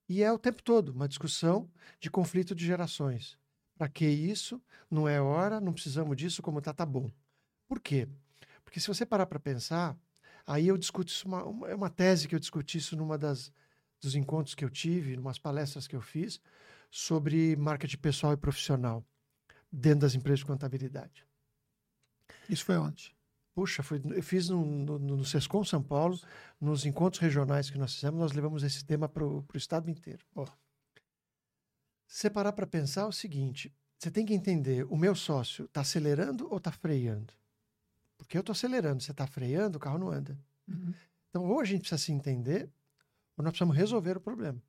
E 0.08 0.22
é 0.22 0.32
o 0.32 0.38
tempo 0.38 0.62
todo 0.62 0.90
uma 0.90 1.08
discussão 1.08 1.70
de 2.00 2.10
conflito 2.10 2.54
de 2.54 2.64
gerações. 2.64 3.38
Para 3.82 3.88
que 3.88 4.06
isso? 4.06 4.62
Não 4.88 5.08
é 5.08 5.20
hora, 5.20 5.60
não 5.60 5.72
precisamos 5.72 6.16
disso, 6.16 6.40
como 6.40 6.62
tá, 6.62 6.72
tá 6.72 6.86
bom. 6.86 7.10
Por 7.66 7.80
quê? 7.80 8.08
Porque 8.64 8.78
se 8.78 8.86
você 8.86 9.04
parar 9.04 9.26
para 9.26 9.40
pensar, 9.40 9.98
aí 10.46 10.68
eu 10.68 10.78
discuto 10.78 11.10
isso, 11.10 11.26
uma, 11.26 11.42
uma, 11.42 11.68
é 11.68 11.74
uma 11.74 11.90
tese 11.90 12.28
que 12.28 12.34
eu 12.36 12.38
discuti 12.38 12.78
isso 12.78 12.96
numa 12.96 13.18
das 13.18 13.52
dos 14.00 14.14
encontros 14.14 14.54
que 14.54 14.64
eu 14.64 14.70
tive, 14.70 15.18
umas 15.18 15.36
palestras 15.36 15.88
que 15.88 15.96
eu 15.96 16.00
fiz, 16.00 16.40
sobre 16.92 17.56
marketing 17.56 17.96
pessoal 17.96 18.32
e 18.34 18.36
profissional 18.36 19.04
dentro 19.72 20.02
das 20.02 20.14
empresas 20.14 20.38
de 20.38 20.46
contabilidade. 20.46 21.26
Isso 22.48 22.64
foi 22.64 22.76
onde? 22.76 23.12
Puxa, 23.52 23.82
foi, 23.82 24.00
eu 24.04 24.22
fiz 24.22 24.48
no, 24.48 24.64
no, 24.64 24.98
no 25.00 25.24
Sescom 25.24 25.64
São 25.64 25.82
Paulo, 25.82 26.16
nos 26.60 26.86
encontros 26.86 27.20
regionais 27.20 27.68
que 27.68 27.78
nós 27.78 27.96
fizemos, 27.96 28.20
nós 28.20 28.30
levamos 28.30 28.62
esse 28.62 28.84
tema 28.84 29.08
para 29.08 29.26
o 29.26 29.44
estado 29.56 29.90
inteiro. 29.90 30.24
Oh. 30.36 30.46
Você 32.12 32.28
parar 32.28 32.52
para 32.52 32.66
pensar 32.66 33.00
é 33.00 33.06
o 33.06 33.10
seguinte, 33.10 33.74
você 33.98 34.10
tem 34.10 34.26
que 34.26 34.34
entender, 34.34 34.84
o 34.90 34.98
meu 34.98 35.14
sócio 35.14 35.64
está 35.64 35.80
acelerando 35.80 36.46
ou 36.50 36.58
está 36.58 36.70
freando? 36.70 37.32
Porque 38.18 38.36
eu 38.36 38.40
estou 38.40 38.52
acelerando, 38.52 39.02
você 39.02 39.12
está 39.12 39.26
freando, 39.26 39.78
o 39.78 39.80
carro 39.80 39.98
não 39.98 40.10
anda. 40.10 40.38
Uhum. 40.68 40.92
Então, 41.30 41.42
ou 41.46 41.58
a 41.58 41.64
gente 41.64 41.80
precisa 41.80 41.96
se 41.96 42.12
entender, 42.12 42.68
ou 43.34 43.42
nós 43.42 43.52
precisamos 43.52 43.74
resolver 43.74 44.18
o 44.18 44.20
problema. 44.20 44.62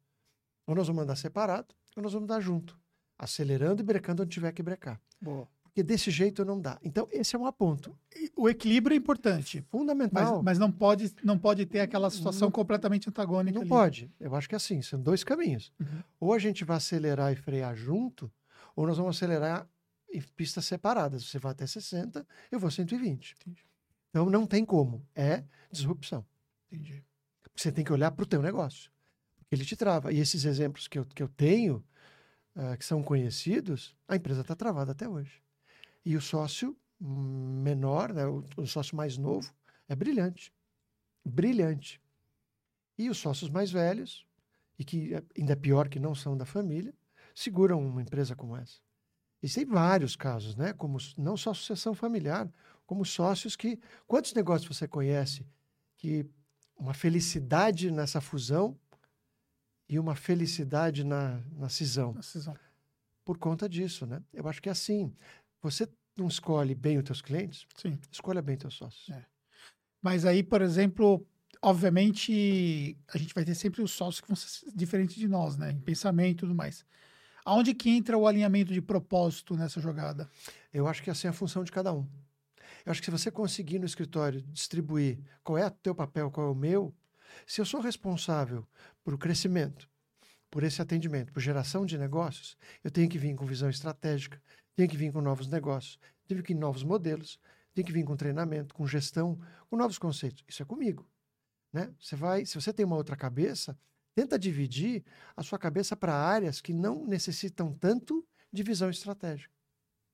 Ou 0.65 0.73
nós 0.73 0.87
vamos 0.87 1.03
andar 1.03 1.17
separado, 1.17 1.75
ou 1.97 2.01
nós 2.01 2.13
vamos 2.13 2.29
andar 2.29 2.39
junto, 2.39 2.79
acelerando 3.19 3.81
e 3.81 3.85
brecando 3.85 4.23
onde 4.23 4.31
tiver 4.31 4.53
que 4.53 4.63
brecar. 4.63 5.01
Boa. 5.19 5.45
Porque 5.73 5.81
desse 5.81 6.11
jeito 6.11 6.45
não 6.45 6.61
dá. 6.61 6.77
Então, 6.83 7.07
esse 7.11 7.35
é 7.35 7.39
um 7.39 7.51
ponto. 7.51 7.97
O 8.37 8.47
equilíbrio 8.47 8.93
é 8.93 8.97
importante. 8.97 9.65
Fundamental. 9.71 10.35
Mas, 10.35 10.43
mas 10.43 10.59
não, 10.59 10.71
pode, 10.71 11.11
não 11.23 11.35
pode 11.35 11.65
ter 11.65 11.79
aquela 11.79 12.11
situação 12.11 12.45
não, 12.45 12.51
completamente 12.51 13.09
antagônica. 13.09 13.55
Não 13.55 13.61
ali. 13.61 13.69
pode. 13.69 14.11
Eu 14.19 14.35
acho 14.35 14.47
que 14.47 14.53
é 14.53 14.57
assim, 14.57 14.83
são 14.83 15.01
dois 15.01 15.23
caminhos. 15.23 15.73
Uhum. 15.79 16.03
Ou 16.19 16.33
a 16.33 16.37
gente 16.37 16.63
vai 16.63 16.77
acelerar 16.77 17.33
e 17.33 17.35
frear 17.35 17.75
junto, 17.75 18.31
ou 18.75 18.85
nós 18.85 18.97
vamos 18.97 19.17
acelerar 19.17 19.67
em 20.13 20.21
pistas 20.21 20.63
separadas. 20.65 21.25
Você 21.25 21.39
vai 21.39 21.53
até 21.53 21.65
60, 21.65 22.23
eu 22.51 22.59
vou 22.59 22.69
120. 22.69 23.35
Entendi. 23.41 23.65
Então, 24.11 24.29
não 24.29 24.45
tem 24.45 24.63
como. 24.63 25.03
É 25.15 25.43
disrupção. 25.71 26.23
Entendi. 26.71 27.03
Você 27.55 27.71
tem 27.71 27.83
que 27.83 27.91
olhar 27.91 28.11
para 28.11 28.21
o 28.21 28.27
teu 28.27 28.43
negócio. 28.43 28.91
Porque 29.37 29.55
ele 29.55 29.65
te 29.65 29.75
trava. 29.75 30.13
E 30.13 30.19
esses 30.19 30.45
exemplos 30.45 30.87
que 30.87 30.99
eu, 30.99 31.05
que 31.05 31.23
eu 31.23 31.27
tenho, 31.27 31.83
uh, 32.55 32.77
que 32.77 32.85
são 32.85 33.01
conhecidos, 33.01 33.95
a 34.07 34.15
empresa 34.15 34.41
está 34.41 34.55
travada 34.55 34.91
até 34.91 35.09
hoje. 35.09 35.42
E 36.05 36.15
o 36.15 36.21
sócio 36.21 36.75
menor, 36.99 38.13
né, 38.13 38.25
o, 38.25 38.43
o 38.57 38.65
sócio 38.65 38.95
mais 38.95 39.17
novo, 39.17 39.53
é 39.87 39.95
brilhante. 39.95 40.53
Brilhante. 41.25 42.01
E 42.97 43.09
os 43.09 43.17
sócios 43.17 43.49
mais 43.49 43.71
velhos, 43.71 44.25
e 44.77 44.83
que 44.83 45.13
é, 45.13 45.23
ainda 45.37 45.53
é 45.53 45.55
pior 45.55 45.89
que 45.89 45.99
não 45.99 46.13
são 46.13 46.37
da 46.37 46.45
família, 46.45 46.93
seguram 47.33 47.85
uma 47.85 48.01
empresa 48.01 48.35
como 48.35 48.55
essa. 48.55 48.79
E 49.41 49.49
tem 49.49 49.65
vários 49.65 50.15
casos, 50.15 50.55
né? 50.55 50.71
Como 50.71 50.97
não 51.17 51.35
só 51.35 51.53
sucessão 51.53 51.93
familiar, 51.93 52.49
como 52.85 53.03
sócios 53.03 53.55
que. 53.55 53.77
Quantos 54.07 54.33
negócios 54.33 54.77
você 54.77 54.87
conhece 54.87 55.45
que 55.97 56.25
uma 56.77 56.93
felicidade 56.93 57.91
nessa 57.91 58.21
fusão 58.21 58.79
e 59.87 59.99
uma 59.99 60.15
felicidade 60.15 61.03
na, 61.03 61.41
na 61.51 61.67
cisão. 61.67 62.13
Na 62.13 62.21
cisão. 62.21 62.55
Por 63.25 63.37
conta 63.37 63.67
disso, 63.67 64.05
né? 64.05 64.21
Eu 64.33 64.47
acho 64.47 64.61
que 64.61 64.69
é 64.69 64.71
assim. 64.71 65.13
Você 65.63 65.89
não 66.17 66.27
escolhe 66.27 66.75
bem 66.75 66.97
os 66.97 67.03
teus 67.03 67.21
clientes, 67.21 67.65
Sim. 67.75 67.97
escolha 68.11 68.41
bem 68.41 68.57
teus 68.57 68.75
sócios. 68.75 69.09
É. 69.09 69.25
Mas 70.01 70.25
aí, 70.25 70.43
por 70.43 70.61
exemplo, 70.61 71.25
obviamente, 71.61 72.97
a 73.13 73.17
gente 73.17 73.33
vai 73.33 73.45
ter 73.45 73.55
sempre 73.55 73.81
os 73.81 73.91
sócios 73.91 74.19
que 74.21 74.27
vão 74.27 74.35
ser 74.35 74.69
diferentes 74.75 75.15
de 75.15 75.27
nós, 75.27 75.57
né? 75.57 75.71
Em 75.71 75.79
pensamento 75.79 76.31
e 76.31 76.39
tudo 76.41 76.53
mais. 76.53 76.85
Aonde 77.45 77.73
que 77.73 77.89
entra 77.89 78.17
o 78.17 78.27
alinhamento 78.27 78.73
de 78.73 78.81
propósito 78.81 79.55
nessa 79.55 79.79
jogada? 79.79 80.29
Eu 80.73 80.87
acho 80.87 81.01
que 81.01 81.09
essa 81.09 81.27
é 81.27 81.29
a 81.29 81.33
função 81.33 81.63
de 81.63 81.71
cada 81.71 81.93
um. 81.93 82.07
Eu 82.85 82.91
acho 82.91 83.01
que 83.01 83.05
se 83.05 83.11
você 83.11 83.31
conseguir 83.31 83.79
no 83.79 83.85
escritório 83.85 84.41
distribuir 84.41 85.19
qual 85.43 85.57
é 85.57 85.65
o 85.65 85.71
teu 85.71 85.95
papel, 85.95 86.29
qual 86.29 86.47
é 86.47 86.51
o 86.51 86.55
meu, 86.55 86.93
se 87.47 87.61
eu 87.61 87.65
sou 87.65 87.79
responsável 87.79 88.67
por 89.03 89.13
o 89.13 89.17
crescimento, 89.17 89.89
por 90.51 90.63
esse 90.63 90.81
atendimento, 90.81 91.31
por 91.33 91.41
geração 91.41 91.85
de 91.85 91.97
negócios, 91.97 92.57
eu 92.83 92.91
tenho 92.91 93.09
que 93.09 93.17
vir 93.17 93.33
com 93.35 93.45
visão 93.45 93.69
estratégica, 93.69 94.41
tenho 94.75 94.89
que 94.89 94.97
vir 94.97 95.11
com 95.11 95.21
novos 95.21 95.47
negócios, 95.47 95.99
tenho 96.27 96.41
que 96.41 96.47
vir 96.47 96.55
com 96.55 96.61
novos 96.61 96.83
modelos, 96.83 97.39
tenho 97.73 97.85
que 97.85 97.93
vir 97.93 98.03
com 98.03 98.15
treinamento, 98.15 98.73
com 98.73 98.85
gestão, 98.87 99.39
com 99.69 99.75
novos 99.75 99.97
conceitos. 99.97 100.43
Isso 100.47 100.61
é 100.61 100.65
comigo. 100.65 101.07
Né? 101.71 101.91
Você 101.99 102.15
vai, 102.15 102.45
se 102.45 102.55
você 102.55 102.71
tem 102.71 102.85
uma 102.85 102.95
outra 102.95 103.15
cabeça, 103.15 103.77
tenta 104.13 104.37
dividir 104.37 105.03
a 105.35 105.41
sua 105.41 105.57
cabeça 105.57 105.95
para 105.95 106.13
áreas 106.13 106.61
que 106.61 106.71
não 106.71 107.05
necessitam 107.05 107.73
tanto 107.73 108.25
de 108.51 108.61
visão 108.61 108.89
estratégica. 108.89 109.51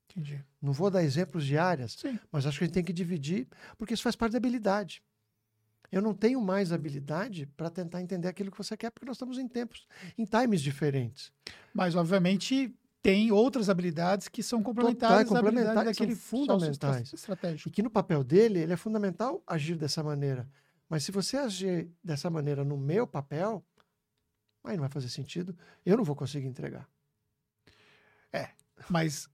Entendi. 0.09 0.43
Não 0.61 0.73
vou 0.73 0.89
dar 0.89 1.03
exemplos 1.03 1.45
de 1.45 1.57
áreas, 1.57 1.93
Sim. 1.93 2.17
mas 2.31 2.45
acho 2.45 2.57
que 2.57 2.63
a 2.63 2.67
gente 2.67 2.73
tem 2.73 2.83
que 2.83 2.93
dividir, 2.93 3.47
porque 3.77 3.93
isso 3.93 4.01
faz 4.01 4.15
parte 4.15 4.31
da 4.31 4.37
habilidade. 4.37 5.03
Eu 5.91 6.01
não 6.01 6.13
tenho 6.13 6.41
mais 6.41 6.71
habilidade 6.71 7.47
para 7.57 7.69
tentar 7.69 8.01
entender 8.01 8.27
aquilo 8.27 8.51
que 8.51 8.57
você 8.57 8.77
quer, 8.77 8.91
porque 8.91 9.05
nós 9.05 9.15
estamos 9.15 9.37
em 9.37 9.47
tempos, 9.47 9.87
em 10.17 10.25
times 10.25 10.61
diferentes. 10.61 11.31
Mas, 11.73 11.95
obviamente, 11.95 12.73
tem 13.01 13.31
outras 13.31 13.69
habilidades 13.69 14.27
que 14.27 14.43
são 14.43 14.61
complementares, 14.61 15.27
Total, 15.27 15.43
complementares 15.43 15.85
daquele 15.85 16.15
fundamentais. 16.15 17.13
Estratégico. 17.13 17.69
E 17.69 17.71
que 17.71 17.81
no 17.81 17.89
papel 17.89 18.23
dele, 18.23 18.59
ele 18.59 18.73
é 18.73 18.77
fundamental 18.77 19.41
agir 19.47 19.75
dessa 19.75 20.03
maneira. 20.03 20.47
Mas 20.89 21.03
se 21.03 21.11
você 21.11 21.37
agir 21.37 21.89
dessa 22.03 22.29
maneira 22.29 22.63
no 22.63 22.77
meu 22.77 23.07
papel, 23.07 23.63
aí 24.63 24.75
não 24.75 24.81
vai 24.81 24.89
fazer 24.89 25.09
sentido, 25.09 25.55
eu 25.85 25.95
não 25.95 26.03
vou 26.03 26.15
conseguir 26.15 26.47
entregar. 26.47 26.89
É, 28.33 28.49
mas 28.89 29.29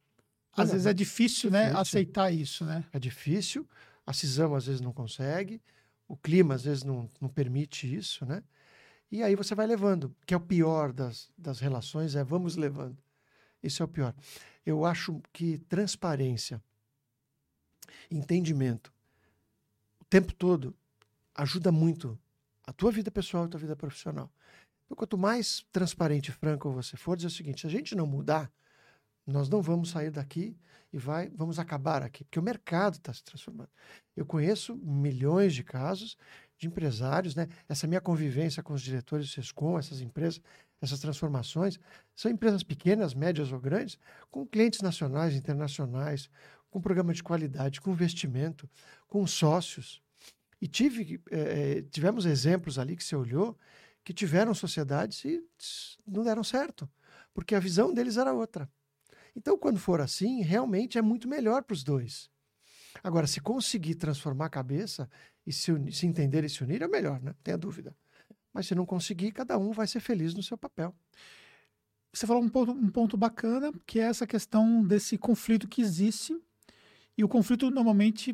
às 0.55 0.71
vezes 0.71 0.85
é 0.85 0.93
difícil, 0.93 1.49
né, 1.49 1.71
aceitar 1.75 2.31
isso, 2.31 2.63
né? 2.65 2.85
É 2.93 2.99
difícil, 2.99 3.67
a 4.05 4.13
cisão 4.13 4.53
às 4.53 4.67
vezes 4.67 4.81
não 4.81 4.93
consegue, 4.93 5.61
o 6.07 6.15
clima 6.15 6.53
às 6.53 6.63
vezes 6.63 6.83
não, 6.83 7.09
não 7.19 7.29
permite 7.29 7.93
isso, 7.93 8.25
né? 8.25 8.43
E 9.11 9.23
aí 9.23 9.35
você 9.35 9.55
vai 9.55 9.65
levando, 9.65 10.15
que 10.25 10.33
é 10.33 10.37
o 10.37 10.41
pior 10.41 10.91
das, 10.91 11.31
das 11.37 11.59
relações, 11.59 12.15
é 12.15 12.23
vamos 12.23 12.55
levando. 12.55 12.97
Isso 13.65 13.81
é 13.81 13.85
o 13.85 13.89
pior. 13.89 14.13
Eu 14.65 14.85
acho 14.85 15.21
que 15.31 15.57
transparência, 15.57 16.61
entendimento, 18.09 18.93
o 19.99 20.05
tempo 20.05 20.33
todo, 20.33 20.75
ajuda 21.33 21.71
muito 21.71 22.17
a 22.63 22.73
tua 22.73 22.91
vida 22.91 23.11
pessoal 23.11 23.43
e 23.43 23.47
a 23.47 23.49
tua 23.49 23.59
vida 23.59 23.75
profissional. 23.75 24.31
Então, 24.85 24.95
quanto 24.95 25.17
mais 25.17 25.65
transparente 25.71 26.29
e 26.29 26.31
franco 26.31 26.71
você 26.71 26.95
for, 26.95 27.15
dizer 27.15 27.27
o 27.27 27.31
seguinte: 27.31 27.61
se 27.61 27.67
a 27.67 27.69
gente 27.69 27.95
não 27.95 28.05
mudar, 28.05 28.51
nós 29.25 29.49
não 29.49 29.61
vamos 29.61 29.89
sair 29.89 30.11
daqui 30.11 30.55
e 30.93 30.97
vai, 30.97 31.29
vamos 31.29 31.59
acabar 31.59 32.03
aqui, 32.03 32.23
porque 32.23 32.39
o 32.39 32.43
mercado 32.43 32.95
está 32.95 33.11
se 33.11 33.23
transformando. 33.23 33.69
Eu 34.15 34.25
conheço 34.25 34.75
milhões 34.77 35.53
de 35.53 35.63
casos 35.63 36.17
de 36.57 36.67
empresários, 36.67 37.35
né? 37.35 37.49
Essa 37.67 37.87
minha 37.87 37.99
convivência 37.99 38.63
com 38.63 38.73
os 38.73 38.81
diretores 38.81 39.27
do 39.27 39.33
Sescom, 39.33 39.77
essas 39.77 39.99
empresas, 39.99 40.41
essas 40.81 40.99
transformações, 40.99 41.79
são 42.15 42.29
empresas 42.29 42.63
pequenas, 42.63 43.13
médias 43.13 43.51
ou 43.51 43.59
grandes, 43.59 43.97
com 44.29 44.45
clientes 44.45 44.81
nacionais, 44.81 45.33
internacionais, 45.33 46.29
com 46.69 46.81
programa 46.81 47.13
de 47.13 47.23
qualidade, 47.23 47.81
com 47.81 47.91
investimento, 47.91 48.69
com 49.07 49.25
sócios. 49.25 50.01
E 50.61 50.67
tive, 50.67 51.21
é, 51.31 51.81
tivemos 51.83 52.25
exemplos 52.25 52.77
ali 52.77 52.95
que 52.95 53.03
você 53.03 53.15
olhou 53.15 53.57
que 54.03 54.13
tiveram 54.13 54.53
sociedades 54.53 55.25
e 55.25 55.43
não 56.05 56.23
deram 56.23 56.43
certo, 56.43 56.87
porque 57.33 57.55
a 57.55 57.59
visão 57.59 57.93
deles 57.93 58.17
era 58.17 58.33
outra. 58.33 58.69
Então, 59.35 59.57
quando 59.57 59.79
for 59.79 59.99
assim, 59.99 60.41
realmente 60.41 60.97
é 60.97 61.01
muito 61.01 61.27
melhor 61.27 61.63
para 61.63 61.73
os 61.73 61.83
dois. 61.83 62.29
Agora, 63.03 63.27
se 63.27 63.41
conseguir 63.41 63.95
transformar 63.95 64.45
a 64.45 64.49
cabeça 64.49 65.09
e 65.45 65.51
se, 65.51 65.71
unir, 65.71 65.91
se 65.91 66.05
entender 66.05 66.43
e 66.43 66.49
se 66.49 66.63
unir, 66.63 66.81
é 66.81 66.87
melhor, 66.87 67.21
né? 67.21 67.35
Tenha 67.43 67.57
dúvida. 67.57 67.95
Mas 68.55 68.67
se 68.67 68.73
não 68.73 68.85
conseguir, 68.85 69.33
cada 69.33 69.57
um 69.57 69.73
vai 69.73 69.85
ser 69.85 69.99
feliz 69.99 70.33
no 70.33 70.41
seu 70.41 70.57
papel. 70.57 70.95
Você 72.13 72.25
falou 72.25 72.41
um 72.41 72.47
ponto, 72.47 72.71
um 72.71 72.89
ponto 72.89 73.17
bacana, 73.17 73.69
que 73.85 73.99
é 73.99 74.03
essa 74.03 74.25
questão 74.25 74.81
desse 74.81 75.17
conflito 75.17 75.67
que 75.67 75.81
existe. 75.81 76.33
E 77.17 77.23
o 77.25 77.27
conflito, 77.27 77.69
normalmente, 77.69 78.33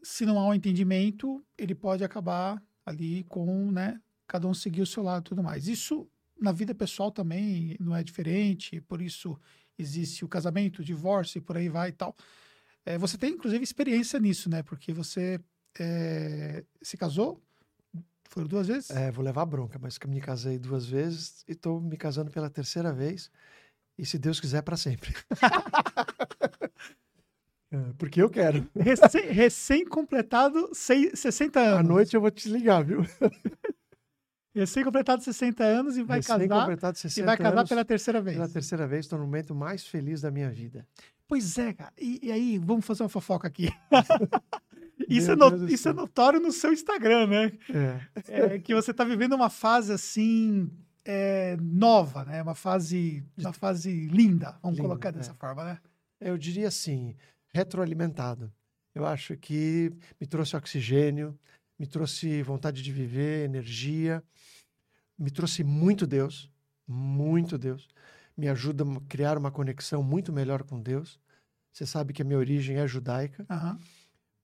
se 0.00 0.24
não 0.24 0.38
há 0.38 0.46
um 0.46 0.54
entendimento, 0.54 1.44
ele 1.58 1.74
pode 1.74 2.04
acabar 2.04 2.62
ali 2.84 3.24
com, 3.24 3.72
né, 3.72 4.00
cada 4.28 4.46
um 4.46 4.54
seguir 4.54 4.82
o 4.82 4.86
seu 4.86 5.02
lado 5.02 5.22
e 5.26 5.28
tudo 5.30 5.42
mais. 5.42 5.66
Isso 5.66 6.08
na 6.40 6.52
vida 6.52 6.72
pessoal 6.72 7.10
também 7.10 7.76
não 7.80 7.96
é 7.96 8.04
diferente, 8.04 8.80
por 8.82 9.02
isso 9.02 9.36
existe 9.76 10.24
o 10.24 10.28
casamento, 10.28 10.78
o 10.78 10.84
divórcio 10.84 11.38
e 11.38 11.40
por 11.40 11.56
aí 11.56 11.68
vai 11.68 11.88
e 11.88 11.92
tal. 11.92 12.14
É, 12.84 12.96
você 12.96 13.18
tem, 13.18 13.32
inclusive, 13.32 13.64
experiência 13.64 14.20
nisso, 14.20 14.48
né? 14.48 14.62
Porque 14.62 14.92
você 14.92 15.40
é, 15.80 16.64
se 16.80 16.96
casou, 16.96 17.42
foram 18.36 18.46
duas 18.46 18.66
vezes? 18.66 18.90
É, 18.90 19.10
vou 19.10 19.24
levar 19.24 19.46
bronca, 19.46 19.78
mas 19.80 19.98
me 20.06 20.20
casei 20.20 20.58
duas 20.58 20.86
vezes 20.86 21.42
e 21.48 21.52
estou 21.52 21.80
me 21.80 21.96
casando 21.96 22.30
pela 22.30 22.50
terceira 22.50 22.92
vez. 22.92 23.30
E 23.98 24.04
se 24.04 24.18
Deus 24.18 24.38
quiser, 24.38 24.62
para 24.62 24.76
sempre. 24.76 25.14
é, 27.72 27.78
porque 27.96 28.20
eu 28.20 28.28
quero. 28.28 28.68
Recém-completado 29.30 30.68
recém 30.68 31.16
60 31.16 31.60
anos. 31.60 31.78
À 31.78 31.82
noite 31.82 32.14
eu 32.14 32.20
vou 32.20 32.30
te 32.30 32.50
ligar, 32.50 32.84
viu? 32.84 33.00
Recém-completado 34.54 35.22
60 35.22 35.64
anos 35.64 35.96
e 35.96 36.02
vai 36.02 36.22
casar. 36.22 36.42
e 36.42 37.22
vai 37.22 37.36
casar 37.36 37.66
pela 37.66 37.84
terceira 37.84 38.22
vez. 38.22 38.36
Pela 38.36 38.48
terceira 38.48 38.86
vez, 38.86 39.04
estou 39.04 39.18
no 39.18 39.24
momento 39.24 39.54
mais 39.54 39.86
feliz 39.86 40.20
da 40.20 40.30
minha 40.30 40.50
vida. 40.50 40.86
Pois 41.28 41.58
é, 41.58 41.72
cara. 41.72 41.92
E, 41.98 42.20
e 42.22 42.32
aí, 42.32 42.58
vamos 42.58 42.84
fazer 42.84 43.02
uma 43.02 43.08
fofoca 43.08 43.48
aqui. 43.48 43.70
isso, 45.08 45.30
é, 45.30 45.36
no, 45.36 45.68
isso 45.68 45.88
é 45.88 45.92
notório 45.92 46.40
no 46.40 46.52
seu 46.52 46.72
Instagram, 46.72 47.26
né? 47.26 47.52
É. 48.28 48.54
é. 48.54 48.58
Que 48.58 48.74
você 48.74 48.90
está 48.90 49.04
vivendo 49.04 49.34
uma 49.34 49.50
fase 49.50 49.92
assim 49.92 50.70
é, 51.04 51.56
nova, 51.60 52.24
né? 52.24 52.42
Uma 52.42 52.54
fase, 52.54 53.24
uma 53.38 53.52
fase 53.52 54.06
linda, 54.08 54.58
vamos 54.62 54.76
Linda, 54.78 54.88
colocar 54.88 55.10
dessa 55.10 55.32
é. 55.32 55.34
forma, 55.34 55.64
né? 55.64 55.78
Eu 56.20 56.36
diria 56.36 56.68
assim, 56.68 57.14
retroalimentado. 57.52 58.52
Eu 58.94 59.06
acho 59.06 59.36
que 59.36 59.92
me 60.20 60.26
trouxe 60.26 60.56
oxigênio, 60.56 61.38
me 61.78 61.86
trouxe 61.86 62.42
vontade 62.42 62.82
de 62.82 62.90
viver, 62.90 63.44
energia, 63.44 64.22
me 65.18 65.30
trouxe 65.30 65.62
muito 65.62 66.06
Deus, 66.06 66.50
muito 66.86 67.56
Deus. 67.58 67.88
Me 68.36 68.48
ajuda 68.48 68.84
a 68.84 69.00
criar 69.08 69.38
uma 69.38 69.50
conexão 69.50 70.02
muito 70.02 70.32
melhor 70.32 70.62
com 70.62 70.80
Deus. 70.80 71.20
Você 71.72 71.86
sabe 71.86 72.12
que 72.12 72.22
a 72.22 72.24
minha 72.24 72.38
origem 72.38 72.78
é 72.78 72.86
judaica, 72.86 73.46
Aham. 73.50 73.78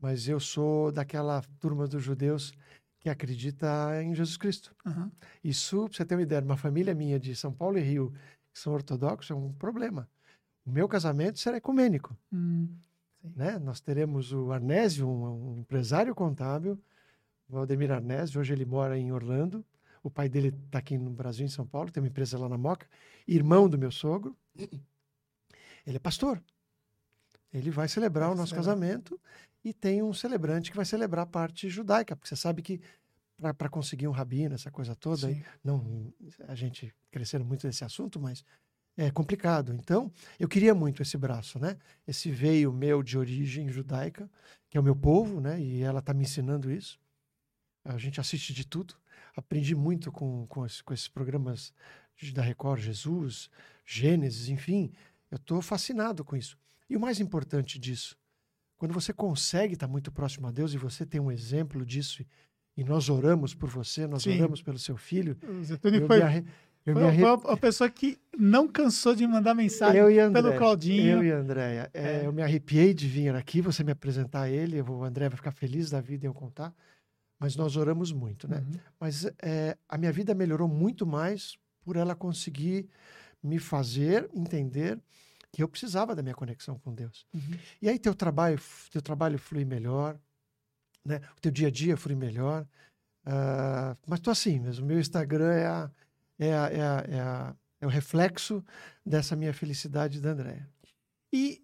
Mas 0.02 0.26
eu 0.28 0.40
sou 0.40 0.90
daquela 0.90 1.40
turma 1.60 1.86
dos 1.86 2.02
judeus 2.02 2.52
que 2.98 3.08
acredita 3.08 4.02
em 4.02 4.14
Jesus 4.14 4.36
Cristo. 4.36 4.74
aham. 4.84 5.10
Isso, 5.42 5.88
pra 5.88 5.96
você 5.96 6.04
ter 6.04 6.16
uma 6.16 6.22
ideia, 6.22 6.42
uma 6.42 6.56
família 6.56 6.92
minha 6.92 7.18
de 7.20 7.34
São 7.36 7.52
Paulo 7.52 7.78
e 7.78 7.80
Rio, 7.80 8.12
que 8.52 8.58
são 8.58 8.72
ortodoxos, 8.72 9.30
é 9.30 9.34
um 9.34 9.52
problema. 9.52 10.08
O 10.66 10.70
meu 10.70 10.88
casamento 10.88 11.38
será 11.38 11.56
ecumênico. 11.56 12.16
Hum, 12.32 12.68
né? 13.36 13.58
Nós 13.60 13.80
teremos 13.80 14.32
o 14.32 14.52
Arnésio, 14.52 15.08
um, 15.08 15.52
um 15.52 15.58
empresário 15.58 16.14
contábil, 16.14 16.78
o 17.48 17.54
Valdemir 17.54 17.92
Arnésio, 17.92 18.40
hoje 18.40 18.52
ele 18.52 18.64
mora 18.64 18.98
em 18.98 19.12
Orlando, 19.12 19.64
o 20.02 20.10
pai 20.10 20.28
dele 20.28 20.48
está 20.66 20.78
aqui 20.78 20.98
no 20.98 21.10
Brasil, 21.10 21.46
em 21.46 21.48
São 21.48 21.66
Paulo, 21.66 21.90
tem 21.90 22.02
uma 22.02 22.08
empresa 22.08 22.36
lá 22.36 22.48
na 22.48 22.58
Moca, 22.58 22.88
irmão 23.26 23.68
do 23.68 23.78
meu 23.78 23.92
sogro, 23.92 24.36
ele 25.86 25.96
é 25.96 25.98
pastor. 25.98 26.42
Ele 27.52 27.70
vai 27.70 27.88
celebrar 27.88 28.28
Vai 28.28 28.34
o 28.34 28.38
nosso 28.38 28.50
celebrar. 28.54 28.74
casamento 28.76 29.20
e 29.64 29.72
tem 29.72 30.02
um 30.02 30.12
celebrante 30.12 30.70
que 30.70 30.76
vai 30.76 30.84
celebrar 30.86 31.24
a 31.24 31.26
parte 31.26 31.68
judaica, 31.68 32.16
porque 32.16 32.28
você 32.28 32.36
sabe 32.36 32.62
que 32.62 32.80
para 33.58 33.68
conseguir 33.68 34.06
um 34.06 34.12
rabino, 34.12 34.54
essa 34.54 34.70
coisa 34.70 34.94
toda, 34.94 35.26
aí, 35.26 35.44
não 35.64 36.12
a 36.46 36.54
gente 36.54 36.94
crescendo 37.10 37.44
muito 37.44 37.66
nesse 37.66 37.84
assunto, 37.84 38.20
mas 38.20 38.44
é 38.96 39.10
complicado. 39.10 39.72
Então, 39.74 40.12
eu 40.38 40.48
queria 40.48 40.74
muito 40.74 41.02
esse 41.02 41.16
braço, 41.18 41.58
né? 41.58 41.76
Esse 42.06 42.30
veio 42.30 42.72
meu 42.72 43.02
de 43.02 43.18
origem 43.18 43.68
judaica, 43.68 44.30
que 44.70 44.76
é 44.76 44.80
o 44.80 44.84
meu 44.84 44.94
povo, 44.94 45.40
né? 45.40 45.60
E 45.60 45.82
ela 45.82 45.98
está 45.98 46.14
me 46.14 46.22
ensinando 46.22 46.70
isso. 46.70 47.00
A 47.84 47.98
gente 47.98 48.20
assiste 48.20 48.52
de 48.54 48.64
tudo. 48.64 48.94
Aprendi 49.36 49.74
muito 49.74 50.12
com, 50.12 50.46
com, 50.46 50.64
esse- 50.64 50.84
com 50.84 50.94
esses 50.94 51.08
programas 51.08 51.72
da 52.34 52.42
Record, 52.42 52.80
Jesus, 52.80 53.50
Gênesis, 53.84 54.48
enfim. 54.48 54.92
Eu 55.30 55.36
estou 55.36 55.60
fascinado 55.62 56.24
com 56.24 56.36
isso. 56.36 56.56
E 56.92 56.96
o 56.96 57.00
mais 57.00 57.20
importante 57.20 57.78
disso, 57.78 58.16
quando 58.76 58.92
você 58.92 59.12
consegue 59.12 59.74
estar 59.74 59.88
muito 59.88 60.12
próximo 60.12 60.46
a 60.46 60.50
Deus 60.50 60.74
e 60.74 60.76
você 60.78 61.06
tem 61.06 61.20
um 61.20 61.30
exemplo 61.32 61.86
disso, 61.86 62.24
e 62.76 62.84
nós 62.84 63.08
oramos 63.08 63.54
por 63.54 63.68
você, 63.68 64.06
nós 64.06 64.22
Sim. 64.24 64.36
oramos 64.38 64.60
pelo 64.62 64.78
seu 64.78 64.96
filho, 64.96 65.36
O 65.42 65.64
Zetúnio 65.64 66.00
eu 66.02 66.06
foi, 66.06 66.16
me 66.18 66.22
arre- 66.22 66.44
eu 66.84 66.94
me 66.94 67.00
foi, 67.00 67.08
arre- 67.08 67.22
foi 67.40 67.52
a 67.52 67.56
pessoa 67.56 67.88
que 67.88 68.18
não 68.36 68.66
cansou 68.68 69.14
de 69.14 69.26
mandar 69.26 69.54
mensagem 69.54 69.98
Eu 70.00 70.10
e 70.10 70.18
a 70.20 70.30
pelo 70.30 70.48
André, 70.48 70.58
Claudinho. 70.58 71.06
Eu 71.18 71.24
e 71.24 71.32
a 71.32 71.36
Andréia. 71.38 71.90
É, 71.94 72.02
É. 72.22 72.26
Eu 72.26 72.32
me 72.32 72.42
arrepiei 72.42 72.92
de 72.92 73.06
vir 73.08 73.34
aqui, 73.34 73.60
você 73.60 73.82
me 73.84 73.92
apresentar 73.92 74.50
ele. 74.50 74.78
eu 74.78 74.84
O 74.86 75.04
André 75.04 75.28
vai 75.28 75.36
ficar 75.36 75.52
feliz 75.52 75.88
da 75.90 76.00
vida 76.00 76.26
em 76.26 76.28
eu 76.28 76.34
contar. 76.34 76.74
Mas 77.38 77.56
nós 77.56 77.76
oramos 77.76 78.12
muito, 78.12 78.46
né? 78.48 78.58
Uhum. 78.58 78.78
Mas 79.00 79.24
é, 79.42 79.76
a 79.88 79.96
minha 79.98 80.12
vida 80.12 80.34
melhorou 80.34 80.68
muito 80.68 81.06
mais 81.06 81.56
por 81.84 81.96
ela 81.96 82.14
conseguir 82.14 82.88
me 83.42 83.58
fazer 83.58 84.28
entender 84.34 84.98
que 85.52 85.62
eu 85.62 85.68
precisava 85.68 86.14
da 86.16 86.22
minha 86.22 86.34
conexão 86.34 86.78
com 86.78 86.94
Deus. 86.94 87.26
Uhum. 87.34 87.58
E 87.80 87.88
aí 87.88 87.98
teu 87.98 88.14
trabalho, 88.14 88.58
teu 88.90 89.02
trabalho 89.02 89.38
flui 89.38 89.64
melhor, 89.64 90.18
né? 91.04 91.20
O 91.36 91.40
teu 91.40 91.50
dia 91.52 91.68
a 91.68 91.70
dia 91.70 91.96
flui 91.96 92.14
melhor. 92.16 92.66
Ah, 93.24 93.96
mas 94.06 94.20
tô 94.20 94.30
assim 94.30 94.58
mesmo. 94.58 94.86
Meu 94.86 94.98
Instagram 94.98 95.52
é, 95.52 95.66
a, 95.66 95.90
é, 96.38 96.54
a, 96.54 96.68
é, 96.70 96.80
a, 96.82 97.04
é, 97.08 97.20
a- 97.20 97.56
é 97.80 97.86
o 97.86 97.90
reflexo 97.90 98.64
dessa 99.04 99.36
minha 99.36 99.52
felicidade 99.52 100.20
da 100.20 100.30
Andréia. 100.30 100.68
E 101.32 101.62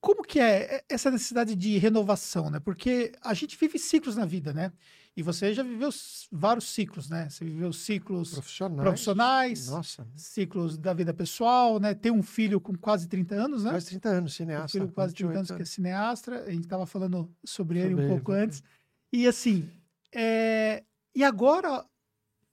como 0.00 0.22
que 0.22 0.40
é 0.40 0.84
essa 0.88 1.10
necessidade 1.10 1.54
de 1.54 1.78
renovação, 1.78 2.50
né? 2.50 2.58
Porque 2.60 3.12
a 3.22 3.34
gente 3.34 3.56
vive 3.56 3.78
ciclos 3.78 4.16
na 4.16 4.24
vida, 4.24 4.52
né? 4.52 4.72
E 5.16 5.22
você 5.22 5.54
já 5.54 5.62
viveu 5.62 5.88
vários 6.30 6.66
ciclos, 6.68 7.08
né? 7.08 7.28
Você 7.30 7.42
viveu 7.42 7.72
ciclos 7.72 8.32
Profissionais. 8.34 8.82
profissionais, 8.82 9.68
Nossa, 9.70 10.06
ciclos 10.14 10.76
da 10.76 10.92
vida 10.92 11.14
pessoal, 11.14 11.80
né? 11.80 11.94
Tem 11.94 12.12
um 12.12 12.22
filho 12.22 12.60
com 12.60 12.76
quase 12.76 13.08
30 13.08 13.34
anos, 13.34 13.64
né? 13.64 13.70
quase 13.70 13.86
30 13.86 14.08
anos, 14.10 14.32
Um 14.32 14.36
cineasta. 14.36 14.68
filho 14.72 14.88
com 14.88 14.92
quase 14.94 15.14
30 15.14 15.32
anos 15.32 15.48
28 15.48 15.56
que 15.56 15.62
é 15.62 15.64
cineasta. 15.64 16.42
A 16.44 16.50
gente 16.50 16.64
estava 16.64 16.84
falando 16.84 17.34
sobre 17.42 17.78
ele 17.78 17.90
Sobre 17.90 18.02
um 18.02 18.06
ele, 18.06 18.14
pouco 18.14 18.32
né? 18.32 18.40
antes. 18.42 18.62
E 19.10 19.26
assim, 19.26 19.66
é, 20.14 20.84
e 21.14 21.24
agora, 21.24 21.82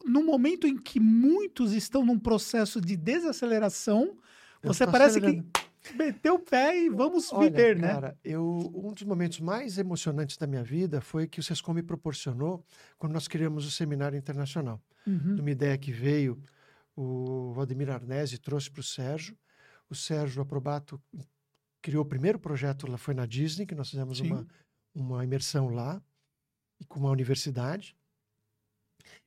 no 0.05 0.23
momento 0.23 0.65
em 0.65 0.77
que 0.77 1.01
muitos 1.01 1.73
estão 1.73 2.05
num 2.05 2.17
processo 2.17 2.79
de 2.79 2.95
desaceleração, 2.95 4.17
você 4.63 4.87
parece 4.87 5.19
que 5.19 5.43
meteu 5.95 6.35
o 6.35 6.39
pé 6.39 6.77
e 6.77 6.89
vamos 6.89 7.31
Olha, 7.31 7.49
viver, 7.49 7.77
né? 7.77 7.87
cara, 7.87 8.17
eu, 8.23 8.71
um 8.73 8.93
dos 8.93 9.03
momentos 9.03 9.39
mais 9.39 9.77
emocionantes 9.77 10.37
da 10.37 10.47
minha 10.47 10.63
vida 10.63 11.01
foi 11.01 11.27
que 11.27 11.39
o 11.39 11.43
Sescom 11.43 11.73
me 11.73 11.83
proporcionou 11.83 12.65
quando 12.97 13.13
nós 13.13 13.27
criamos 13.27 13.65
o 13.65 13.71
Seminário 13.71 14.17
Internacional. 14.17 14.81
Uhum. 15.05 15.35
de 15.35 15.41
uma 15.41 15.51
ideia 15.51 15.77
que 15.77 15.91
veio, 15.91 16.41
o 16.95 17.51
Valdemir 17.53 17.89
Arnese 17.89 18.37
trouxe 18.37 18.71
para 18.71 18.79
o 18.79 18.83
Sérgio. 18.83 19.37
O 19.89 19.95
Sérgio 19.95 20.41
Aprobato 20.41 21.01
criou 21.81 22.03
o 22.03 22.07
primeiro 22.07 22.39
projeto 22.39 22.89
lá, 22.89 22.97
foi 22.97 23.13
na 23.13 23.25
Disney, 23.25 23.65
que 23.65 23.75
nós 23.75 23.89
fizemos 23.89 24.19
Sim. 24.19 24.27
uma, 24.27 24.47
uma 24.95 25.23
imersão 25.23 25.67
lá, 25.67 26.01
e 26.79 26.85
com 26.85 26.99
uma 26.99 27.09
universidade. 27.09 27.95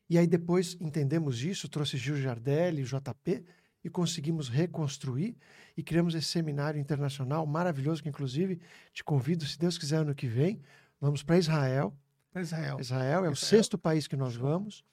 E 0.08 0.16
aí 0.16 0.26
depois 0.26 0.76
entendemos 0.80 1.42
isso, 1.42 1.68
trouxe 1.68 1.96
Gil 1.96 2.16
Jardelli, 2.16 2.84
JP, 2.84 3.44
e 3.86 3.88
conseguimos 3.88 4.48
reconstruir 4.48 5.36
e 5.76 5.82
criamos 5.82 6.16
esse 6.16 6.26
seminário 6.26 6.80
internacional 6.80 7.46
maravilhoso, 7.46 8.02
que 8.02 8.08
inclusive 8.08 8.60
te 8.92 9.04
convido, 9.04 9.46
se 9.46 9.56
Deus 9.56 9.78
quiser, 9.78 9.98
ano 9.98 10.12
que 10.12 10.26
vem, 10.26 10.60
vamos 11.00 11.22
para 11.22 11.38
Israel, 11.38 11.96
Para 12.32 12.42
Israel. 12.42 12.80
Israel 12.80 13.24
é 13.24 13.28
o 13.28 13.32
Israel. 13.32 13.36
sexto 13.36 13.78
país 13.78 14.08
que 14.08 14.16
nós 14.16 14.34
vamos 14.34 14.84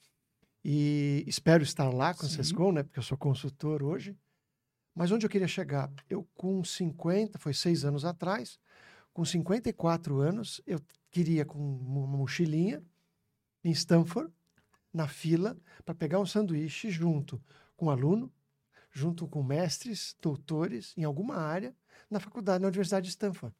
e 0.64 1.24
espero 1.26 1.64
estar 1.64 1.90
lá 1.90 2.14
com 2.14 2.28
o 2.28 2.30
Sim. 2.30 2.36
Sescom, 2.36 2.72
né? 2.72 2.84
Porque 2.84 3.00
eu 3.00 3.04
sou 3.04 3.18
consultor 3.18 3.82
hoje. 3.82 4.16
Mas 4.94 5.12
onde 5.12 5.26
eu 5.26 5.30
queria 5.30 5.48
chegar? 5.48 5.92
Eu 6.08 6.24
com 6.36 6.64
50, 6.64 7.40
foi 7.40 7.52
seis 7.52 7.84
anos 7.84 8.06
atrás, 8.06 8.60
com 9.12 9.26
54 9.26 10.20
anos, 10.20 10.62
eu 10.68 10.80
queria 11.10 11.44
com 11.46 11.58
uma 11.58 12.06
mochilinha 12.06 12.84
em 13.64 13.72
Stanford, 13.72 14.32
na 14.94 15.08
fila, 15.08 15.58
para 15.84 15.96
pegar 15.96 16.20
um 16.20 16.28
sanduíche 16.28 16.92
junto 16.92 17.42
com 17.76 17.88
um 17.88 17.90
aluno, 17.90 18.32
junto 18.94 19.28
com 19.28 19.44
mestres, 19.44 20.16
doutores, 20.22 20.94
em 20.96 21.04
alguma 21.04 21.36
área, 21.36 21.76
na 22.10 22.20
faculdade, 22.20 22.62
na 22.62 22.68
Universidade 22.68 23.06
de 23.06 23.10
Stanford. 23.10 23.54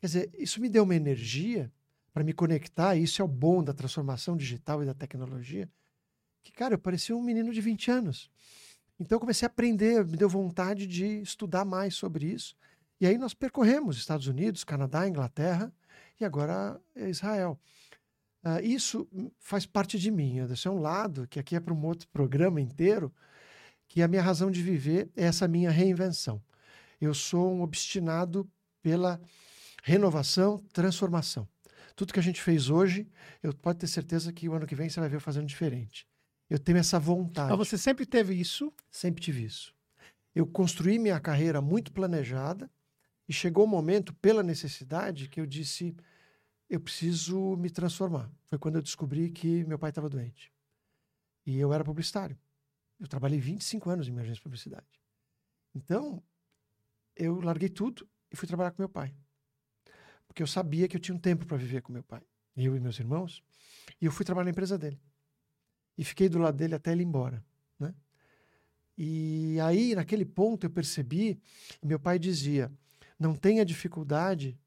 Quer 0.00 0.06
dizer, 0.06 0.30
isso 0.38 0.60
me 0.60 0.68
deu 0.68 0.84
uma 0.84 0.94
energia 0.94 1.70
para 2.14 2.24
me 2.24 2.32
conectar, 2.32 2.96
e 2.96 3.02
isso 3.02 3.20
é 3.20 3.24
o 3.24 3.28
bom 3.28 3.62
da 3.62 3.74
transformação 3.74 4.36
digital 4.36 4.82
e 4.82 4.86
da 4.86 4.94
tecnologia, 4.94 5.68
que, 6.42 6.52
cara, 6.52 6.74
eu 6.74 6.78
parecia 6.78 7.14
um 7.14 7.22
menino 7.22 7.52
de 7.52 7.60
20 7.60 7.90
anos. 7.90 8.30
Então 8.98 9.16
eu 9.16 9.20
comecei 9.20 9.46
a 9.46 9.50
aprender, 9.50 10.04
me 10.06 10.16
deu 10.16 10.28
vontade 10.28 10.86
de 10.86 11.20
estudar 11.20 11.64
mais 11.64 11.94
sobre 11.94 12.26
isso. 12.26 12.56
E 13.00 13.06
aí 13.06 13.16
nós 13.18 13.34
percorremos 13.34 13.96
Estados 13.96 14.26
Unidos, 14.26 14.62
Canadá, 14.62 15.08
Inglaterra 15.08 15.72
e 16.20 16.24
agora 16.24 16.80
é 16.94 17.08
Israel. 17.08 17.58
Ah, 18.42 18.60
isso 18.60 19.08
faz 19.38 19.66
parte 19.66 19.98
de 19.98 20.10
mim. 20.10 20.38
Esse 20.38 20.68
é 20.68 20.70
um 20.70 20.80
lado 20.80 21.26
que 21.28 21.38
aqui 21.38 21.56
é 21.56 21.60
para 21.60 21.74
um 21.74 21.84
outro 21.84 22.08
programa 22.08 22.60
inteiro, 22.60 23.12
que 23.90 24.02
a 24.02 24.08
minha 24.08 24.22
razão 24.22 24.52
de 24.52 24.62
viver 24.62 25.10
é 25.16 25.24
essa 25.24 25.48
minha 25.48 25.68
reinvenção. 25.68 26.40
Eu 27.00 27.12
sou 27.12 27.52
um 27.52 27.60
obstinado 27.60 28.48
pela 28.80 29.20
renovação, 29.82 30.58
transformação. 30.72 31.48
Tudo 31.96 32.12
que 32.12 32.20
a 32.20 32.22
gente 32.22 32.40
fez 32.40 32.70
hoje, 32.70 33.08
eu 33.42 33.52
pode 33.52 33.80
ter 33.80 33.88
certeza 33.88 34.32
que 34.32 34.48
o 34.48 34.54
ano 34.54 34.64
que 34.64 34.76
vem 34.76 34.88
você 34.88 35.00
vai 35.00 35.08
ver 35.08 35.16
eu 35.16 35.20
fazendo 35.20 35.46
diferente. 35.46 36.06
Eu 36.48 36.56
tenho 36.56 36.78
essa 36.78 37.00
vontade. 37.00 37.50
Mas 37.50 37.58
você 37.58 37.76
sempre 37.76 38.06
teve 38.06 38.32
isso. 38.32 38.72
Sempre 38.88 39.20
tive 39.20 39.44
isso. 39.44 39.74
Eu 40.36 40.46
construí 40.46 40.96
minha 40.96 41.18
carreira 41.18 41.60
muito 41.60 41.90
planejada 41.90 42.70
e 43.28 43.32
chegou 43.32 43.64
o 43.64 43.68
momento, 43.68 44.14
pela 44.14 44.44
necessidade, 44.44 45.28
que 45.28 45.40
eu 45.40 45.46
disse: 45.46 45.96
eu 46.68 46.78
preciso 46.78 47.56
me 47.56 47.68
transformar. 47.68 48.30
Foi 48.44 48.56
quando 48.56 48.76
eu 48.76 48.82
descobri 48.82 49.30
que 49.30 49.64
meu 49.64 49.80
pai 49.80 49.90
estava 49.90 50.08
doente. 50.08 50.52
E 51.44 51.58
eu 51.58 51.72
era 51.72 51.82
publicitário. 51.82 52.38
Eu 53.00 53.08
trabalhei 53.08 53.40
25 53.40 53.88
anos 53.88 54.06
em 54.06 54.10
minha 54.10 54.22
agência 54.22 54.36
de 54.36 54.42
publicidade. 54.42 54.86
Então, 55.74 56.22
eu 57.16 57.40
larguei 57.40 57.70
tudo 57.70 58.06
e 58.30 58.36
fui 58.36 58.46
trabalhar 58.46 58.70
com 58.72 58.82
meu 58.82 58.88
pai. 58.88 59.14
Porque 60.26 60.42
eu 60.42 60.46
sabia 60.46 60.86
que 60.86 60.96
eu 60.96 61.00
tinha 61.00 61.14
um 61.14 61.18
tempo 61.18 61.46
para 61.46 61.56
viver 61.56 61.82
com 61.82 61.92
meu 61.92 62.04
pai, 62.04 62.22
eu 62.56 62.76
e 62.76 62.80
meus 62.80 62.98
irmãos. 62.98 63.42
E 64.00 64.04
eu 64.04 64.12
fui 64.12 64.24
trabalhar 64.24 64.44
na 64.44 64.50
empresa 64.50 64.78
dele. 64.78 65.00
E 65.96 66.04
fiquei 66.04 66.28
do 66.28 66.38
lado 66.38 66.56
dele 66.56 66.74
até 66.74 66.92
ele 66.92 67.02
ir 67.02 67.06
embora. 67.06 67.44
Né? 67.78 67.94
E 68.96 69.58
aí, 69.60 69.94
naquele 69.94 70.24
ponto, 70.24 70.66
eu 70.66 70.70
percebi, 70.70 71.40
meu 71.82 71.98
pai 71.98 72.18
dizia: 72.18 72.70
não 73.18 73.34
tenha 73.34 73.64
dificuldade 73.64 74.58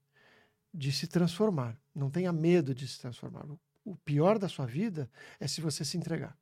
de 0.73 0.91
se 0.91 1.07
transformar, 1.07 1.79
não 1.93 2.09
tenha 2.09 2.33
medo 2.33 2.73
de 2.73 2.87
se 2.87 2.99
transformar. 2.99 3.45
O 3.85 3.95
pior 3.95 4.39
da 4.39 4.49
sua 4.49 4.65
vida 4.65 5.09
é 5.39 5.47
se 5.47 5.61
você 5.61 5.85
se 5.85 5.97
entregar. 5.97 6.37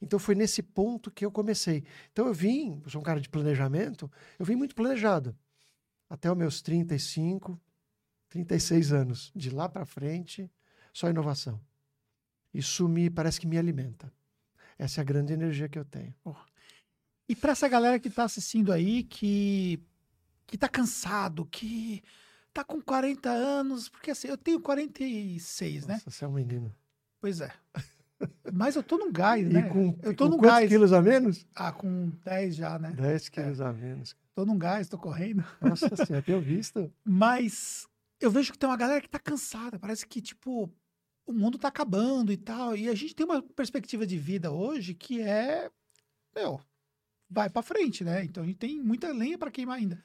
Então 0.00 0.18
foi 0.18 0.34
nesse 0.34 0.62
ponto 0.62 1.10
que 1.10 1.24
eu 1.24 1.30
comecei. 1.30 1.84
Então 2.12 2.26
eu 2.26 2.34
vim, 2.34 2.80
eu 2.84 2.90
sou 2.90 3.00
um 3.00 3.04
cara 3.04 3.20
de 3.20 3.28
planejamento, 3.28 4.10
eu 4.38 4.44
vim 4.44 4.56
muito 4.56 4.74
planejado. 4.74 5.36
Até 6.08 6.30
os 6.30 6.36
meus 6.36 6.62
35, 6.62 7.60
36 8.28 8.92
anos. 8.92 9.32
De 9.34 9.50
lá 9.50 9.68
para 9.68 9.84
frente, 9.84 10.50
só 10.92 11.08
inovação. 11.08 11.60
Isso 12.52 12.88
me 12.88 13.10
parece 13.10 13.40
que 13.40 13.46
me 13.46 13.58
alimenta. 13.58 14.12
Essa 14.78 15.00
é 15.00 15.02
a 15.02 15.04
grande 15.04 15.32
energia 15.32 15.68
que 15.68 15.78
eu 15.78 15.84
tenho. 15.84 16.14
Oh. 16.24 16.34
E 17.28 17.34
para 17.34 17.52
essa 17.52 17.68
galera 17.68 17.98
que 17.98 18.08
está 18.08 18.24
assistindo 18.24 18.72
aí, 18.72 19.02
que 19.02 19.82
que 20.46 20.58
tá 20.58 20.68
cansado, 20.68 21.46
que 21.46 22.02
tá 22.52 22.62
com 22.62 22.80
40 22.80 23.30
anos, 23.30 23.88
porque 23.88 24.10
assim, 24.10 24.28
eu 24.28 24.36
tenho 24.36 24.60
46, 24.60 25.86
né? 25.86 25.94
Nossa, 25.94 26.10
você 26.10 26.24
é 26.24 26.28
um 26.28 26.32
menino. 26.32 26.74
Pois 27.20 27.40
é. 27.40 27.52
Mas 28.52 28.76
eu 28.76 28.82
tô 28.82 28.98
num 28.98 29.12
gás, 29.12 29.48
né? 29.48 29.60
E 29.60 29.68
com, 29.70 29.98
eu 30.02 30.14
tô 30.14 30.24
com 30.24 30.36
num 30.36 30.40
gás. 30.40 30.68
quilos 30.68 30.92
a 30.92 31.00
menos? 31.00 31.46
Ah, 31.54 31.72
com 31.72 32.10
10 32.24 32.56
já, 32.56 32.78
né? 32.78 32.92
10 32.92 33.28
quilos 33.28 33.60
é. 33.60 33.64
a 33.64 33.72
menos. 33.72 34.16
Tô 34.34 34.44
num 34.44 34.58
gás, 34.58 34.88
tô 34.88 34.98
correndo. 34.98 35.44
Nossa 35.60 35.88
senhora, 36.04 36.24
tenho 36.24 36.40
visto. 36.40 36.92
Mas 37.04 37.86
eu 38.20 38.30
vejo 38.30 38.52
que 38.52 38.58
tem 38.58 38.68
uma 38.68 38.76
galera 38.76 39.00
que 39.00 39.08
tá 39.08 39.18
cansada. 39.18 39.78
Parece 39.78 40.06
que, 40.06 40.20
tipo, 40.20 40.70
o 41.26 41.32
mundo 41.32 41.58
tá 41.58 41.68
acabando 41.68 42.32
e 42.32 42.36
tal. 42.36 42.76
E 42.76 42.88
a 42.88 42.94
gente 42.94 43.14
tem 43.14 43.24
uma 43.24 43.42
perspectiva 43.42 44.06
de 44.06 44.18
vida 44.18 44.50
hoje 44.50 44.94
que 44.94 45.20
é. 45.20 45.70
Meu, 46.34 46.60
vai 47.30 47.48
para 47.48 47.62
frente, 47.62 48.04
né? 48.04 48.24
Então 48.24 48.42
a 48.42 48.46
gente 48.46 48.58
tem 48.58 48.80
muita 48.80 49.12
lenha 49.12 49.38
para 49.38 49.50
queimar 49.50 49.78
ainda. 49.78 50.04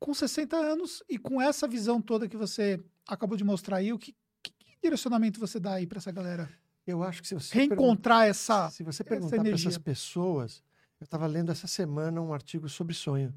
Com 0.00 0.12
60 0.12 0.56
anos 0.56 1.02
e 1.08 1.18
com 1.18 1.40
essa 1.40 1.68
visão 1.68 2.00
toda 2.00 2.28
que 2.28 2.36
você 2.36 2.82
acabou 3.06 3.36
de 3.36 3.44
mostrar 3.44 3.76
aí, 3.76 3.92
o 3.92 3.98
que, 3.98 4.14
que 4.42 4.52
direcionamento 4.82 5.38
você 5.38 5.60
dá 5.60 5.74
aí 5.74 5.86
para 5.86 5.98
essa 5.98 6.10
galera? 6.10 6.50
Eu 6.86 7.02
acho 7.02 7.22
que 7.22 7.28
se 7.28 7.34
você 7.34 7.54
reencontrar 7.54 8.26
essa 8.26 8.70
se 8.70 8.82
você 8.82 9.04
perguntar 9.04 9.36
para 9.38 9.50
essas 9.50 9.78
pessoas, 9.78 10.62
eu 11.00 11.04
estava 11.04 11.26
lendo 11.26 11.52
essa 11.52 11.66
semana 11.66 12.20
um 12.20 12.34
artigo 12.34 12.68
sobre 12.68 12.94
sonho. 12.94 13.32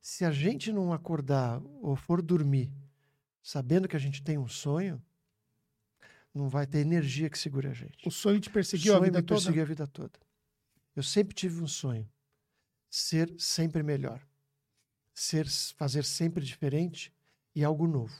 Se 0.00 0.24
a 0.24 0.30
gente 0.30 0.72
não 0.72 0.92
acordar 0.92 1.60
ou 1.80 1.96
for 1.96 2.22
dormir 2.22 2.70
sabendo 3.42 3.88
que 3.88 3.96
a 3.96 3.98
gente 3.98 4.22
tem 4.22 4.38
um 4.38 4.48
sonho, 4.48 5.02
não 6.32 6.48
vai 6.48 6.66
ter 6.66 6.78
energia 6.78 7.28
que 7.28 7.38
segure 7.38 7.66
a 7.66 7.74
gente. 7.74 8.06
O 8.06 8.10
sonho 8.10 8.40
te 8.40 8.48
perseguiu 8.48 8.92
sonho 8.92 9.02
a 9.02 9.04
vida 9.04 9.18
me 9.18 9.26
toda? 9.26 9.40
perseguiu 9.40 9.62
a 9.62 9.66
vida 9.66 9.86
toda. 9.86 10.18
Eu 10.94 11.02
sempre 11.02 11.34
tive 11.34 11.60
um 11.60 11.66
sonho. 11.66 12.08
Ser 12.88 13.34
sempre 13.38 13.82
melhor. 13.82 14.24
Ser, 15.12 15.46
fazer 15.76 16.04
sempre 16.04 16.44
diferente 16.44 17.12
e 17.54 17.64
algo 17.64 17.86
novo. 17.86 18.14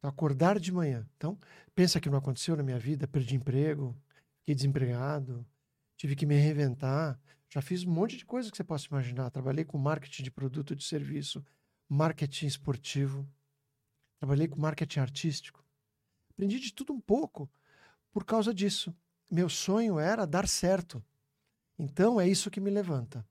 Então, 0.00 0.08
acordar 0.08 0.58
de 0.58 0.72
manhã. 0.72 1.06
Então, 1.16 1.38
pensa 1.74 2.00
que 2.00 2.08
não 2.08 2.16
aconteceu 2.16 2.56
na 2.56 2.62
minha 2.62 2.78
vida, 2.78 3.06
perdi 3.06 3.36
emprego, 3.36 3.94
fiquei 4.40 4.54
desempregado, 4.54 5.46
tive 5.94 6.16
que 6.16 6.24
me 6.24 6.34
reinventar. 6.36 7.20
Já 7.50 7.60
fiz 7.60 7.84
um 7.84 7.90
monte 7.90 8.16
de 8.16 8.24
coisa 8.24 8.50
que 8.50 8.56
você 8.56 8.64
possa 8.64 8.86
imaginar. 8.88 9.30
Trabalhei 9.30 9.64
com 9.64 9.76
marketing 9.76 10.22
de 10.22 10.30
produto 10.30 10.74
de 10.74 10.84
serviço, 10.84 11.44
marketing 11.86 12.46
esportivo, 12.46 13.28
trabalhei 14.18 14.48
com 14.48 14.58
marketing 14.58 15.00
artístico. 15.00 15.62
Aprendi 16.30 16.58
de 16.58 16.72
tudo 16.72 16.94
um 16.94 17.00
pouco 17.00 17.50
por 18.10 18.24
causa 18.24 18.54
disso. 18.54 18.96
Meu 19.30 19.50
sonho 19.50 19.98
era 19.98 20.26
dar 20.26 20.48
certo. 20.48 21.04
Então 21.78 22.18
é 22.18 22.26
isso 22.26 22.50
que 22.50 22.60
me 22.60 22.70
levanta. 22.70 23.26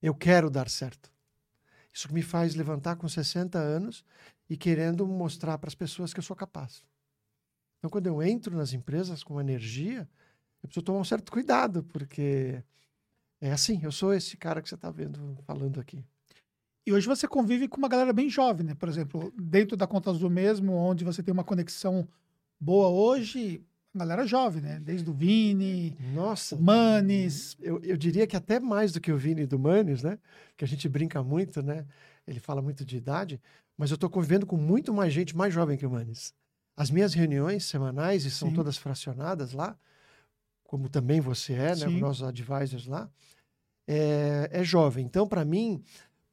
Eu 0.00 0.16
quero 0.16 0.50
dar 0.50 0.68
certo. 0.68 1.12
Isso 1.92 2.08
que 2.08 2.14
me 2.14 2.22
faz 2.22 2.56
levantar 2.56 2.96
com 2.96 3.08
60 3.08 3.56
anos 3.58 4.04
e 4.52 4.56
querendo 4.58 5.06
mostrar 5.06 5.56
para 5.56 5.68
as 5.68 5.74
pessoas 5.74 6.12
que 6.12 6.20
eu 6.20 6.22
sou 6.22 6.36
capaz. 6.36 6.84
Então, 7.78 7.88
quando 7.88 8.06
eu 8.06 8.22
entro 8.22 8.54
nas 8.54 8.74
empresas 8.74 9.24
com 9.24 9.40
energia, 9.40 10.06
eu 10.62 10.68
preciso 10.68 10.84
tomar 10.84 10.98
um 10.98 11.04
certo 11.04 11.32
cuidado, 11.32 11.82
porque 11.84 12.62
é 13.40 13.50
assim, 13.50 13.80
eu 13.82 13.90
sou 13.90 14.12
esse 14.12 14.36
cara 14.36 14.60
que 14.60 14.68
você 14.68 14.74
está 14.74 14.90
vendo 14.90 15.38
falando 15.46 15.80
aqui. 15.80 16.04
E 16.86 16.92
hoje 16.92 17.06
você 17.06 17.26
convive 17.26 17.66
com 17.66 17.78
uma 17.78 17.88
galera 17.88 18.12
bem 18.12 18.28
jovem, 18.28 18.66
né? 18.66 18.74
Por 18.74 18.90
exemplo, 18.90 19.32
dentro 19.40 19.74
da 19.74 19.86
Conta 19.86 20.10
Azul 20.10 20.28
mesmo, 20.28 20.74
onde 20.74 21.02
você 21.02 21.22
tem 21.22 21.32
uma 21.32 21.44
conexão 21.44 22.06
boa 22.60 22.88
hoje, 22.88 23.64
galera 23.94 24.26
jovem, 24.26 24.60
né? 24.60 24.80
Desde 24.80 25.08
o 25.08 25.14
Vini, 25.14 25.96
Nossa, 26.12 26.56
Manes. 26.56 27.56
Eu, 27.58 27.80
eu 27.82 27.96
diria 27.96 28.26
que 28.26 28.36
até 28.36 28.60
mais 28.60 28.92
do 28.92 29.00
que 29.00 29.10
o 29.10 29.16
Vini 29.16 29.46
do 29.46 29.58
Manes, 29.58 30.02
né? 30.02 30.18
Que 30.58 30.64
a 30.64 30.68
gente 30.68 30.86
brinca 30.90 31.22
muito, 31.22 31.62
né? 31.62 31.86
Ele 32.26 32.38
fala 32.38 32.60
muito 32.60 32.84
de 32.84 32.98
idade, 32.98 33.40
mas 33.76 33.90
eu 33.90 33.94
estou 33.96 34.10
convivendo 34.10 34.46
com 34.46 34.56
muito 34.56 34.92
mais 34.92 35.12
gente 35.12 35.36
mais 35.36 35.52
jovem 35.52 35.76
que 35.76 35.86
o 35.86 35.90
Manes. 35.90 36.34
As 36.76 36.90
minhas 36.90 37.14
reuniões 37.14 37.64
semanais, 37.64 38.24
e 38.24 38.30
são 38.30 38.48
Sim. 38.48 38.54
todas 38.54 38.76
fracionadas 38.76 39.52
lá, 39.52 39.76
como 40.64 40.88
também 40.88 41.20
você 41.20 41.52
é, 41.52 41.76
né? 41.76 41.86
Os 41.86 42.00
nossos 42.00 42.22
advisors 42.22 42.86
lá, 42.86 43.10
é, 43.86 44.48
é 44.50 44.64
jovem. 44.64 45.04
Então, 45.04 45.28
para 45.28 45.44
mim, 45.44 45.82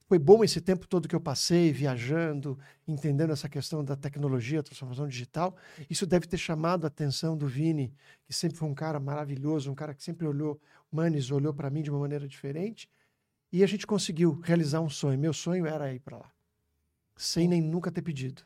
foi 0.09 0.17
bom 0.17 0.43
esse 0.43 0.59
tempo 0.59 0.87
todo 0.87 1.07
que 1.07 1.15
eu 1.15 1.21
passei 1.21 1.71
viajando, 1.71 2.57
entendendo 2.87 3.31
essa 3.31 3.47
questão 3.47 3.83
da 3.83 3.95
tecnologia, 3.95 4.63
transformação 4.63 5.07
digital. 5.07 5.55
Isso 5.87 6.07
deve 6.07 6.25
ter 6.25 6.37
chamado 6.37 6.85
a 6.85 6.87
atenção 6.87 7.37
do 7.37 7.47
Vini, 7.47 7.93
que 8.25 8.33
sempre 8.33 8.57
foi 8.57 8.67
um 8.67 8.73
cara 8.73 8.99
maravilhoso, 8.99 9.71
um 9.71 9.75
cara 9.75 9.93
que 9.93 10.03
sempre 10.03 10.25
olhou, 10.25 10.59
Manes 10.91 11.29
olhou 11.29 11.53
para 11.53 11.69
mim 11.69 11.83
de 11.83 11.91
uma 11.91 11.99
maneira 11.99 12.27
diferente. 12.27 12.89
E 13.51 13.63
a 13.63 13.67
gente 13.67 13.85
conseguiu 13.85 14.39
realizar 14.43 14.81
um 14.81 14.89
sonho. 14.89 15.19
Meu 15.19 15.31
sonho 15.31 15.67
era 15.67 15.93
ir 15.93 15.99
para 15.99 16.17
lá, 16.17 16.31
sem 17.19 17.49
nem 17.49 17.61
nunca 17.61 17.91
ter 17.91 18.01
pedido. 18.01 18.43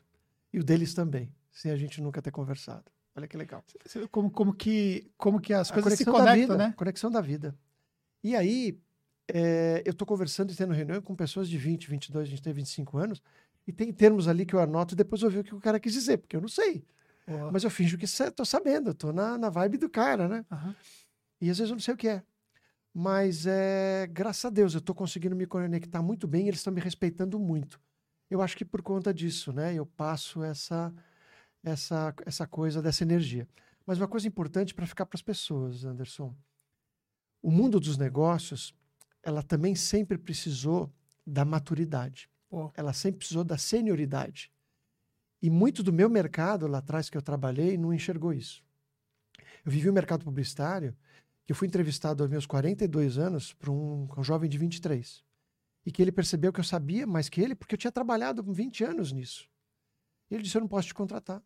E 0.52 0.58
o 0.58 0.64
deles 0.64 0.92
também, 0.94 1.32
sem 1.52 1.70
a 1.70 1.76
gente 1.76 2.02
nunca 2.02 2.20
ter 2.20 2.32
conversado. 2.32 2.84
Olha 3.14 3.28
que 3.28 3.36
legal. 3.36 3.64
Como, 4.10 4.28
como, 4.28 4.52
que, 4.52 5.08
como 5.16 5.40
que 5.40 5.54
as 5.54 5.70
a 5.70 5.74
coisas 5.74 5.96
se 5.96 6.04
conectam, 6.04 6.34
vida, 6.34 6.56
né? 6.56 6.74
Conexão 6.76 7.08
da 7.08 7.20
vida. 7.20 7.56
E 8.22 8.34
aí, 8.34 8.76
é, 9.28 9.80
eu 9.86 9.92
estou 9.92 10.04
conversando 10.04 10.52
e 10.52 10.56
tendo 10.56 10.74
reunião 10.74 11.00
com 11.00 11.14
pessoas 11.14 11.48
de 11.48 11.56
20, 11.56 11.88
22, 11.88 12.28
23, 12.28 12.56
25 12.56 12.98
anos, 12.98 13.22
e 13.64 13.72
tem 13.72 13.92
termos 13.92 14.26
ali 14.26 14.44
que 14.44 14.54
eu 14.54 14.60
anoto 14.60 14.94
e 14.94 14.96
depois 14.96 15.22
eu 15.22 15.30
vejo 15.30 15.42
o 15.42 15.44
que 15.44 15.54
o 15.54 15.60
cara 15.60 15.78
quis 15.78 15.92
dizer, 15.92 16.18
porque 16.18 16.34
eu 16.34 16.40
não 16.40 16.48
sei. 16.48 16.84
Oh. 17.28 17.52
Mas 17.52 17.62
eu 17.62 17.70
finjo 17.70 17.96
que 17.96 18.06
estou 18.06 18.44
sabendo, 18.44 18.90
estou 18.90 19.12
na, 19.12 19.38
na 19.38 19.50
vibe 19.50 19.78
do 19.78 19.88
cara, 19.88 20.26
né? 20.26 20.44
Uhum. 20.50 20.74
E 21.40 21.48
às 21.48 21.58
vezes 21.58 21.70
eu 21.70 21.76
não 21.76 21.80
sei 21.80 21.94
o 21.94 21.96
que 21.96 22.08
é. 22.08 22.22
Mas 22.92 23.46
é, 23.46 24.08
graças 24.10 24.44
a 24.44 24.50
Deus 24.50 24.74
eu 24.74 24.80
estou 24.80 24.94
conseguindo 24.94 25.36
me 25.36 25.46
conectar 25.46 26.02
muito 26.02 26.26
bem, 26.26 26.48
eles 26.48 26.58
estão 26.58 26.72
me 26.72 26.80
respeitando 26.80 27.38
muito. 27.38 27.80
Eu 28.30 28.42
acho 28.42 28.56
que 28.56 28.64
por 28.64 28.82
conta 28.82 29.12
disso, 29.12 29.52
né? 29.52 29.74
Eu 29.74 29.86
passo 29.86 30.42
essa, 30.42 30.92
essa, 31.62 32.14
essa 32.24 32.46
coisa 32.46 32.82
dessa 32.82 33.02
energia. 33.02 33.48
Mas 33.86 33.98
uma 33.98 34.08
coisa 34.08 34.26
importante 34.26 34.74
para 34.74 34.86
ficar 34.86 35.06
para 35.06 35.16
as 35.16 35.22
pessoas, 35.22 35.84
Anderson. 35.84 36.34
O 37.42 37.50
mundo 37.50 37.78
dos 37.78 37.98
negócios 37.98 38.74
ela 39.24 39.42
também 39.42 39.74
sempre 39.74 40.18
precisou 40.18 40.92
da 41.26 41.44
maturidade. 41.44 42.28
Oh. 42.50 42.70
Ela 42.74 42.92
sempre 42.92 43.18
precisou 43.18 43.42
da 43.42 43.56
senioridade. 43.56 44.52
E 45.40 45.48
muito 45.50 45.82
do 45.82 45.92
meu 45.92 46.08
mercado 46.08 46.66
lá 46.66 46.78
atrás 46.78 47.08
que 47.08 47.16
eu 47.16 47.22
trabalhei 47.22 47.76
não 47.76 47.92
enxergou 47.92 48.32
isso. 48.32 48.62
Eu 49.64 49.72
vivi 49.72 49.88
o 49.88 49.90
um 49.90 49.94
mercado 49.94 50.24
publicitário 50.24 50.94
que 51.46 51.52
eu 51.52 51.56
fui 51.56 51.66
entrevistado 51.66 52.22
aos 52.22 52.30
meus 52.30 52.46
42 52.46 53.18
anos 53.18 53.52
por 53.54 53.70
um, 53.70 54.06
um 54.16 54.22
jovem 54.22 54.48
de 54.48 54.58
23. 54.58 55.23
E 55.84 55.92
que 55.92 56.00
ele 56.00 56.12
percebeu 56.12 56.52
que 56.52 56.60
eu 56.60 56.64
sabia 56.64 57.06
mais 57.06 57.28
que 57.28 57.40
ele 57.40 57.54
porque 57.54 57.74
eu 57.74 57.78
tinha 57.78 57.92
trabalhado 57.92 58.42
20 58.42 58.84
anos 58.84 59.12
nisso. 59.12 59.48
E 60.30 60.34
ele 60.34 60.42
disse: 60.42 60.56
Eu 60.56 60.60
não 60.60 60.68
posso 60.68 60.88
te 60.88 60.94
contratar. 60.94 61.42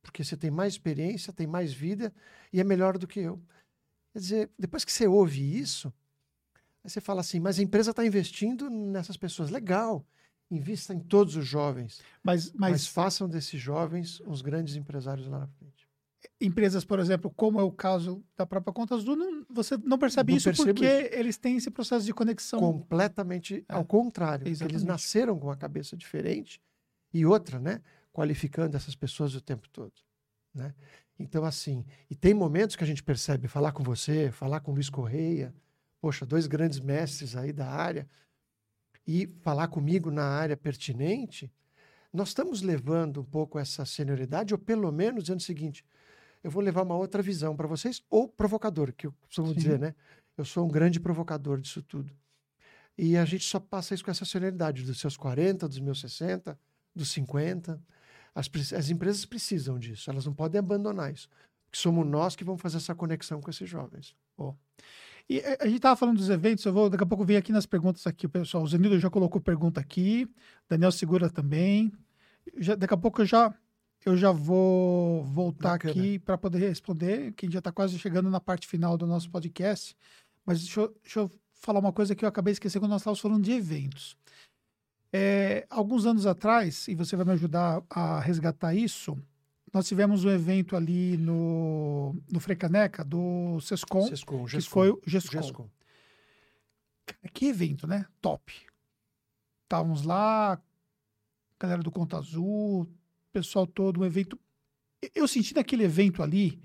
Porque 0.00 0.24
você 0.24 0.36
tem 0.36 0.50
mais 0.50 0.74
experiência, 0.74 1.32
tem 1.32 1.46
mais 1.46 1.72
vida 1.72 2.12
e 2.52 2.60
é 2.60 2.64
melhor 2.64 2.98
do 2.98 3.06
que 3.06 3.20
eu. 3.20 3.40
Quer 4.12 4.18
dizer, 4.18 4.50
depois 4.58 4.84
que 4.84 4.92
você 4.92 5.06
ouve 5.06 5.58
isso, 5.58 5.92
Aí 6.84 6.90
você 6.90 7.00
fala 7.00 7.20
assim, 7.20 7.38
mas 7.38 7.58
a 7.58 7.62
empresa 7.62 7.90
está 7.90 8.04
investindo 8.04 8.68
nessas 8.68 9.16
pessoas. 9.16 9.50
Legal, 9.50 10.04
invista 10.50 10.92
em 10.92 10.98
todos 10.98 11.36
os 11.36 11.46
jovens. 11.46 12.00
Mas, 12.22 12.52
mas... 12.52 12.72
mas 12.72 12.86
façam 12.86 13.28
desses 13.28 13.60
jovens 13.60 14.20
os 14.26 14.42
grandes 14.42 14.74
empresários 14.74 15.28
lá 15.28 15.40
na 15.40 15.46
frente. 15.46 15.81
Empresas, 16.40 16.84
por 16.84 16.98
exemplo, 16.98 17.30
como 17.34 17.60
é 17.60 17.62
o 17.62 17.70
caso 17.70 18.22
da 18.36 18.46
própria 18.46 18.72
Contas 18.72 19.00
Azul, 19.00 19.16
não, 19.16 19.44
você 19.50 19.76
não 19.76 19.98
percebe 19.98 20.32
não 20.32 20.36
isso 20.36 20.52
porque 20.54 20.84
isso. 20.84 21.14
eles 21.14 21.36
têm 21.36 21.56
esse 21.56 21.70
processo 21.70 22.04
de 22.04 22.14
conexão. 22.14 22.58
Completamente 22.58 23.64
é. 23.68 23.74
ao 23.74 23.84
contrário. 23.84 24.46
Eles 24.46 24.82
nasceram 24.84 25.38
com 25.38 25.46
uma 25.46 25.56
cabeça 25.56 25.96
diferente 25.96 26.60
e 27.12 27.26
outra, 27.26 27.58
né? 27.58 27.80
Qualificando 28.12 28.76
essas 28.76 28.94
pessoas 28.94 29.34
o 29.34 29.40
tempo 29.40 29.68
todo. 29.68 29.92
Né? 30.54 30.74
Então, 31.18 31.44
assim, 31.44 31.84
e 32.10 32.14
tem 32.14 32.34
momentos 32.34 32.76
que 32.76 32.84
a 32.84 32.86
gente 32.86 33.02
percebe, 33.02 33.48
falar 33.48 33.72
com 33.72 33.82
você, 33.82 34.30
falar 34.30 34.60
com 34.60 34.72
Luiz 34.72 34.90
Correia, 34.90 35.54
poxa, 36.00 36.26
dois 36.26 36.46
grandes 36.46 36.80
mestres 36.80 37.36
aí 37.36 37.52
da 37.52 37.68
área, 37.68 38.08
e 39.06 39.26
falar 39.40 39.68
comigo 39.68 40.10
na 40.10 40.24
área 40.24 40.56
pertinente, 40.56 41.50
nós 42.12 42.28
estamos 42.28 42.60
levando 42.62 43.20
um 43.20 43.24
pouco 43.24 43.58
essa 43.58 43.84
senioridade, 43.84 44.52
ou 44.52 44.58
pelo 44.58 44.90
menos 44.92 45.24
dizendo 45.24 45.40
o 45.40 45.42
seguinte: 45.42 45.84
eu 46.42 46.50
vou 46.50 46.62
levar 46.62 46.82
uma 46.82 46.96
outra 46.96 47.22
visão 47.22 47.56
para 47.56 47.68
vocês, 47.68 48.02
ou 48.10 48.28
provocador, 48.28 48.92
que 48.92 49.06
eu 49.06 49.12
costumo 49.12 49.54
dizer, 49.54 49.78
né? 49.78 49.94
Eu 50.36 50.44
sou 50.44 50.66
um 50.66 50.70
grande 50.70 50.98
provocador 50.98 51.60
disso 51.60 51.82
tudo. 51.82 52.12
E 52.96 53.16
a 53.16 53.24
gente 53.24 53.44
só 53.44 53.60
passa 53.60 53.94
isso 53.94 54.04
com 54.04 54.10
essa 54.10 54.24
senioridade, 54.24 54.82
dos 54.82 54.98
seus 54.98 55.16
40, 55.16 55.68
dos 55.68 55.78
meus 55.78 56.00
60, 56.00 56.58
dos 56.94 57.10
50. 57.10 57.80
As, 58.34 58.50
as 58.72 58.90
empresas 58.90 59.24
precisam 59.24 59.78
disso, 59.78 60.10
elas 60.10 60.26
não 60.26 60.34
podem 60.34 60.58
abandonar 60.58 61.12
isso. 61.12 61.28
somos 61.72 62.06
nós 62.06 62.34
que 62.34 62.44
vamos 62.44 62.60
fazer 62.60 62.78
essa 62.78 62.94
conexão 62.94 63.40
com 63.40 63.50
esses 63.50 63.68
jovens. 63.68 64.14
E 65.28 65.38
eh, 65.38 65.58
a 65.60 65.66
gente 65.66 65.76
estava 65.76 65.96
falando 65.96 66.16
dos 66.16 66.30
eventos, 66.30 66.64
eu 66.64 66.72
vou 66.72 66.90
daqui 66.90 67.04
a 67.04 67.06
pouco 67.06 67.24
vir 67.24 67.36
aqui 67.36 67.52
nas 67.52 67.66
perguntas 67.66 68.06
aqui, 68.06 68.26
o 68.26 68.30
pessoal. 68.30 68.64
O 68.64 68.68
Zenildo 68.68 68.98
já 68.98 69.10
colocou 69.10 69.40
pergunta 69.40 69.80
aqui, 69.80 70.28
Daniel 70.68 70.92
Segura 70.92 71.30
também. 71.30 71.92
Já, 72.58 72.74
daqui 72.74 72.94
a 72.94 72.96
pouco 72.96 73.22
eu 73.22 73.26
já, 73.26 73.54
eu 74.04 74.16
já 74.16 74.32
vou 74.32 75.24
voltar 75.24 75.72
Bacana. 75.72 75.92
aqui 75.92 76.18
para 76.18 76.36
poder 76.36 76.58
responder, 76.58 77.32
que 77.32 77.44
a 77.44 77.46
gente 77.46 77.54
já 77.54 77.60
está 77.60 77.72
quase 77.72 77.98
chegando 77.98 78.28
na 78.30 78.40
parte 78.40 78.66
final 78.66 78.98
do 78.98 79.06
nosso 79.06 79.30
podcast. 79.30 79.96
Mas 80.44 80.60
deixa 80.60 80.80
eu, 80.80 80.96
deixa 81.02 81.20
eu 81.20 81.30
falar 81.54 81.78
uma 81.78 81.92
coisa 81.92 82.14
que 82.14 82.24
eu 82.24 82.28
acabei 82.28 82.52
esquecendo 82.52 82.82
quando 82.82 82.92
nós 82.92 83.02
estávamos 83.02 83.20
falando 83.20 83.44
de 83.44 83.52
eventos. 83.52 84.16
É, 85.12 85.66
alguns 85.70 86.06
anos 86.06 86.26
atrás, 86.26 86.88
e 86.88 86.94
você 86.94 87.14
vai 87.14 87.24
me 87.24 87.32
ajudar 87.32 87.82
a 87.88 88.18
resgatar 88.20 88.74
isso, 88.74 89.16
nós 89.72 89.86
tivemos 89.86 90.24
um 90.24 90.30
evento 90.30 90.74
ali 90.74 91.16
no, 91.16 92.14
no 92.30 92.40
Frecaneca, 92.40 93.04
do 93.04 93.60
Sescom, 93.60 94.06
Sescom, 94.06 94.44
que 94.46 94.60
foi 94.62 94.90
o 94.90 95.00
Gescom. 95.06 95.42
Gescom. 95.42 95.70
Que 97.32 97.46
evento, 97.46 97.86
né? 97.86 98.06
Top. 98.20 98.52
Estávamos 99.64 100.02
lá, 100.02 100.60
galera 101.58 101.82
do 101.82 101.90
Conta 101.90 102.18
Azul, 102.18 102.86
pessoal 103.32 103.66
todo, 103.66 104.00
um 104.00 104.04
evento. 104.04 104.38
Eu 105.14 105.26
senti 105.26 105.54
naquele 105.54 105.84
evento 105.84 106.22
ali 106.22 106.62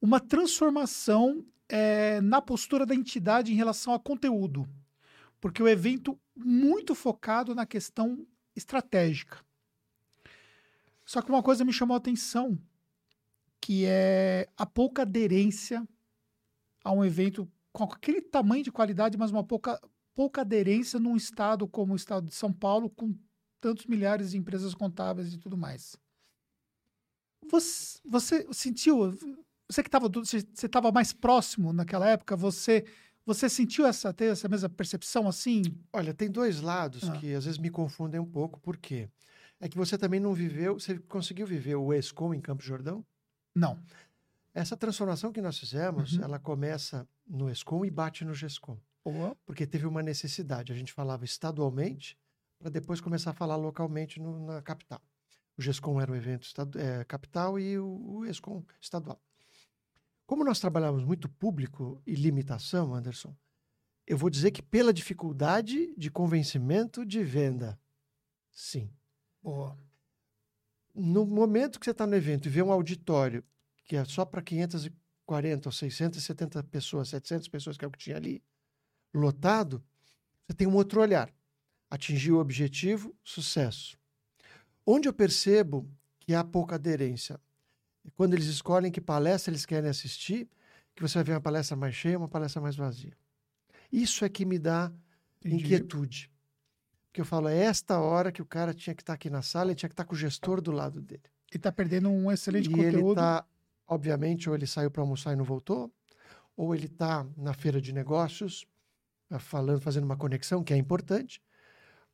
uma 0.00 0.20
transformação 0.20 1.44
eh, 1.68 2.20
na 2.20 2.42
postura 2.42 2.84
da 2.84 2.94
entidade 2.94 3.52
em 3.52 3.56
relação 3.56 3.94
a 3.94 4.00
conteúdo. 4.00 4.68
Porque 5.40 5.62
o 5.62 5.68
evento 5.68 6.18
muito 6.36 6.94
focado 6.94 7.54
na 7.54 7.64
questão 7.64 8.26
estratégica. 8.54 9.38
Só 11.04 11.22
que 11.22 11.30
uma 11.30 11.42
coisa 11.42 11.64
me 11.64 11.72
chamou 11.72 11.94
a 11.94 11.98
atenção, 11.98 12.58
que 13.60 13.84
é 13.86 14.48
a 14.56 14.66
pouca 14.66 15.02
aderência 15.02 15.86
a 16.84 16.92
um 16.92 17.04
evento 17.04 17.50
com 17.72 17.84
aquele 17.84 18.20
tamanho 18.20 18.62
de 18.62 18.72
qualidade, 18.72 19.16
mas 19.16 19.30
uma 19.30 19.42
pouca, 19.42 19.80
pouca 20.14 20.42
aderência 20.42 21.00
num 21.00 21.16
estado 21.16 21.66
como 21.66 21.92
o 21.92 21.96
estado 21.96 22.28
de 22.28 22.34
São 22.34 22.52
Paulo, 22.52 22.90
com 22.90 23.14
tantos 23.62 23.86
milhares 23.86 24.32
de 24.32 24.36
empresas 24.36 24.74
contábeis 24.74 25.32
e 25.32 25.38
tudo 25.38 25.56
mais. 25.56 25.96
Você, 27.50 28.00
você 28.04 28.46
sentiu, 28.52 29.10
você 29.68 29.82
que 29.82 29.88
estava 29.88 30.08
você 30.08 30.36
estava 30.66 30.92
mais 30.92 31.12
próximo 31.12 31.72
naquela 31.72 32.06
época, 32.08 32.36
você 32.36 32.84
você 33.24 33.48
sentiu 33.48 33.86
essa 33.86 34.12
ter 34.12 34.32
essa 34.32 34.48
mesma 34.48 34.68
percepção 34.68 35.28
assim? 35.28 35.62
Olha, 35.92 36.12
tem 36.12 36.28
dois 36.28 36.60
lados 36.60 37.08
Ah. 37.08 37.12
que 37.18 37.32
às 37.34 37.44
vezes 37.44 37.58
me 37.58 37.70
confundem 37.70 38.20
um 38.20 38.26
pouco, 38.26 38.58
por 38.60 38.76
quê? 38.76 39.08
É 39.60 39.68
que 39.68 39.76
você 39.76 39.96
também 39.96 40.18
não 40.18 40.34
viveu, 40.34 40.74
você 40.78 40.98
conseguiu 40.98 41.46
viver 41.46 41.76
o 41.76 41.92
ESCOM 41.94 42.34
em 42.34 42.40
Campos 42.40 42.66
Jordão? 42.66 43.04
Não. 43.54 43.78
Essa 44.52 44.76
transformação 44.76 45.32
que 45.32 45.40
nós 45.40 45.56
fizemos, 45.56 46.14
Uhum. 46.16 46.24
ela 46.24 46.38
começa 46.40 47.08
no 47.26 47.48
ESCOM 47.48 47.84
e 47.84 47.90
bate 47.90 48.24
no 48.24 48.34
GESCOM, 48.34 48.76
Boa. 49.04 49.36
porque 49.46 49.66
teve 49.68 49.86
uma 49.86 50.02
necessidade. 50.02 50.72
A 50.72 50.76
gente 50.76 50.92
falava 50.92 51.24
estadualmente 51.24 52.18
para 52.62 52.70
depois 52.70 53.00
começar 53.00 53.30
a 53.30 53.34
falar 53.34 53.56
localmente 53.56 54.20
no- 54.20 54.46
na 54.46 54.62
capital. 54.62 55.02
O 55.58 55.60
GESCOM 55.62 56.00
era 56.00 56.12
o 56.12 56.14
evento 56.16 56.48
eh, 56.76 57.04
capital 57.04 57.58
e 57.58 57.76
o, 57.76 57.86
o 58.18 58.24
ESCOM 58.24 58.64
estadual. 58.80 59.20
Como 60.24 60.44
nós 60.44 60.60
trabalhamos 60.60 61.04
muito 61.04 61.28
público 61.28 62.00
e 62.06 62.14
limitação, 62.14 62.94
Anderson, 62.94 63.36
eu 64.06 64.16
vou 64.16 64.30
dizer 64.30 64.52
que 64.52 64.62
pela 64.62 64.92
dificuldade 64.92 65.92
de 65.96 66.10
convencimento 66.10 67.04
de 67.04 67.22
venda, 67.24 67.78
sim. 68.50 68.88
Boa. 69.42 69.76
No 70.94 71.26
momento 71.26 71.80
que 71.80 71.84
você 71.84 71.90
está 71.90 72.06
no 72.06 72.14
evento 72.14 72.46
e 72.46 72.50
vê 72.50 72.62
um 72.62 72.72
auditório 72.72 73.44
que 73.84 73.96
é 73.96 74.04
só 74.04 74.24
para 74.24 74.40
540 74.40 75.68
ou 75.68 75.72
670 75.72 76.62
pessoas, 76.64 77.08
700 77.08 77.48
pessoas, 77.48 77.76
que 77.76 77.84
é 77.84 77.88
o 77.88 77.90
que 77.90 77.98
tinha 77.98 78.16
ali, 78.16 78.42
lotado, 79.12 79.82
você 80.46 80.54
tem 80.54 80.66
um 80.66 80.74
outro 80.76 81.00
olhar. 81.00 81.32
Atingiu 81.92 82.36
o 82.36 82.40
objetivo, 82.40 83.14
sucesso. 83.22 83.98
Onde 84.86 85.10
eu 85.10 85.12
percebo 85.12 85.86
que 86.20 86.34
há 86.34 86.42
pouca 86.42 86.76
aderência? 86.76 87.38
É 88.02 88.08
quando 88.16 88.32
eles 88.32 88.46
escolhem 88.46 88.90
que 88.90 88.98
palestra 88.98 89.50
eles 89.50 89.66
querem 89.66 89.90
assistir, 89.90 90.48
que 90.94 91.02
você 91.02 91.18
vai 91.18 91.24
ver 91.24 91.32
uma 91.34 91.40
palestra 91.42 91.76
mais 91.76 91.94
cheia, 91.94 92.16
uma 92.16 92.30
palestra 92.30 92.62
mais 92.62 92.76
vazia. 92.76 93.14
Isso 93.92 94.24
é 94.24 94.30
que 94.30 94.46
me 94.46 94.58
dá 94.58 94.90
Entendi. 95.44 95.56
inquietude. 95.56 96.32
Porque 97.08 97.20
eu 97.20 97.26
falo, 97.26 97.48
é 97.48 97.58
esta 97.58 98.00
hora 98.00 98.32
que 98.32 98.40
o 98.40 98.46
cara 98.46 98.72
tinha 98.72 98.94
que 98.94 99.02
estar 99.02 99.12
aqui 99.12 99.28
na 99.28 99.42
sala, 99.42 99.70
ele 99.70 99.74
tinha 99.74 99.90
que 99.90 99.92
estar 99.92 100.06
com 100.06 100.14
o 100.14 100.18
gestor 100.18 100.62
do 100.62 100.72
lado 100.72 100.98
dele. 101.02 101.24
E 101.54 101.58
tá 101.58 101.70
perdendo 101.70 102.08
um 102.08 102.32
excelente 102.32 102.70
e 102.70 102.72
ele 102.80 103.02
conteúdo. 103.02 103.10
está, 103.10 103.44
obviamente, 103.86 104.48
ou 104.48 104.56
ele 104.56 104.66
saiu 104.66 104.90
para 104.90 105.02
almoçar 105.02 105.34
e 105.34 105.36
não 105.36 105.44
voltou, 105.44 105.92
ou 106.56 106.74
ele 106.74 106.86
está 106.86 107.26
na 107.36 107.52
feira 107.52 107.82
de 107.82 107.92
negócios, 107.92 108.66
falando, 109.40 109.82
fazendo 109.82 110.04
uma 110.04 110.16
conexão, 110.16 110.64
que 110.64 110.72
é 110.72 110.76
importante, 110.78 111.42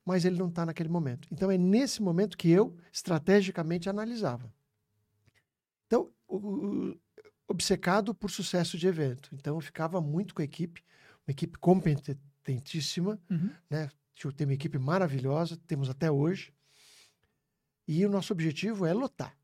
mas 0.08 0.24
ele 0.24 0.38
não 0.38 0.48
está 0.48 0.64
naquele 0.64 0.88
momento. 0.88 1.28
Então, 1.30 1.50
é 1.50 1.58
nesse 1.58 2.00
momento 2.00 2.36
que 2.36 2.48
eu, 2.50 2.74
estrategicamente, 2.90 3.90
analisava. 3.90 4.50
Então, 5.86 6.10
o- 6.26 6.36
o- 6.36 7.00
obcecado 7.46 8.14
por 8.14 8.30
sucesso 8.30 8.78
de 8.78 8.86
evento. 8.86 9.28
Então, 9.34 9.56
eu 9.56 9.60
ficava 9.60 10.00
muito 10.00 10.34
com 10.34 10.40
a 10.40 10.44
equipe, 10.44 10.82
uma 11.26 11.32
equipe 11.32 11.58
competentíssima, 11.58 13.20
Uhum. 13.30 13.50
né? 13.68 13.90
Tem 14.36 14.46
uma 14.46 14.54
equipe 14.54 14.78
maravilhosa, 14.78 15.56
temos 15.66 15.88
até 15.90 16.10
hoje. 16.10 16.52
E 17.86 18.04
o 18.04 18.10
nosso 18.10 18.32
objetivo 18.32 18.84
é 18.86 18.92
lotar. 18.92 19.36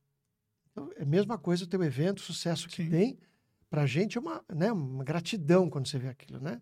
Então, 0.73 0.91
é 0.97 1.03
a 1.03 1.07
mesma 1.07 1.39
coisa 1.39 1.65
o 1.65 1.69
teu 1.69 1.83
evento, 1.85 2.19
o 2.19 2.23
sucesso 2.23 2.69
que 2.69 2.77
Sim. 2.77 2.91
tem. 2.91 3.19
Para 3.71 3.83
a 3.83 3.87
gente 3.87 4.17
é 4.17 4.21
uma, 4.21 4.43
né, 4.53 4.73
uma 4.73 5.05
gratidão 5.05 5.69
quando 5.71 5.87
você 5.89 5.99
vê 5.99 6.09
aquilo, 6.09 6.41
né? 6.41 6.61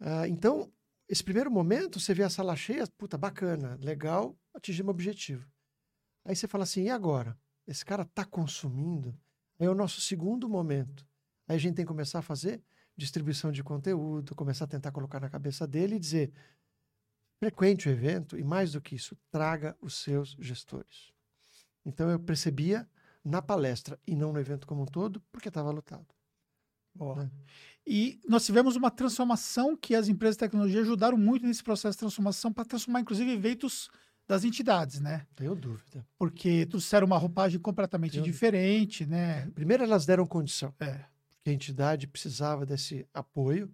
Ah, 0.00 0.28
então, 0.28 0.70
esse 1.08 1.22
primeiro 1.22 1.50
momento, 1.50 2.00
você 2.00 2.12
vê 2.12 2.22
a 2.22 2.30
sala 2.30 2.56
cheia, 2.56 2.86
puta, 2.98 3.16
bacana, 3.16 3.78
legal, 3.80 4.36
atingimos 4.52 4.88
o 4.88 4.90
objetivo. 4.90 5.48
Aí 6.24 6.34
você 6.34 6.48
fala 6.48 6.64
assim, 6.64 6.84
e 6.84 6.90
agora? 6.90 7.38
Esse 7.66 7.84
cara 7.84 8.02
está 8.02 8.24
consumindo? 8.24 9.16
Aí 9.58 9.66
é 9.66 9.70
o 9.70 9.74
nosso 9.74 10.00
segundo 10.00 10.48
momento. 10.48 11.06
Aí 11.46 11.56
a 11.56 11.58
gente 11.58 11.76
tem 11.76 11.84
que 11.84 11.88
começar 11.88 12.18
a 12.18 12.22
fazer 12.22 12.62
distribuição 12.96 13.52
de 13.52 13.62
conteúdo, 13.62 14.34
começar 14.34 14.64
a 14.64 14.68
tentar 14.68 14.90
colocar 14.90 15.20
na 15.20 15.30
cabeça 15.30 15.66
dele 15.66 15.96
e 15.96 16.00
dizer: 16.00 16.32
frequente 17.38 17.88
o 17.88 17.92
evento 17.92 18.38
e, 18.38 18.42
mais 18.42 18.72
do 18.72 18.80
que 18.80 18.96
isso, 18.96 19.16
traga 19.30 19.76
os 19.80 19.94
seus 20.02 20.36
gestores. 20.40 21.12
Então 21.84 22.10
eu 22.10 22.18
percebia 22.18 22.88
na 23.24 23.42
palestra 23.42 24.00
e 24.06 24.14
não 24.16 24.32
no 24.32 24.40
evento 24.40 24.66
como 24.66 24.82
um 24.82 24.86
todo, 24.86 25.20
porque 25.30 25.48
estava 25.48 25.70
lotado. 25.70 26.06
Boa. 26.94 27.24
né? 27.24 27.30
E 27.86 28.20
nós 28.28 28.44
tivemos 28.44 28.74
uma 28.74 28.90
transformação 28.90 29.76
que 29.76 29.94
as 29.94 30.08
empresas 30.08 30.34
de 30.36 30.40
tecnologia 30.40 30.80
ajudaram 30.80 31.16
muito 31.16 31.46
nesse 31.46 31.62
processo 31.62 31.94
de 31.96 32.00
transformação 32.00 32.52
para 32.52 32.64
transformar, 32.64 33.00
inclusive, 33.00 33.30
eventos 33.30 33.88
das 34.26 34.42
entidades, 34.42 34.98
né? 35.00 35.24
Tenho 35.36 35.54
dúvida. 35.54 36.04
Porque 36.18 36.66
trouxeram 36.66 37.06
uma 37.06 37.16
roupagem 37.16 37.60
completamente 37.60 38.12
Tenho- 38.12 38.24
diferente, 38.24 39.06
né? 39.06 39.48
Primeiro, 39.54 39.84
elas 39.84 40.04
deram 40.04 40.26
condição, 40.26 40.74
É. 40.80 41.04
porque 41.30 41.50
a 41.50 41.52
entidade 41.52 42.08
precisava 42.08 42.66
desse 42.66 43.06
apoio, 43.14 43.72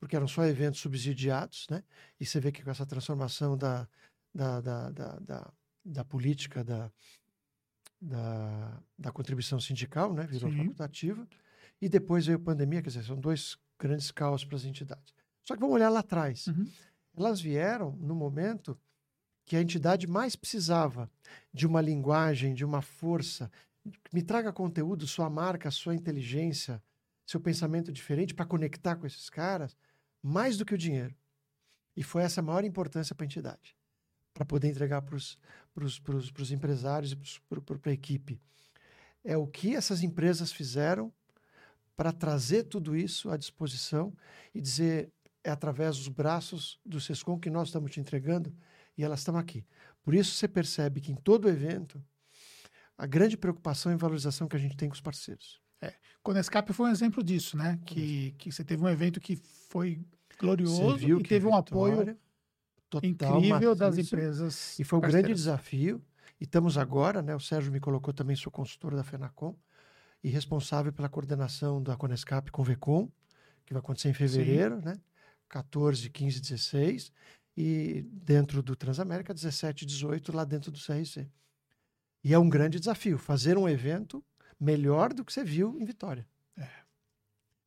porque 0.00 0.16
eram 0.16 0.26
só 0.26 0.44
eventos 0.44 0.80
subsidiados, 0.80 1.68
né? 1.70 1.84
E 2.18 2.26
você 2.26 2.40
vê 2.40 2.50
que 2.50 2.64
com 2.64 2.70
essa 2.72 2.84
transformação 2.84 3.56
da, 3.56 3.86
da, 4.34 4.60
da, 4.60 4.90
da, 4.90 5.18
da, 5.20 5.52
da 5.84 6.04
política 6.04 6.64
da, 6.64 6.90
da, 8.00 8.82
da 8.98 9.12
contribuição 9.12 9.60
sindical, 9.60 10.12
né? 10.12 10.26
Virou 10.26 10.50
Sim. 10.50 10.56
facultativa. 10.58 11.28
E 11.82 11.88
depois 11.88 12.24
veio 12.24 12.38
a 12.38 12.40
pandemia, 12.40 12.80
quer 12.80 12.90
dizer, 12.90 13.02
são 13.02 13.18
dois 13.18 13.58
grandes 13.76 14.12
caos 14.12 14.44
para 14.44 14.54
as 14.54 14.64
entidades. 14.64 15.12
Só 15.42 15.54
que 15.54 15.60
vamos 15.60 15.74
olhar 15.74 15.88
lá 15.88 15.98
atrás. 15.98 16.46
Uhum. 16.46 16.70
Elas 17.16 17.40
vieram 17.40 17.96
no 17.96 18.14
momento 18.14 18.78
que 19.44 19.56
a 19.56 19.60
entidade 19.60 20.06
mais 20.06 20.36
precisava 20.36 21.10
de 21.52 21.66
uma 21.66 21.80
linguagem, 21.80 22.54
de 22.54 22.64
uma 22.64 22.80
força. 22.80 23.50
Me 24.12 24.22
traga 24.22 24.52
conteúdo, 24.52 25.08
sua 25.08 25.28
marca, 25.28 25.72
sua 25.72 25.92
inteligência, 25.92 26.80
seu 27.26 27.40
pensamento 27.40 27.90
diferente 27.90 28.32
para 28.32 28.46
conectar 28.46 28.94
com 28.94 29.04
esses 29.04 29.28
caras, 29.28 29.76
mais 30.22 30.56
do 30.56 30.64
que 30.64 30.74
o 30.74 30.78
dinheiro. 30.78 31.16
E 31.96 32.04
foi 32.04 32.22
essa 32.22 32.40
a 32.40 32.44
maior 32.44 32.64
importância 32.64 33.12
para 33.12 33.24
a 33.24 33.26
entidade, 33.26 33.76
para 34.32 34.44
poder 34.44 34.68
entregar 34.68 35.02
para 35.02 35.16
os 35.16 36.52
empresários 36.52 37.10
e 37.10 37.16
para 37.16 37.90
a 37.90 37.92
equipe. 37.92 38.40
É 39.24 39.36
o 39.36 39.48
que 39.48 39.74
essas 39.74 40.04
empresas 40.04 40.52
fizeram 40.52 41.12
para 41.96 42.12
trazer 42.12 42.64
tudo 42.64 42.96
isso 42.96 43.30
à 43.30 43.36
disposição 43.36 44.12
e 44.54 44.60
dizer 44.60 45.12
é 45.44 45.50
através 45.50 45.96
dos 45.96 46.08
braços 46.08 46.78
do 46.86 47.00
Sescom 47.00 47.38
que 47.38 47.50
nós 47.50 47.68
estamos 47.68 47.90
te 47.90 48.00
entregando 48.00 48.54
e 48.96 49.02
elas 49.02 49.20
estão 49.20 49.36
aqui. 49.36 49.66
Por 50.02 50.14
isso 50.14 50.34
você 50.34 50.46
percebe 50.46 51.00
que 51.00 51.10
em 51.10 51.16
todo 51.16 51.48
evento 51.48 52.02
a 52.96 53.06
grande 53.06 53.36
preocupação 53.36 53.92
e 53.92 53.96
valorização 53.96 54.46
que 54.46 54.56
a 54.56 54.58
gente 54.58 54.76
tem 54.76 54.88
com 54.88 54.94
os 54.94 55.00
parceiros. 55.00 55.62
Conescap 56.22 56.72
foi 56.72 56.88
um 56.88 56.92
exemplo 56.92 57.22
disso, 57.22 57.56
né? 57.56 57.78
Que, 57.84 58.32
que 58.38 58.52
você 58.52 58.62
teve 58.62 58.82
um 58.82 58.88
evento 58.88 59.20
que 59.20 59.36
foi 59.68 60.00
glorioso 60.38 61.18
e 61.18 61.22
teve 61.24 61.46
um 61.46 61.54
apoio 61.54 62.16
incrível 63.02 63.74
das 63.74 63.98
empresas. 63.98 64.78
E 64.78 64.84
foi 64.84 64.98
um 64.98 65.02
grande 65.02 65.16
parceiras. 65.16 65.38
desafio. 65.38 66.02
E 66.40 66.44
estamos 66.44 66.78
agora, 66.78 67.22
né? 67.22 67.34
O 67.34 67.40
Sérgio 67.40 67.72
me 67.72 67.80
colocou 67.80 68.14
também, 68.14 68.36
sou 68.36 68.52
consultor 68.52 68.94
da 68.94 69.02
FENACOM. 69.02 69.56
E 70.22 70.28
responsável 70.28 70.92
pela 70.92 71.08
coordenação 71.08 71.82
da 71.82 71.96
Conescap 71.96 72.50
com 72.50 72.62
o 72.62 72.64
VECOM, 72.64 73.10
que 73.66 73.72
vai 73.72 73.80
acontecer 73.80 74.08
em 74.08 74.14
fevereiro, 74.14 74.80
né? 74.80 74.98
14, 75.48 76.08
15, 76.10 76.40
16. 76.40 77.12
E 77.56 78.02
dentro 78.10 78.62
do 78.62 78.74
Transamérica, 78.74 79.34
17 79.34 79.82
e 79.82 79.86
18, 79.86 80.34
lá 80.34 80.44
dentro 80.44 80.70
do 80.70 80.78
CRC. 80.78 81.28
E 82.24 82.32
é 82.32 82.38
um 82.38 82.48
grande 82.48 82.78
desafio 82.78 83.18
fazer 83.18 83.58
um 83.58 83.68
evento 83.68 84.24
melhor 84.58 85.12
do 85.12 85.24
que 85.24 85.32
você 85.32 85.44
viu 85.44 85.76
em 85.78 85.84
Vitória. 85.84 86.26
É. 86.56 86.68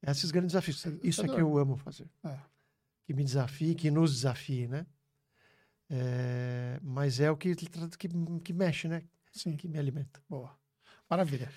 Esses 0.10 0.32
grandes 0.32 0.54
desafios. 0.54 0.78
Isso 0.78 0.88
é- 0.88 0.92
Isso 0.92 1.02
é 1.06 1.10
isso 1.10 1.22
é 1.26 1.28
que 1.36 1.42
eu 1.42 1.58
amo 1.58 1.76
fazer. 1.78 2.10
É. 2.24 2.38
Que 3.06 3.14
me 3.14 3.24
desafie, 3.24 3.76
que 3.76 3.92
nos 3.92 4.14
desafie, 4.14 4.68
né? 4.68 4.86
É, 5.90 6.80
mas 6.82 7.20
é 7.20 7.30
o 7.30 7.38
que, 7.38 7.56
que, 7.56 7.68
que 8.44 8.54
mexe, 8.54 8.88
né? 8.88 9.04
Sim. 9.32 9.56
Que 9.56 9.68
me 9.68 9.78
alimenta. 9.78 10.20
Boa. 10.28 10.58
Maravilha. 11.10 11.52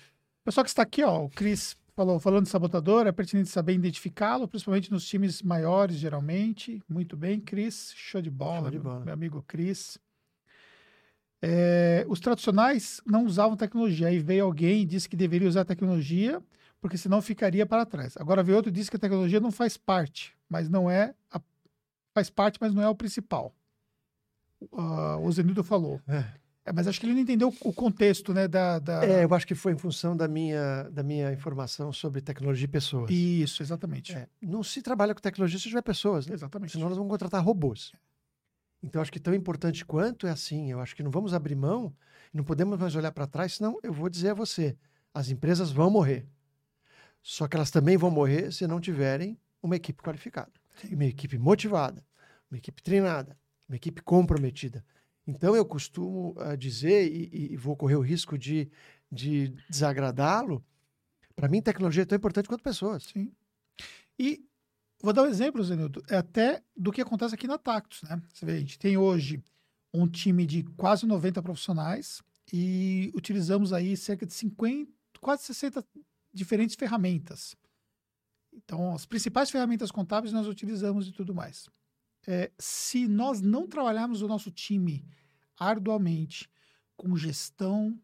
Pessoal 0.49 0.63
que 0.63 0.69
está 0.71 0.81
aqui, 0.81 1.03
ó, 1.03 1.25
o 1.25 1.29
Cris 1.29 1.77
falou, 1.95 2.19
falando 2.19 2.45
de 2.45 2.49
sabotador, 2.49 3.05
é 3.05 3.11
pertinente 3.11 3.49
saber 3.49 3.73
identificá-lo, 3.75 4.47
principalmente 4.47 4.91
nos 4.91 5.07
times 5.07 5.43
maiores, 5.43 5.97
geralmente. 5.97 6.81
Muito 6.89 7.15
bem, 7.15 7.39
Cris. 7.39 7.93
Show 7.95 8.19
de 8.19 8.31
bola, 8.31 8.61
Show 8.61 8.71
de 8.71 8.77
meu- 8.79 8.83
bola. 8.83 9.05
meu 9.05 9.13
amigo 9.13 9.43
Cris. 9.47 9.99
É, 11.39 12.03
os 12.09 12.19
tradicionais 12.19 12.99
não 13.05 13.25
usavam 13.27 13.55
tecnologia. 13.55 14.07
Aí 14.07 14.17
veio 14.17 14.43
alguém 14.45 14.81
e 14.81 14.85
disse 14.85 15.07
que 15.07 15.15
deveria 15.15 15.47
usar 15.47 15.65
tecnologia, 15.65 16.41
porque 16.81 16.97
senão 16.97 17.21
ficaria 17.21 17.63
para 17.67 17.85
trás. 17.85 18.17
Agora 18.17 18.41
veio 18.41 18.55
outro 18.57 18.71
e 18.71 18.73
disse 18.73 18.89
que 18.89 18.95
a 18.97 18.99
tecnologia 18.99 19.39
não 19.39 19.51
faz 19.51 19.77
parte, 19.77 20.35
mas 20.49 20.67
não 20.67 20.89
é. 20.89 21.13
a- 21.29 21.39
faz 22.11 22.31
parte, 22.31 22.57
mas 22.59 22.73
não 22.73 22.81
é 22.81 22.89
o 22.89 22.95
principal. 22.95 23.53
Ah, 24.73 25.17
o 25.21 25.31
Zenildo 25.31 25.63
falou. 25.63 26.01
É. 26.07 26.25
É, 26.69 26.71
mas 26.71 26.87
acho 26.87 26.99
que 26.99 27.07
ele 27.07 27.13
não 27.13 27.21
entendeu 27.21 27.51
o 27.61 27.73
contexto, 27.73 28.31
né, 28.31 28.47
da... 28.47 28.77
da... 28.77 29.03
É, 29.03 29.23
eu 29.23 29.33
acho 29.33 29.47
que 29.47 29.55
foi 29.55 29.73
em 29.73 29.77
função 29.77 30.15
da 30.15 30.27
minha, 30.27 30.83
da 30.91 31.01
minha 31.01 31.33
informação 31.33 31.91
sobre 31.91 32.21
tecnologia 32.21 32.65
e 32.65 32.67
pessoas. 32.67 33.09
Isso, 33.09 33.63
exatamente. 33.63 34.13
É, 34.13 34.27
não 34.39 34.61
se 34.61 34.79
trabalha 34.83 35.15
com 35.15 35.19
tecnologia 35.19 35.57
se 35.57 35.67
tiver 35.67 35.81
pessoas, 35.81 36.27
né? 36.27 36.35
Exatamente. 36.35 36.73
Senão 36.73 36.87
nós 36.87 36.95
vamos 36.97 37.09
contratar 37.09 37.43
robôs. 37.43 37.91
Então, 38.83 39.01
acho 39.01 39.11
que 39.11 39.19
tão 39.19 39.33
importante 39.33 39.83
quanto 39.83 40.27
é 40.27 40.29
assim. 40.29 40.69
Eu 40.69 40.79
acho 40.79 40.95
que 40.95 41.01
não 41.01 41.09
vamos 41.09 41.33
abrir 41.33 41.55
mão, 41.55 41.91
não 42.31 42.43
podemos 42.43 42.77
mais 42.77 42.95
olhar 42.95 43.11
para 43.11 43.25
trás, 43.25 43.55
senão 43.55 43.79
eu 43.81 43.91
vou 43.91 44.07
dizer 44.07 44.29
a 44.29 44.33
você: 44.35 44.77
as 45.11 45.31
empresas 45.31 45.71
vão 45.71 45.89
morrer. 45.89 46.27
Só 47.19 47.47
que 47.47 47.55
elas 47.55 47.71
também 47.71 47.97
vão 47.97 48.11
morrer 48.11 48.53
se 48.53 48.67
não 48.67 48.79
tiverem 48.79 49.39
uma 49.61 49.75
equipe 49.75 50.03
qualificada, 50.03 50.53
uma 50.91 51.05
equipe 51.05 51.37
motivada, 51.39 52.05
uma 52.49 52.57
equipe 52.59 52.81
treinada, 52.83 53.35
uma 53.67 53.75
equipe 53.75 54.03
comprometida. 54.03 54.85
Então, 55.29 55.55
eu 55.55 55.65
costumo 55.65 56.33
ah, 56.37 56.55
dizer, 56.55 57.11
e, 57.11 57.29
e- 57.31 57.53
e 57.53 57.57
vou 57.57 57.75
correr 57.75 57.95
o 57.95 58.01
risco 58.01 58.37
de, 58.37 58.69
de 59.11 59.49
desagradá-lo, 59.69 60.65
para 61.35 61.47
mim, 61.47 61.61
tecnologia 61.61 62.03
é 62.03 62.05
tão 62.05 62.15
importante 62.17 62.47
quanto 62.49 62.63
pessoas. 62.63 63.03
Sim. 63.03 63.31
E 64.17 64.43
vou 65.01 65.13
dar 65.13 65.23
um 65.23 65.27
exemplo, 65.27 65.63
Zenildo, 65.63 66.03
é 66.09 66.17
até 66.17 66.61
do 66.75 66.91
que 66.91 67.01
acontece 67.01 67.33
aqui 67.33 67.47
na 67.47 67.57
Tactus, 67.57 68.01
né? 68.03 68.21
Você 68.33 68.45
vê, 68.45 68.53
a 68.53 68.59
gente 68.59 68.77
tem 68.77 68.97
hoje 68.97 69.41
um 69.93 70.07
time 70.07 70.45
de 70.45 70.63
quase 70.75 71.05
90 71.05 71.41
profissionais 71.41 72.21
e 72.51 73.11
utilizamos 73.15 73.71
aí 73.71 73.95
cerca 73.95 74.25
de 74.25 74.33
50, 74.33 74.91
quase 75.21 75.43
60 75.43 75.85
diferentes 76.33 76.75
ferramentas. 76.75 77.55
Então, 78.53 78.93
as 78.93 79.05
principais 79.05 79.49
ferramentas 79.49 79.91
contábeis 79.91 80.33
nós 80.33 80.47
utilizamos 80.47 81.07
e 81.07 81.11
tudo 81.11 81.33
mais. 81.33 81.69
É, 82.31 82.51
se 82.59 83.07
nós 83.07 83.41
não 83.41 83.67
trabalharmos 83.67 84.21
o 84.21 84.27
nosso 84.27 84.51
time 84.51 85.03
arduamente 85.57 86.47
com 86.95 87.17
gestão 87.17 87.99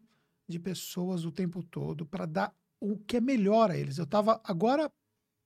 de 0.48 0.58
pessoas 0.58 1.24
o 1.24 1.30
tempo 1.30 1.62
todo 1.62 2.04
para 2.04 2.26
dar 2.26 2.52
o 2.80 2.98
que 2.98 3.18
é 3.18 3.20
melhor 3.20 3.70
a 3.70 3.78
eles. 3.78 3.98
Eu 3.98 4.04
estava 4.04 4.40
agora, 4.42 4.90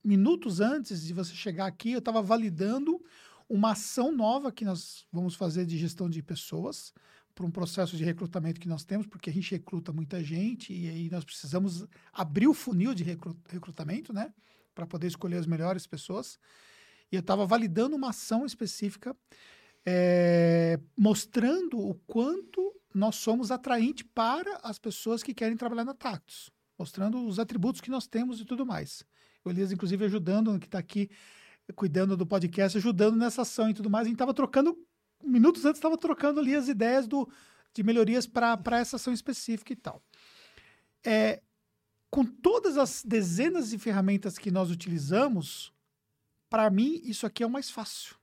minutos 0.02 0.60
antes 0.62 1.04
de 1.04 1.12
você 1.12 1.34
chegar 1.34 1.66
aqui, 1.66 1.92
eu 1.92 1.98
estava 1.98 2.22
validando 2.22 3.04
uma 3.46 3.72
ação 3.72 4.10
nova 4.10 4.50
que 4.50 4.64
nós 4.64 5.06
vamos 5.12 5.34
fazer 5.34 5.66
de 5.66 5.76
gestão 5.76 6.08
de 6.08 6.22
pessoas 6.22 6.94
para 7.34 7.44
um 7.44 7.50
processo 7.50 7.98
de 7.98 8.04
recrutamento 8.04 8.58
que 8.58 8.68
nós 8.68 8.82
temos, 8.82 9.06
porque 9.06 9.28
a 9.28 9.32
gente 9.32 9.50
recruta 9.50 9.92
muita 9.92 10.24
gente 10.24 10.72
e 10.72 10.88
aí 10.88 11.10
nós 11.10 11.22
precisamos 11.22 11.86
abrir 12.14 12.48
o 12.48 12.54
funil 12.54 12.94
de 12.94 13.04
recru- 13.04 13.36
recrutamento, 13.46 14.10
né, 14.10 14.32
para 14.74 14.86
poder 14.86 15.08
escolher 15.08 15.36
as 15.36 15.46
melhores 15.46 15.86
pessoas. 15.86 16.38
E 17.10 17.16
eu 17.16 17.20
estava 17.20 17.44
validando 17.44 17.96
uma 17.96 18.10
ação 18.10 18.46
específica, 18.46 19.16
eh, 19.84 20.78
mostrando 20.96 21.78
o 21.78 21.94
quanto 22.06 22.74
nós 22.94 23.16
somos 23.16 23.50
atraente 23.50 24.04
para 24.04 24.58
as 24.62 24.78
pessoas 24.78 25.22
que 25.22 25.34
querem 25.34 25.56
trabalhar 25.56 25.84
na 25.84 25.94
Tactus, 25.94 26.50
mostrando 26.78 27.26
os 27.26 27.38
atributos 27.38 27.80
que 27.80 27.90
nós 27.90 28.06
temos 28.06 28.40
e 28.40 28.44
tudo 28.44 28.66
mais. 28.66 29.04
O 29.44 29.50
Elias, 29.50 29.72
inclusive, 29.72 30.04
ajudando, 30.04 30.58
que 30.58 30.66
está 30.66 30.78
aqui 30.78 31.10
cuidando 31.74 32.16
do 32.16 32.26
podcast, 32.26 32.76
ajudando 32.76 33.16
nessa 33.16 33.42
ação 33.42 33.70
e 33.70 33.74
tudo 33.74 33.88
mais. 33.88 34.06
A 34.06 34.08
gente 34.08 34.16
estava 34.16 34.34
trocando, 34.34 34.76
minutos 35.22 35.64
antes, 35.64 35.78
estava 35.78 35.96
trocando 35.96 36.40
ali 36.40 36.54
as 36.54 36.68
ideias 36.68 37.06
do, 37.06 37.28
de 37.72 37.82
melhorias 37.82 38.26
para 38.26 38.78
essa 38.78 38.96
ação 38.96 39.12
específica 39.12 39.72
e 39.72 39.76
tal. 39.76 40.02
É, 41.04 41.40
com 42.10 42.24
todas 42.24 42.76
as 42.76 43.02
dezenas 43.04 43.70
de 43.70 43.78
ferramentas 43.78 44.36
que 44.36 44.50
nós 44.50 44.70
utilizamos, 44.70 45.72
para 46.50 46.68
mim, 46.68 47.00
isso 47.04 47.24
aqui 47.24 47.42
é 47.42 47.46
o 47.46 47.50
mais 47.50 47.70
fácil. 47.70 48.16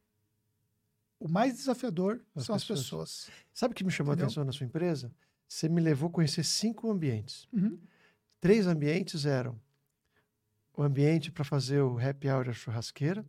O 1.20 1.28
mais 1.28 1.56
desafiador 1.56 2.22
As 2.36 2.44
são 2.46 2.54
as 2.54 2.64
pessoas. 2.64 2.84
pessoas. 3.26 3.30
Sabe 3.54 3.72
o 3.72 3.76
que 3.76 3.84
me 3.84 3.90
chamou 3.90 4.14
Entendeu? 4.14 4.26
a 4.26 4.28
atenção 4.28 4.44
na 4.46 4.52
sua 4.52 4.66
empresa? 4.68 5.12
Você 5.48 5.68
me 5.68 5.82
levou 5.82 6.10
a 6.10 6.12
conhecer 6.12 6.44
cinco 6.44 6.92
ambientes. 6.92 7.48
Uhum. 7.52 7.80
Três 8.40 8.68
ambientes 8.68 9.26
eram 9.26 9.60
o 10.76 10.84
ambiente 10.84 11.32
para 11.32 11.44
fazer 11.44 11.82
o 11.82 11.98
happy 11.98 12.28
hour 12.30 12.46
e 12.46 12.50
a 12.50 12.54
churrasqueira, 12.54 13.26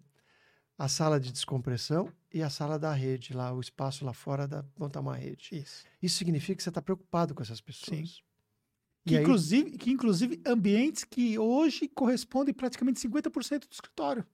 a 0.77 0.87
sala 0.89 1.19
de 1.19 1.33
descompressão 1.33 2.13
e 2.33 2.43
a 2.43 2.51
sala 2.51 2.79
da 2.79 2.93
rede, 2.93 3.33
lá, 3.33 3.55
o 3.55 3.61
espaço 3.61 4.05
lá 4.05 4.13
fora 4.13 4.47
da 4.47 4.63
montar 4.79 5.01
uma 5.01 5.17
rede. 5.17 5.49
Isso. 5.53 5.85
Isso 6.03 6.19
significa 6.19 6.57
que 6.57 6.63
você 6.63 6.69
está 6.69 6.83
preocupado 6.83 7.35
com 7.35 7.43
essas 7.43 7.61
pessoas. 7.61 8.23
Que, 9.07 9.15
E 9.15 9.17
aí- 9.17 9.23
inclusive, 9.23 9.79
que 9.79 9.91
inclusive 9.91 10.43
ambientes 10.45 11.05
que 11.05 11.39
hoje 11.39 11.89
correspondem 11.89 12.53
praticamente 12.53 13.01
50% 13.01 13.67
do 13.67 13.73
escritório. 13.73 14.27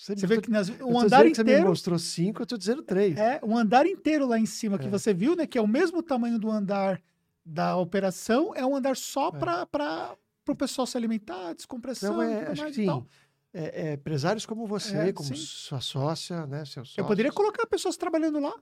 Você, 0.00 0.16
Você 0.16 0.26
vê 0.26 0.40
que 0.40 0.50
nas, 0.50 0.70
eu 0.70 0.88
um 0.88 0.98
andar 0.98 1.24
que 1.26 1.34
você 1.34 1.44
me 1.44 1.50
inteiro 1.50 1.68
mostrou 1.68 1.98
cinco, 1.98 2.40
eu 2.40 2.44
estou 2.44 2.56
dizendo 2.56 2.82
três. 2.82 3.18
é 3.18 3.38
um 3.44 3.54
andar 3.54 3.84
inteiro 3.86 4.26
lá 4.26 4.38
em 4.38 4.46
cima 4.46 4.78
que 4.78 4.86
É. 4.86 4.90
você 4.90 5.12
viu, 5.12 5.36
né? 5.36 5.46
Que 5.46 5.58
é 5.58 5.60
o 5.60 5.66
mesmo 5.68 6.02
tamanho 6.02 6.38
do 6.38 6.50
andar 6.50 6.98
da 7.44 7.76
operação, 7.76 8.54
é 8.54 8.64
um 8.64 8.74
andar 8.74 8.96
só 8.96 9.28
É. 9.28 9.32
para 9.66 10.16
o 10.48 10.54
pessoal 10.56 10.86
se 10.86 10.96
alimentar, 10.96 11.52
descompressão 11.52 12.14
Então, 12.14 12.30
e 12.30 12.32
é, 12.32 12.46
acho 12.50 12.62
mais 12.62 12.74
que 12.74 12.80
sim. 12.80 12.86
tal. 12.86 13.06
É, 13.52 13.88
é, 13.90 13.92
empresários 13.94 14.46
como 14.46 14.66
você, 14.66 14.96
É, 14.96 15.12
como 15.12 15.28
sim. 15.28 15.34
sua 15.36 15.80
sócia, 15.82 16.46
né? 16.46 16.64
Seu 16.64 16.82
Eu 16.96 17.04
poderia 17.04 17.30
sócio. 17.30 17.44
colocar 17.44 17.66
pessoas 17.66 17.96
trabalhando 17.98 18.40
lá. 18.40 18.54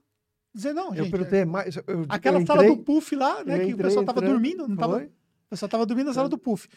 Dizer, 0.53 0.73
não, 0.73 0.89
Eu 0.89 1.03
gente. 1.05 1.11
perguntei 1.11 1.39
é- 1.41 1.45
mais. 1.45 1.77
eu- 1.77 1.83
eu 1.87 2.05
aquela 2.09 2.41
entrei, 2.41 2.57
sala 2.57 2.67
do 2.67 2.83
puff 2.83 3.15
lá, 3.15 3.45
né? 3.45 3.55
eu 3.55 3.59
Que 3.59 3.65
o 3.65 3.69
entrei 3.69 3.85
pessoal 3.85 4.03
tava 4.03 4.19
entrando, 4.19 4.31
dormindo, 4.33 4.67
não 4.67 4.75
tava, 4.75 4.93
foi? 4.95 5.05
o 5.05 5.49
pessoal 5.51 5.69
tava 5.69 5.85
dormindo 5.85 6.07
na 6.07 6.13
sala 6.13 6.27
do 6.27 6.37
puff. 6.37 6.67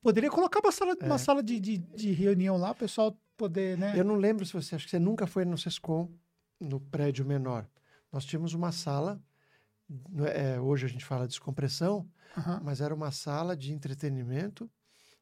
Poderia 0.00 0.30
colocar 0.30 0.60
uma 0.62 0.70
sala, 0.70 0.96
uma 1.02 1.18
sala 1.18 1.42
de, 1.42 1.58
de, 1.58 1.78
de 1.78 2.12
reunião 2.12 2.56
lá, 2.56 2.70
o 2.72 2.74
pessoal 2.74 3.16
poder, 3.36 3.76
né? 3.78 3.98
Eu 3.98 4.04
não 4.04 4.14
lembro 4.16 4.44
se 4.44 4.52
você, 4.52 4.74
acho 4.74 4.84
que 4.84 4.90
você 4.90 4.98
nunca 4.98 5.26
foi 5.26 5.44
no 5.44 5.56
Sescom, 5.58 6.10
no 6.60 6.80
prédio 6.80 7.24
menor. 7.24 7.66
Nós 8.12 8.24
tínhamos 8.24 8.54
uma 8.54 8.72
sala, 8.72 9.22
não 10.08 10.26
é, 10.26 10.60
hoje 10.60 10.86
a 10.86 10.88
gente 10.88 11.04
fala 11.04 11.22
de 11.22 11.30
descompressão, 11.30 12.08
Aham. 12.36 12.60
mas 12.62 12.80
era 12.80 12.94
uma 12.94 13.10
sala 13.10 13.56
de 13.56 13.72
entretenimento 13.72 14.70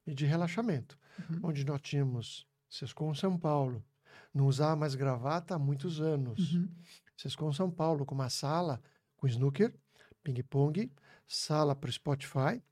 e 0.06 0.14
de 0.14 0.26
relaxamento, 0.26 0.98
Uhum. 1.30 1.40
onde 1.44 1.64
nós 1.64 1.80
tínhamos 1.80 2.46
Sescom 2.68 3.12
São 3.14 3.36
Paulo, 3.38 3.84
não 4.32 4.46
usava 4.46 4.74
mais 4.76 4.94
gravata 4.94 5.54
há 5.54 5.58
muitos 5.58 6.00
anos. 6.00 6.54
Uhum. 6.54 6.68
Sescom 7.16 7.52
São 7.52 7.70
Paulo 7.70 8.06
com 8.06 8.14
uma 8.14 8.30
sala 8.30 8.80
com 9.16 9.26
snooker, 9.26 9.74
ping-pong, 10.22 10.90
sala 11.28 11.74
para 11.76 11.88
o 11.90 11.92
Spotify. 11.92 12.62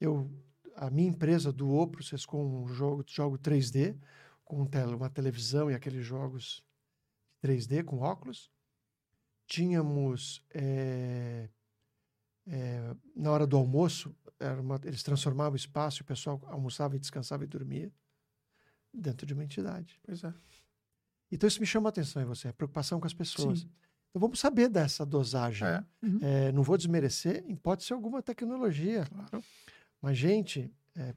Eu, 0.00 0.30
a 0.74 0.90
minha 0.90 1.08
empresa 1.08 1.50
doou 1.52 1.86
para 1.86 2.00
o 2.00 2.04
Sescom 2.04 2.62
um 2.64 2.68
jogo, 2.68 3.04
jogo 3.06 3.38
3D, 3.38 3.96
com 4.46 4.62
uma 4.96 5.10
televisão 5.10 5.70
e 5.70 5.74
aqueles 5.74 6.06
jogos 6.06 6.62
3D 7.42 7.82
com 7.84 7.98
óculos. 7.98 8.50
Tínhamos, 9.46 10.42
eh, 10.54 11.48
eh, 12.48 12.96
na 13.14 13.30
hora 13.30 13.46
do 13.46 13.56
almoço, 13.56 14.16
era 14.40 14.60
uma- 14.60 14.80
eles 14.84 15.02
transformavam 15.02 15.52
o 15.52 15.56
espaço, 15.56 16.02
o 16.02 16.06
pessoal 16.06 16.40
almoçava 16.46 16.96
e 16.96 16.98
descansava 16.98 17.44
e 17.44 17.46
dormia 17.46 17.92
dentro 18.92 19.26
de 19.26 19.34
uma 19.34 19.44
entidade. 19.44 20.00
Pois 20.04 20.24
é. 20.24 20.32
Então 21.30 21.46
isso 21.46 21.60
me 21.60 21.66
chama 21.66 21.88
a 21.88 21.90
atenção 21.90 22.22
em 22.22 22.24
você, 22.24 22.48
a 22.48 22.52
preocupação 22.52 22.98
com 23.00 23.06
as 23.06 23.14
pessoas. 23.14 23.60
Sim. 23.60 23.70
Então 24.10 24.20
vamos 24.20 24.38
saber 24.38 24.68
dessa 24.68 25.04
dosagem. 25.04 25.66
É. 25.68 25.84
Uhum. 26.02 26.18
É, 26.22 26.52
não 26.52 26.62
vou 26.62 26.76
desmerecer, 26.76 27.44
em 27.46 27.54
pode 27.56 27.84
ser 27.84 27.94
alguma 27.94 28.22
tecnologia, 28.22 29.04
Claro. 29.06 29.44
mas 30.00 30.16
gente, 30.16 30.72
é, 30.94 31.14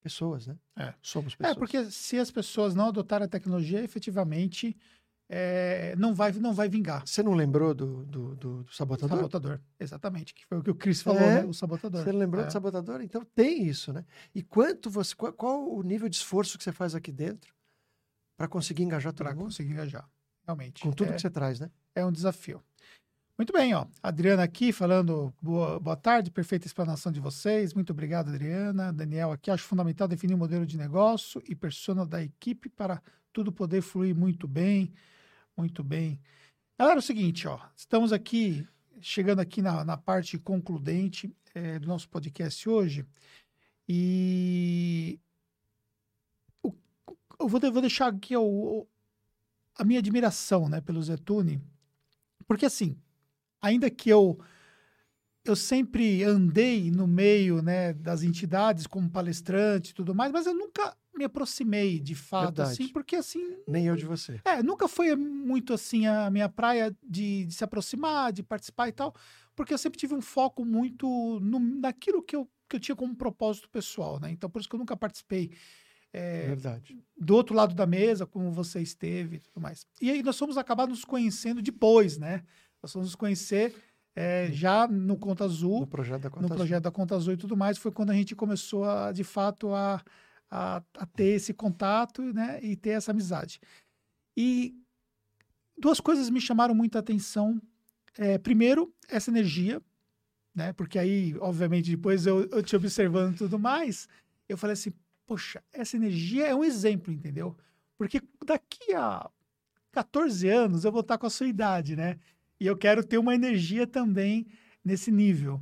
pessoas, 0.00 0.46
né? 0.46 0.56
É. 0.76 0.94
Somos 1.02 1.34
É, 1.34 1.36
pessoas. 1.36 1.56
porque 1.58 1.90
se 1.90 2.18
as 2.18 2.30
pessoas 2.30 2.74
não 2.74 2.88
adotarem 2.88 3.24
a 3.26 3.28
tecnologia, 3.28 3.82
efetivamente 3.82 4.76
é, 5.30 5.94
não, 5.96 6.14
vai, 6.14 6.32
não 6.32 6.54
vai 6.54 6.68
vingar. 6.70 7.06
Você 7.06 7.22
não 7.22 7.34
lembrou 7.34 7.74
do, 7.74 8.04
do, 8.06 8.34
do, 8.34 8.62
do 8.64 8.72
sabotador? 8.72 9.16
Sabotador, 9.18 9.60
exatamente. 9.78 10.32
Que 10.32 10.46
foi 10.46 10.58
o 10.58 10.62
que 10.62 10.70
o 10.70 10.74
Chris 10.74 11.02
falou, 11.02 11.20
É. 11.20 11.42
né? 11.42 11.44
O 11.44 11.52
sabotador. 11.52 12.02
Você 12.02 12.12
lembrou 12.12 12.42
É. 12.44 12.46
do 12.46 12.52
sabotador? 12.52 13.02
Então 13.02 13.22
tem 13.34 13.66
isso, 13.66 13.92
né? 13.92 14.06
E 14.34 14.42
quanto 14.42 14.88
você, 14.88 15.14
qual, 15.14 15.32
qual 15.34 15.68
o 15.70 15.82
nível 15.82 16.08
de 16.08 16.16
esforço 16.16 16.56
que 16.56 16.64
você 16.64 16.72
faz 16.72 16.94
aqui 16.94 17.12
dentro 17.12 17.54
para 18.38 18.48
conseguir 18.48 18.84
engajar 18.84 19.12
todo 19.12 19.26
Para 19.26 19.34
conseguir 19.36 19.72
engajar. 19.72 20.08
Realmente. 20.46 20.80
com 20.82 20.90
tudo 20.92 21.10
é, 21.10 21.14
que 21.14 21.20
você 21.20 21.28
traz, 21.28 21.60
né? 21.60 21.70
é 21.94 22.02
um 22.06 22.10
desafio. 22.12 22.62
Muito 23.38 23.52
bem, 23.52 23.72
ó. 23.72 23.86
Adriana 24.02 24.42
aqui 24.42 24.72
falando 24.72 25.32
boa, 25.40 25.78
boa 25.78 25.96
tarde, 25.96 26.28
perfeita 26.30 26.66
explanação 26.66 27.12
de 27.12 27.20
vocês. 27.20 27.72
Muito 27.72 27.90
obrigado, 27.90 28.28
Adriana. 28.30 28.92
Daniel 28.92 29.30
aqui, 29.30 29.48
acho 29.50 29.62
fundamental 29.62 30.08
definir 30.08 30.34
o 30.34 30.38
modelo 30.38 30.66
de 30.66 30.76
negócio 30.76 31.40
e 31.48 31.54
persona 31.54 32.04
da 32.04 32.20
equipe 32.22 32.68
para 32.68 33.00
tudo 33.32 33.52
poder 33.52 33.80
fluir 33.80 34.14
muito 34.14 34.48
bem. 34.48 34.92
Muito 35.56 35.84
bem. 35.84 36.20
Galera, 36.76 36.98
é 36.98 37.00
o 37.00 37.02
seguinte, 37.02 37.46
ó. 37.46 37.60
Estamos 37.76 38.12
aqui, 38.12 38.66
chegando 39.00 39.38
aqui 39.40 39.62
na, 39.62 39.84
na 39.84 39.96
parte 39.96 40.36
concludente 40.36 41.32
eh, 41.54 41.78
do 41.78 41.86
nosso 41.86 42.08
podcast 42.08 42.68
hoje. 42.68 43.06
E 43.88 45.18
o- 46.60 46.74
eu 47.38 47.48
vou, 47.48 47.60
vou 47.60 47.80
deixar 47.80 48.08
aqui 48.12 48.36
o- 48.36 48.42
o- 48.42 48.88
a 49.76 49.84
minha 49.84 50.00
admiração 50.00 50.68
né, 50.68 50.80
pelo 50.80 51.00
Zetune. 51.02 51.60
Porque 52.46 52.66
assim, 52.66 52.96
ainda 53.60 53.90
que 53.90 54.08
eu 54.10 54.38
eu 55.44 55.56
sempre 55.56 56.22
andei 56.24 56.90
no 56.90 57.06
meio 57.06 57.62
né, 57.62 57.94
das 57.94 58.22
entidades 58.22 58.86
como 58.86 59.08
palestrante 59.08 59.92
e 59.92 59.94
tudo 59.94 60.14
mais, 60.14 60.30
mas 60.30 60.46
eu 60.46 60.52
nunca 60.54 60.94
me 61.16 61.24
aproximei 61.24 61.98
de 61.98 62.14
fato, 62.14 62.56
Verdade. 62.56 62.72
assim, 62.72 62.88
porque 62.88 63.16
assim, 63.16 63.56
Nem 63.66 63.86
eu 63.86 63.96
de 63.96 64.04
você. 64.04 64.40
é, 64.44 64.62
nunca 64.62 64.86
foi 64.86 65.16
muito 65.16 65.72
assim 65.72 66.06
a 66.06 66.30
minha 66.30 66.48
praia 66.50 66.94
de, 67.02 67.46
de 67.46 67.54
se 67.54 67.64
aproximar, 67.64 68.30
de 68.32 68.42
participar 68.42 68.88
e 68.88 68.92
tal, 68.92 69.14
porque 69.56 69.72
eu 69.72 69.78
sempre 69.78 69.98
tive 69.98 70.14
um 70.14 70.20
foco 70.20 70.64
muito 70.66 71.06
no, 71.40 71.58
naquilo 71.58 72.22
que 72.22 72.36
eu, 72.36 72.46
que 72.68 72.76
eu 72.76 72.80
tinha 72.80 72.94
como 72.94 73.16
propósito 73.16 73.70
pessoal, 73.70 74.20
né? 74.20 74.30
Então, 74.30 74.50
por 74.50 74.60
isso 74.60 74.68
que 74.68 74.74
eu 74.74 74.78
nunca 74.80 74.96
participei 74.96 75.50
É, 76.12 76.46
verdade. 76.48 76.96
do 77.16 77.34
outro 77.34 77.54
lado 77.54 77.74
da 77.74 77.86
mesa, 77.86 78.26
como 78.26 78.52
você 78.52 78.80
esteve 78.82 79.36
e 79.36 79.40
tudo 79.40 79.60
mais. 79.60 79.86
E 80.00 80.10
aí 80.10 80.22
nós 80.22 80.38
fomos 80.38 80.56
acabar 80.58 80.86
nos 80.86 81.04
conhecendo 81.04 81.62
depois, 81.62 82.18
né? 82.18 82.44
Nós 82.82 82.92
fomos 82.92 83.08
nos 83.08 83.14
conhecer 83.14 83.74
é, 84.14 84.50
já 84.52 84.86
no 84.88 85.16
Conta 85.16 85.44
Azul, 85.44 85.80
No 85.80 85.86
projeto 85.86 86.22
da 86.22 86.28
no 86.28 86.34
Conta 86.34 86.46
Azul. 86.46 86.56
projeto 86.56 86.82
da 86.82 86.90
Conta 86.90 87.16
Azul 87.16 87.34
e 87.34 87.36
tudo 87.36 87.56
mais, 87.56 87.78
foi 87.78 87.92
quando 87.92 88.10
a 88.10 88.14
gente 88.14 88.34
começou 88.34 88.84
a, 88.84 89.12
de 89.12 89.24
fato, 89.24 89.72
a, 89.74 90.02
a, 90.50 90.82
a 90.96 91.06
ter 91.06 91.34
esse 91.36 91.52
contato, 91.54 92.22
né? 92.32 92.58
E 92.62 92.76
ter 92.76 92.90
essa 92.90 93.10
amizade. 93.12 93.60
E 94.36 94.74
duas 95.76 96.00
coisas 96.00 96.30
me 96.30 96.40
chamaram 96.40 96.74
muita 96.74 96.98
atenção. 96.98 97.60
É, 98.16 98.38
primeiro, 98.38 98.92
essa 99.08 99.30
energia, 99.30 99.80
né? 100.54 100.72
Porque 100.72 100.98
aí, 100.98 101.36
obviamente, 101.40 101.90
depois 101.90 102.26
eu, 102.26 102.48
eu 102.50 102.62
te 102.62 102.74
observando 102.74 103.34
e 103.34 103.38
tudo 103.38 103.58
mais, 103.58 104.08
eu 104.48 104.56
falei 104.58 104.74
assim, 104.74 104.92
poxa, 105.26 105.62
essa 105.72 105.96
energia 105.96 106.46
é 106.46 106.54
um 106.54 106.64
exemplo, 106.64 107.12
entendeu? 107.12 107.56
Porque 107.96 108.20
daqui 108.44 108.94
a 108.94 109.28
14 109.92 110.48
anos 110.48 110.84
eu 110.84 110.90
vou 110.92 111.02
estar 111.02 111.18
com 111.18 111.26
a 111.26 111.30
sua 111.30 111.46
idade, 111.46 111.94
né? 111.94 112.18
E 112.60 112.66
eu 112.66 112.76
quero 112.76 113.04
ter 113.04 113.18
uma 113.18 113.34
energia 113.34 113.86
também 113.86 114.46
nesse 114.84 115.10
nível. 115.10 115.60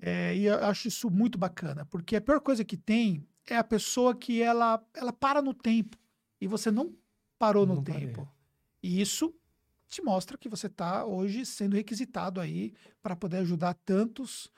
É, 0.00 0.36
e 0.36 0.44
eu 0.44 0.64
acho 0.64 0.88
isso 0.88 1.10
muito 1.10 1.38
bacana, 1.38 1.86
porque 1.86 2.16
a 2.16 2.20
pior 2.20 2.40
coisa 2.40 2.64
que 2.64 2.76
tem 2.76 3.26
é 3.46 3.56
a 3.56 3.64
pessoa 3.64 4.14
que 4.14 4.42
ela, 4.42 4.84
ela 4.94 5.12
para 5.12 5.40
no 5.40 5.54
tempo 5.54 5.96
e 6.40 6.46
você 6.46 6.70
não 6.70 6.94
parou 7.38 7.66
no 7.66 7.76
Não 7.76 7.84
parei. 7.84 8.06
tempo. 8.06 8.28
E 8.82 9.00
isso 9.00 9.34
te 9.88 10.02
mostra 10.02 10.36
que 10.36 10.48
você 10.48 10.66
está 10.66 11.04
hoje 11.04 11.46
sendo 11.46 11.76
requisitado 11.76 12.40
aí 12.40 12.74
para 13.02 13.16
poder 13.16 13.38
ajudar 13.38 13.74
tantos 13.74 14.50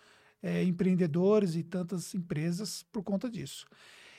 é, 0.43 0.63
empreendedores 0.63 1.55
e 1.55 1.63
tantas 1.63 2.15
empresas 2.15 2.83
por 2.91 3.03
conta 3.03 3.31
disso. 3.31 3.67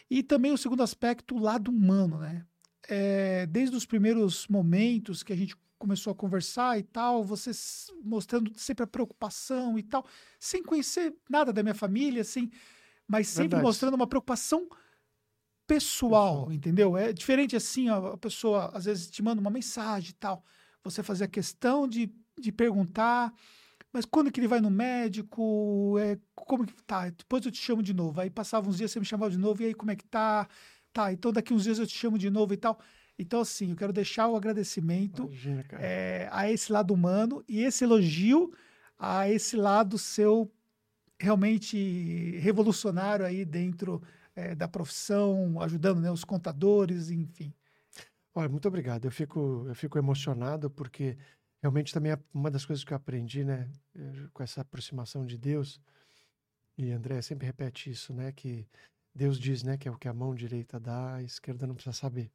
E 0.09 0.23
também 0.23 0.51
o 0.51 0.57
segundo 0.57 0.83
aspecto, 0.83 1.35
o 1.35 1.39
lado 1.39 1.69
humano, 1.69 2.17
né? 2.19 2.45
É, 2.87 3.45
desde 3.45 3.75
os 3.75 3.85
primeiros 3.85 4.47
momentos 4.47 5.21
que 5.21 5.33
a 5.33 5.35
gente 5.35 5.55
começou 5.79 6.11
a 6.11 6.15
conversar 6.15 6.77
e 6.77 6.83
tal, 6.83 7.23
você 7.23 7.51
mostrando 8.03 8.51
sempre 8.59 8.83
a 8.83 8.87
preocupação 8.87 9.79
e 9.79 9.83
tal, 9.83 10.05
sem 10.39 10.61
conhecer 10.63 11.15
nada 11.29 11.53
da 11.53 11.63
minha 11.63 11.75
família, 11.75 12.21
assim, 12.21 12.51
mas 13.07 13.27
sempre 13.29 13.57
Verdade. 13.57 13.63
mostrando 13.63 13.95
uma 13.95 14.07
preocupação 14.07 14.67
pessoal, 15.67 16.51
Pessoal. 16.51 16.51
entendeu? 16.51 16.97
É 16.97 17.13
diferente 17.13 17.55
assim, 17.55 17.89
a 17.89 18.17
pessoa 18.17 18.71
às 18.73 18.85
vezes 18.85 19.09
te 19.09 19.21
manda 19.21 19.39
uma 19.41 19.49
mensagem 19.51 20.11
e 20.11 20.13
tal, 20.13 20.43
você 20.83 21.03
fazer 21.03 21.25
a 21.25 21.27
questão 21.27 21.87
de, 21.87 22.11
de 22.39 22.51
perguntar, 22.51 23.33
mas 23.93 24.05
quando 24.05 24.31
que 24.31 24.39
ele 24.39 24.47
vai 24.47 24.61
no 24.61 24.69
médico? 24.69 25.97
É, 25.99 26.17
como 26.35 26.65
que 26.65 26.73
tá? 26.83 27.09
Depois 27.09 27.45
eu 27.45 27.51
te 27.51 27.59
chamo 27.59 27.81
de 27.83 27.93
novo. 27.93 28.21
Aí 28.21 28.29
passava 28.29 28.69
uns 28.69 28.77
dias, 28.77 28.91
você 28.91 28.99
me 28.99 29.05
chamava 29.05 29.31
de 29.31 29.37
novo, 29.37 29.61
e 29.63 29.67
aí 29.67 29.73
como 29.73 29.91
é 29.91 29.95
que 29.95 30.05
tá? 30.05 30.47
Tá, 30.93 31.13
então 31.13 31.31
daqui 31.31 31.53
uns 31.53 31.63
dias 31.63 31.79
eu 31.79 31.87
te 31.87 31.97
chamo 31.97 32.17
de 32.17 32.29
novo 32.29 32.53
e 32.53 32.57
tal. 32.57 32.79
Então, 33.19 33.41
assim, 33.41 33.71
eu 33.71 33.75
quero 33.75 33.91
deixar 33.91 34.29
o 34.29 34.35
agradecimento 34.37 35.25
Imagina, 35.25 35.65
é, 35.73 36.29
a 36.31 36.49
esse 36.49 36.71
lado 36.71 36.93
humano 36.93 37.43
e 37.49 37.61
esse 37.61 37.83
elogio 37.83 38.53
a 38.97 39.29
esse 39.29 39.57
lado 39.57 39.97
seu 39.97 40.49
realmente 41.19 42.37
revolucionário 42.39 43.25
aí 43.25 43.43
dentro 43.43 44.01
é, 44.33 44.55
da 44.55 44.69
profissão, 44.69 45.61
ajudando 45.61 45.99
né, 45.99 46.09
os 46.09 46.23
contadores, 46.23 47.09
enfim. 47.09 47.53
Olha, 48.33 48.47
muito 48.47 48.67
obrigado. 48.67 49.05
Eu 49.05 49.11
fico, 49.11 49.65
eu 49.67 49.75
fico 49.75 49.97
emocionado 49.97 50.69
porque 50.69 51.17
realmente 51.61 51.93
também 51.93 52.13
é 52.13 52.19
uma 52.33 52.49
das 52.49 52.65
coisas 52.65 52.85
que 52.85 52.93
eu 52.93 52.97
aprendi, 52.97 53.43
né, 53.43 53.69
com 54.33 54.41
essa 54.41 54.61
aproximação 54.61 55.25
de 55.25 55.37
Deus. 55.37 55.81
E 56.77 56.91
André 56.91 57.21
sempre 57.21 57.45
repete 57.45 57.89
isso, 57.89 58.13
né, 58.13 58.31
que 58.31 58.65
Deus 59.13 59.37
diz, 59.37 59.63
né, 59.63 59.77
que 59.77 59.89
é 59.89 59.91
o 59.91 59.97
que 59.97 60.07
a 60.07 60.13
mão 60.13 60.33
direita 60.33 60.79
dá, 60.79 61.15
a 61.15 61.23
esquerda 61.23 61.67
não 61.67 61.75
precisa 61.75 61.93
saber. 61.93 62.31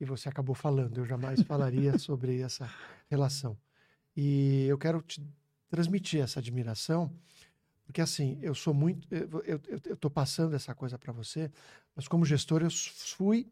E 0.00 0.04
você 0.04 0.28
acabou 0.28 0.54
falando, 0.54 0.98
eu 0.98 1.06
jamais 1.06 1.42
falaria 1.42 1.96
sobre 1.98 2.40
essa 2.40 2.70
relação. 3.08 3.56
E 4.16 4.64
eu 4.66 4.78
quero 4.78 5.00
te 5.02 5.22
transmitir 5.68 6.20
essa 6.22 6.38
admiração, 6.40 7.12
porque 7.84 8.00
assim, 8.00 8.38
eu 8.42 8.54
sou 8.54 8.74
muito. 8.74 9.06
Eu 9.12 9.94
estou 9.94 10.10
passando 10.10 10.54
essa 10.54 10.74
coisa 10.74 10.98
para 10.98 11.12
você, 11.12 11.50
mas 11.94 12.08
como 12.08 12.24
gestor 12.24 12.62
eu 12.62 12.70
fui. 12.70 13.48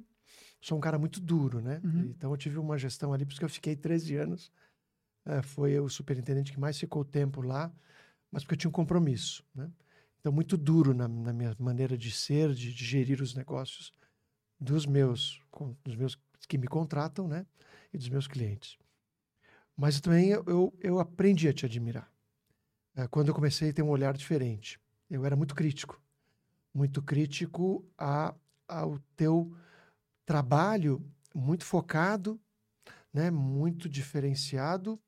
Sou 0.60 0.78
um 0.78 0.80
cara 0.80 0.98
muito 0.98 1.20
duro, 1.20 1.60
né? 1.60 1.80
Uhum. 1.84 2.06
Então 2.16 2.30
eu 2.30 2.36
tive 2.38 2.58
uma 2.58 2.78
gestão 2.78 3.12
ali, 3.12 3.24
por 3.24 3.32
isso 3.32 3.40
que 3.40 3.44
eu 3.44 3.50
fiquei 3.50 3.76
13 3.76 4.16
anos. 4.16 4.50
É, 5.26 5.42
foi 5.42 5.78
o 5.78 5.88
superintendente 5.88 6.52
que 6.52 6.60
mais 6.60 6.78
ficou 6.78 7.04
tempo 7.04 7.40
lá, 7.42 7.72
mas 8.30 8.42
porque 8.42 8.54
eu 8.54 8.58
tinha 8.58 8.68
um 8.68 8.72
compromisso, 8.72 9.44
né? 9.54 9.70
Então, 10.20 10.32
muito 10.32 10.56
duro 10.56 10.94
na, 10.94 11.06
na 11.06 11.34
minha 11.34 11.54
maneira 11.58 11.98
de 11.98 12.10
ser, 12.10 12.54
de, 12.54 12.72
de 12.72 12.84
gerir 12.84 13.20
os 13.20 13.34
negócios 13.34 13.92
dos 14.58 14.86
meus, 14.86 15.38
com- 15.50 15.76
dos 15.84 15.94
meus 15.96 16.18
que 16.46 16.58
me 16.58 16.66
contratam, 16.66 17.28
né? 17.28 17.46
E 17.92 17.98
dos 17.98 18.08
meus 18.08 18.26
clientes. 18.26 18.76
Mas 19.76 20.00
também 20.00 20.30
eu, 20.30 20.44
eu, 20.46 20.74
eu 20.80 21.00
aprendi 21.00 21.48
a 21.48 21.52
te 21.52 21.66
admirar. 21.66 22.10
É, 22.96 23.08
quando 23.08 23.28
eu 23.28 23.34
comecei 23.34 23.70
a 23.70 23.72
ter 23.72 23.82
um 23.82 23.88
olhar 23.88 24.16
diferente. 24.16 24.80
Eu 25.10 25.24
era 25.24 25.36
muito 25.36 25.54
crítico. 25.54 26.00
Muito 26.72 27.02
crítico 27.02 27.84
a, 27.98 28.34
ao 28.68 28.98
teu 29.16 29.54
trabalho 30.24 31.04
muito 31.34 31.64
focado, 31.64 32.40
né? 33.12 33.30
Muito 33.30 33.88
diferenciado 33.88 35.00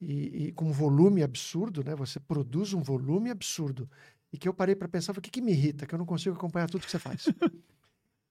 e, 0.00 0.46
e 0.46 0.52
com 0.52 0.66
um 0.66 0.72
volume 0.72 1.22
absurdo, 1.22 1.82
né? 1.82 1.94
Você 1.94 2.20
produz 2.20 2.74
um 2.74 2.82
volume 2.82 3.30
absurdo. 3.30 3.88
E 4.32 4.38
que 4.38 4.48
eu 4.48 4.54
parei 4.54 4.74
para 4.74 4.88
pensar, 4.88 5.16
o 5.16 5.20
que, 5.20 5.30
que 5.30 5.40
me 5.40 5.52
irrita? 5.52 5.86
Que 5.86 5.94
eu 5.94 5.98
não 5.98 6.06
consigo 6.06 6.36
acompanhar 6.36 6.68
tudo 6.68 6.84
que 6.84 6.90
você 6.90 6.98
faz. 6.98 7.26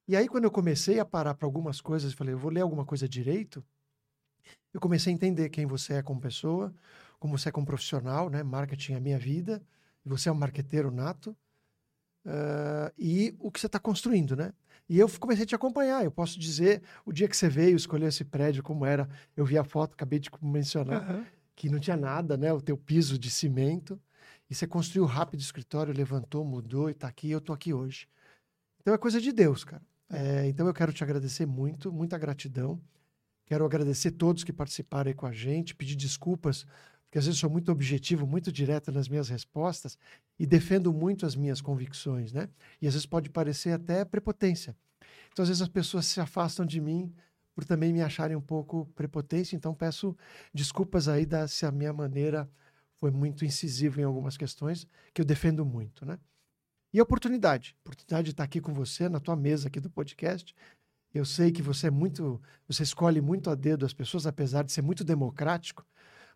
E 0.08 0.16
aí, 0.16 0.28
quando 0.28 0.44
eu 0.44 0.52
comecei 0.52 1.00
a 1.00 1.06
parar 1.06 1.34
para 1.34 1.48
algumas 1.48 1.80
coisas, 1.80 2.12
eu 2.12 2.18
falei, 2.18 2.34
eu 2.34 2.38
vou 2.38 2.52
ler 2.52 2.62
alguma 2.62 2.86
coisa 2.86 3.08
direito, 3.08 3.64
eu 4.74 4.80
comecei 4.80 5.14
a 5.14 5.16
entender 5.16 5.50
quem 5.50 5.66
você 5.66 5.94
é 5.94 6.04
como 6.04 6.20
pessoa, 6.20 6.74
como 7.20 7.38
você 7.38 7.50
é 7.50 7.52
como 7.52 7.66
profissional, 7.66 8.30
né? 8.30 8.44
Marketing 8.44 8.94
é 8.94 8.98
a 8.98 9.00
minha 9.00 9.18
vida, 9.18 9.64
e 10.06 10.10
você 10.10 10.28
é 10.28 10.32
um 10.32 10.36
marqueteiro 10.36 10.92
nato, 10.92 11.36
ah, 12.26 12.92
e 12.98 13.36
o 13.40 13.52
que 13.52 13.60
você 13.60 13.68
está 13.68 13.80
construindo, 13.80 14.36
né? 14.36 14.54
E 14.90 15.00
eu 15.00 15.10
comecei 15.20 15.44
a 15.44 15.48
te 15.48 15.56
acompanhar. 15.56 16.04
Eu 16.04 16.12
posso 16.12 16.38
dizer, 16.38 16.82
o 17.06 17.14
dia 17.14 17.28
que 17.28 17.38
você 17.38 17.48
veio 17.48 17.76
escolher 17.76 18.08
esse 18.08 18.26
prédio, 18.26 18.62
como 18.62 18.86
era, 18.86 19.10
eu 19.36 19.46
vi 19.46 19.58
a 19.58 19.64
foto, 19.64 19.94
acabei 19.94 20.20
de 20.20 20.30
mencionar, 20.42 21.26
que 21.56 21.70
não 21.70 21.80
tinha 21.80 21.96
nada, 21.96 22.36
né? 22.36 22.52
O 22.52 22.62
teu 22.62 22.78
piso 22.78 23.18
de 23.18 23.32
cimento. 23.32 24.00
E 24.50 24.56
você 24.56 24.68
construiu 24.68 25.06
rápido 25.06 25.40
o 25.40 25.44
escritório, 25.44 25.94
levantou, 25.94 26.44
mudou 26.44 26.90
e 26.90 26.92
está 26.92 27.08
aqui. 27.08 27.32
Eu 27.32 27.40
estou 27.40 27.54
aqui 27.54 27.74
hoje. 27.74 28.08
Então 28.82 28.94
é 28.94 28.98
coisa 28.98 29.22
de 29.22 29.32
Deus, 29.32 29.64
cara. 29.64 29.82
É, 30.14 30.48
então 30.48 30.68
eu 30.68 30.74
quero 30.74 30.94
te 30.94 31.04
agradecer 31.04 31.46
muito, 31.46 31.92
muita 31.92 32.18
gratidão. 32.20 32.80
Quero 33.46 33.66
agradecer 33.66 34.12
todos 34.12 34.44
que 34.44 34.54
participaram 34.54 35.10
aí 35.10 35.16
com 35.16 35.26
a 35.26 35.32
gente, 35.32 35.76
pedir 35.76 35.96
desculpas, 35.96 36.66
porque 37.06 37.18
às 37.18 37.26
vezes 37.26 37.40
sou 37.40 37.50
muito 37.50 37.72
objetivo, 37.72 38.26
muito 38.28 38.52
direto 38.52 38.92
nas 38.92 39.10
minhas 39.10 39.28
respostas 39.28 39.98
e 40.38 40.46
defendo 40.46 40.94
muito 40.94 41.26
as 41.26 41.36
minhas 41.36 41.62
convicções, 41.62 42.32
né? 42.32 42.48
E 42.82 42.88
às 42.88 42.94
vezes 42.94 43.08
pode 43.08 43.30
parecer 43.30 43.72
até 43.72 44.06
prepotência. 44.06 44.76
Então 45.32 45.42
às 45.44 45.50
vezes 45.50 45.64
as 45.64 45.68
pessoas 45.68 46.06
se 46.06 46.22
afastam 46.22 46.64
de 46.64 46.80
mim 46.80 47.12
por 47.56 47.66
também 47.66 47.92
me 47.92 48.02
acharem 48.02 48.36
um 48.36 48.42
pouco 48.42 48.86
prepotência. 48.96 49.56
Então, 49.56 49.74
peço 49.74 50.16
desculpas 50.54 51.08
aí 51.08 51.26
da, 51.26 51.48
se 51.48 51.66
a 51.66 51.72
minha 51.72 51.94
maneira 51.94 52.50
foi 52.98 53.12
muito 53.12 53.46
incisiva 53.46 54.02
em 54.02 54.04
algumas 54.04 54.38
questões, 54.38 54.88
que 55.14 55.22
eu 55.22 55.26
defendo 55.26 55.66
muito, 55.66 56.06
né? 56.06 56.18
E 56.94 57.00
a 57.00 57.04
oportunidade. 57.04 57.76
Oportunidade 57.84 58.26
de 58.26 58.32
estar 58.32 58.44
aqui 58.44 58.62
com 58.62 58.74
você, 58.74 59.10
na 59.10 59.20
tua 59.20 59.36
mesa 59.36 59.68
aqui 59.68 59.80
do 59.80 59.90
podcast. 59.90 60.56
Eu 61.14 61.26
sei 61.26 61.52
que 61.52 61.62
você 61.62 61.88
é 61.88 61.92
muito, 61.92 62.42
você 62.68 62.84
escolhe 62.84 63.20
muito 63.22 63.50
a 63.50 63.56
dedo 63.56 63.86
as 63.86 63.94
pessoas, 63.94 64.26
apesar 64.28 64.64
de 64.64 64.72
ser 64.72 64.82
muito 64.82 65.04
democrático, 65.04 65.86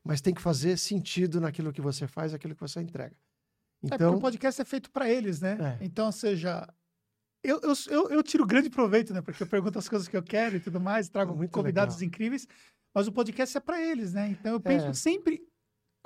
mas 0.04 0.22
tem 0.22 0.34
que 0.34 0.42
fazer 0.42 0.78
sentido 0.78 1.40
naquilo 1.40 1.72
que 1.74 1.82
você 1.82 2.08
faz, 2.08 2.34
aquilo 2.34 2.56
que 2.56 2.62
você 2.62 2.82
entrega. 2.82 3.16
É 3.84 3.96
Então, 3.96 4.16
o 4.16 4.20
podcast 4.20 4.62
é 4.62 4.66
feito 4.66 4.90
para 4.92 5.10
eles, 5.10 5.42
né? 5.42 5.78
É. 5.80 5.86
Então, 5.86 6.08
ou 6.08 6.12
seja, 6.12 6.68
eu, 7.44 7.60
eu, 7.62 7.74
eu, 7.90 8.10
eu 8.10 8.24
tiro 8.24 8.46
grande 8.46 8.70
proveito, 8.70 9.14
né? 9.14 9.22
Porque 9.22 9.42
eu 9.42 9.48
pergunto 9.48 9.78
as 9.78 9.88
coisas 9.88 10.08
que 10.08 10.18
eu 10.18 10.24
quero 10.24 10.56
e 10.56 10.60
tudo 10.60 10.80
mais, 10.80 11.10
trago 11.10 11.36
Muito 11.36 11.52
convidados 11.52 11.96
legal. 11.96 12.08
incríveis, 12.08 12.48
mas 12.94 13.08
o 13.08 13.12
podcast 13.12 13.56
é 13.58 13.60
para 13.60 13.82
eles, 13.82 14.14
né? 14.14 14.30
Então 14.30 14.54
eu 14.54 14.60
penso 14.60 14.88
É. 14.88 14.94
sempre 14.94 15.47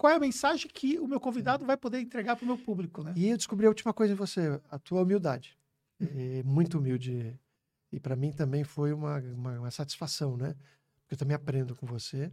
qual 0.02 0.14
é 0.14 0.16
a 0.16 0.20
mensagem 0.20 0.68
que 0.74 0.98
o 0.98 1.08
meu 1.08 1.20
convidado 1.20 1.64
vai 1.64 1.78
poder 1.78 2.00
entregar 2.02 2.36
para 2.36 2.44
o 2.44 2.48
meu 2.48 2.58
público, 2.58 3.04
né? 3.04 3.14
E 3.16 3.30
eu 3.30 3.38
descobri 3.38 3.68
a 3.68 3.70
última 3.70 3.94
coisa 3.94 4.14
em 4.14 4.16
você, 4.16 4.60
a 4.72 4.80
tua 4.80 5.04
humildade. 5.04 5.56
Muito 6.44 6.80
humilde. 6.80 7.40
E 7.92 8.00
para 8.00 8.16
mim 8.16 8.32
também 8.32 8.64
foi 8.64 8.94
uma, 8.94 9.20
uma, 9.20 9.60
uma 9.60 9.70
satisfação, 9.70 10.36
né? 10.36 10.56
Porque 11.02 11.14
eu 11.14 11.18
também 11.20 11.36
aprendo 11.36 11.76
com 11.76 11.86
você. 11.86 12.32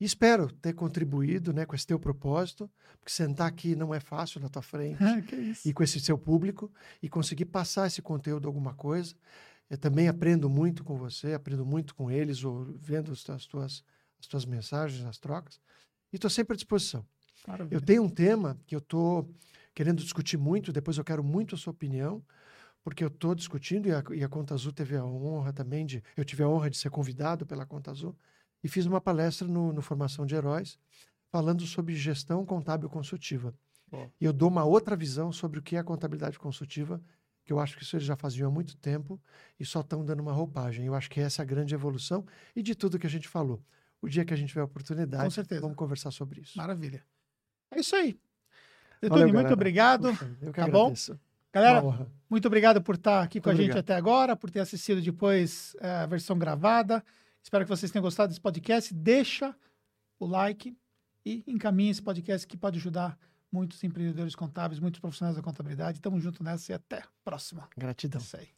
E 0.00 0.04
espero 0.04 0.52
ter 0.52 0.74
contribuído 0.74 1.52
né, 1.52 1.66
com 1.66 1.74
esse 1.74 1.84
teu 1.86 1.98
propósito, 1.98 2.70
porque 3.00 3.10
sentar 3.12 3.48
aqui 3.48 3.74
não 3.74 3.92
é 3.92 3.98
fácil 3.98 4.40
na 4.40 4.48
tua 4.48 4.62
frente, 4.62 4.98
que 5.26 5.34
isso. 5.34 5.68
e 5.68 5.72
com 5.72 5.82
esse 5.82 5.98
seu 5.98 6.16
público, 6.16 6.70
e 7.02 7.08
conseguir 7.08 7.46
passar 7.46 7.88
esse 7.88 8.00
conteúdo 8.00 8.46
alguma 8.46 8.74
coisa. 8.74 9.12
Eu 9.68 9.76
também 9.76 10.06
aprendo 10.06 10.48
muito 10.48 10.84
com 10.84 10.96
você, 10.96 11.34
aprendo 11.34 11.66
muito 11.66 11.96
com 11.96 12.08
eles, 12.10 12.44
ou 12.44 12.64
vendo 12.78 13.10
as 13.10 13.24
tuas, 13.24 13.44
tuas- 13.46 13.84
as 14.20 14.26
tuas 14.28 14.44
mensagens, 14.44 15.04
as 15.04 15.18
trocas. 15.18 15.60
E 16.12 16.16
estou 16.16 16.30
sempre 16.30 16.54
à 16.54 16.56
disposição. 16.56 17.04
Maravilha. 17.46 17.76
Eu 17.76 17.80
tenho 17.80 18.02
um 18.02 18.08
tema 18.08 18.58
que 18.66 18.74
eu 18.74 18.78
estou 18.78 19.28
querendo 19.74 20.02
discutir 20.02 20.36
muito, 20.36 20.72
depois 20.72 20.98
eu 20.98 21.04
quero 21.04 21.24
muito 21.24 21.54
a 21.54 21.58
sua 21.58 21.72
opinião, 21.72 22.22
porque 22.84 23.02
eu 23.02 23.08
estou 23.08 23.34
discutindo 23.34 23.88
e 23.88 23.92
a, 23.92 24.02
e 24.12 24.24
a 24.24 24.28
Conta 24.28 24.54
Azul 24.54 24.72
teve 24.72 24.96
a 24.96 25.04
honra 25.04 25.52
também 25.52 25.86
de. 25.86 26.02
Eu 26.16 26.24
tive 26.24 26.42
a 26.42 26.48
honra 26.48 26.68
de 26.68 26.76
ser 26.76 26.90
convidado 26.90 27.46
pela 27.46 27.64
Conta 27.64 27.90
Azul 27.90 28.16
e 28.62 28.68
fiz 28.68 28.86
uma 28.86 29.00
palestra 29.00 29.46
no, 29.46 29.72
no 29.72 29.82
Formação 29.82 30.26
de 30.26 30.34
Heróis 30.34 30.78
falando 31.30 31.66
sobre 31.66 31.94
gestão 31.94 32.44
contábil 32.44 32.88
consultiva. 32.88 33.54
Boa. 33.90 34.10
E 34.20 34.24
eu 34.24 34.32
dou 34.32 34.48
uma 34.48 34.64
outra 34.64 34.94
visão 34.94 35.32
sobre 35.32 35.58
o 35.58 35.62
que 35.62 35.76
é 35.76 35.78
a 35.78 35.84
contabilidade 35.84 36.38
consultiva, 36.38 37.02
que 37.44 37.52
eu 37.52 37.58
acho 37.58 37.76
que 37.76 37.82
isso 37.82 37.96
eles 37.96 38.06
já 38.06 38.16
faziam 38.16 38.48
há 38.48 38.52
muito 38.52 38.76
tempo 38.76 39.20
e 39.58 39.64
só 39.64 39.80
estão 39.80 40.04
dando 40.04 40.20
uma 40.20 40.32
roupagem. 40.32 40.86
Eu 40.86 40.94
acho 40.94 41.10
que 41.10 41.20
essa 41.20 41.40
é 41.40 41.44
a 41.44 41.46
grande 41.46 41.74
evolução 41.74 42.24
e 42.54 42.62
de 42.62 42.74
tudo 42.74 42.98
que 42.98 43.06
a 43.06 43.10
gente 43.10 43.28
falou. 43.28 43.62
O 44.02 44.08
dia 44.08 44.24
que 44.24 44.34
a 44.34 44.36
gente 44.36 44.48
tiver 44.48 44.60
a 44.62 44.64
oportunidade, 44.64 45.22
Com 45.24 45.30
certeza. 45.30 45.60
vamos 45.60 45.76
conversar 45.76 46.10
sobre 46.10 46.40
isso. 46.40 46.58
Maravilha. 46.58 47.02
É 47.70 47.80
isso 47.80 47.94
aí. 47.96 48.18
Detone, 49.00 49.22
muito 49.24 49.34
galera. 49.34 49.52
obrigado. 49.54 50.08
Puxa, 50.10 50.36
eu 50.42 50.52
que 50.52 50.60
Tá 50.60 50.66
bom? 50.68 50.80
agradeço. 50.82 51.18
Galera, 51.52 51.80
Uma 51.82 51.88
honra. 51.88 52.12
muito 52.30 52.46
obrigado 52.46 52.82
por 52.82 52.94
estar 52.96 53.22
aqui 53.22 53.40
com 53.40 53.48
a 53.48 53.52
Muito 53.52 53.62
gente 53.62 53.70
obrigado. 53.72 53.84
até 53.84 53.94
agora, 53.94 54.34
por 54.36 54.50
ter 54.50 54.60
assistido 54.60 55.00
depois 55.02 55.76
eh, 55.80 55.88
a 55.88 56.06
versão 56.06 56.38
gravada. 56.38 57.04
Espero 57.42 57.64
que 57.64 57.68
vocês 57.68 57.90
tenham 57.92 58.02
gostado 58.02 58.28
desse 58.28 58.40
podcast. 58.40 58.92
Deixa 58.94 59.54
o 60.18 60.26
like 60.26 60.76
e 61.26 61.42
encaminhe 61.46 61.90
esse 61.90 62.02
podcast 62.02 62.46
que 62.46 62.56
pode 62.56 62.78
ajudar 62.78 63.18
muitos 63.50 63.82
empreendedores 63.84 64.34
contábeis, 64.34 64.80
muitos 64.80 64.98
profissionais 65.00 65.36
da 65.36 65.42
contabilidade. 65.42 66.00
Tamo 66.00 66.18
junto 66.20 66.42
nessa 66.42 66.72
e 66.72 66.74
até 66.74 66.98
a 67.00 67.08
próxima. 67.24 67.68
Gratidão. 67.76 68.20
Isso 68.20 68.36
aí. 68.36 68.48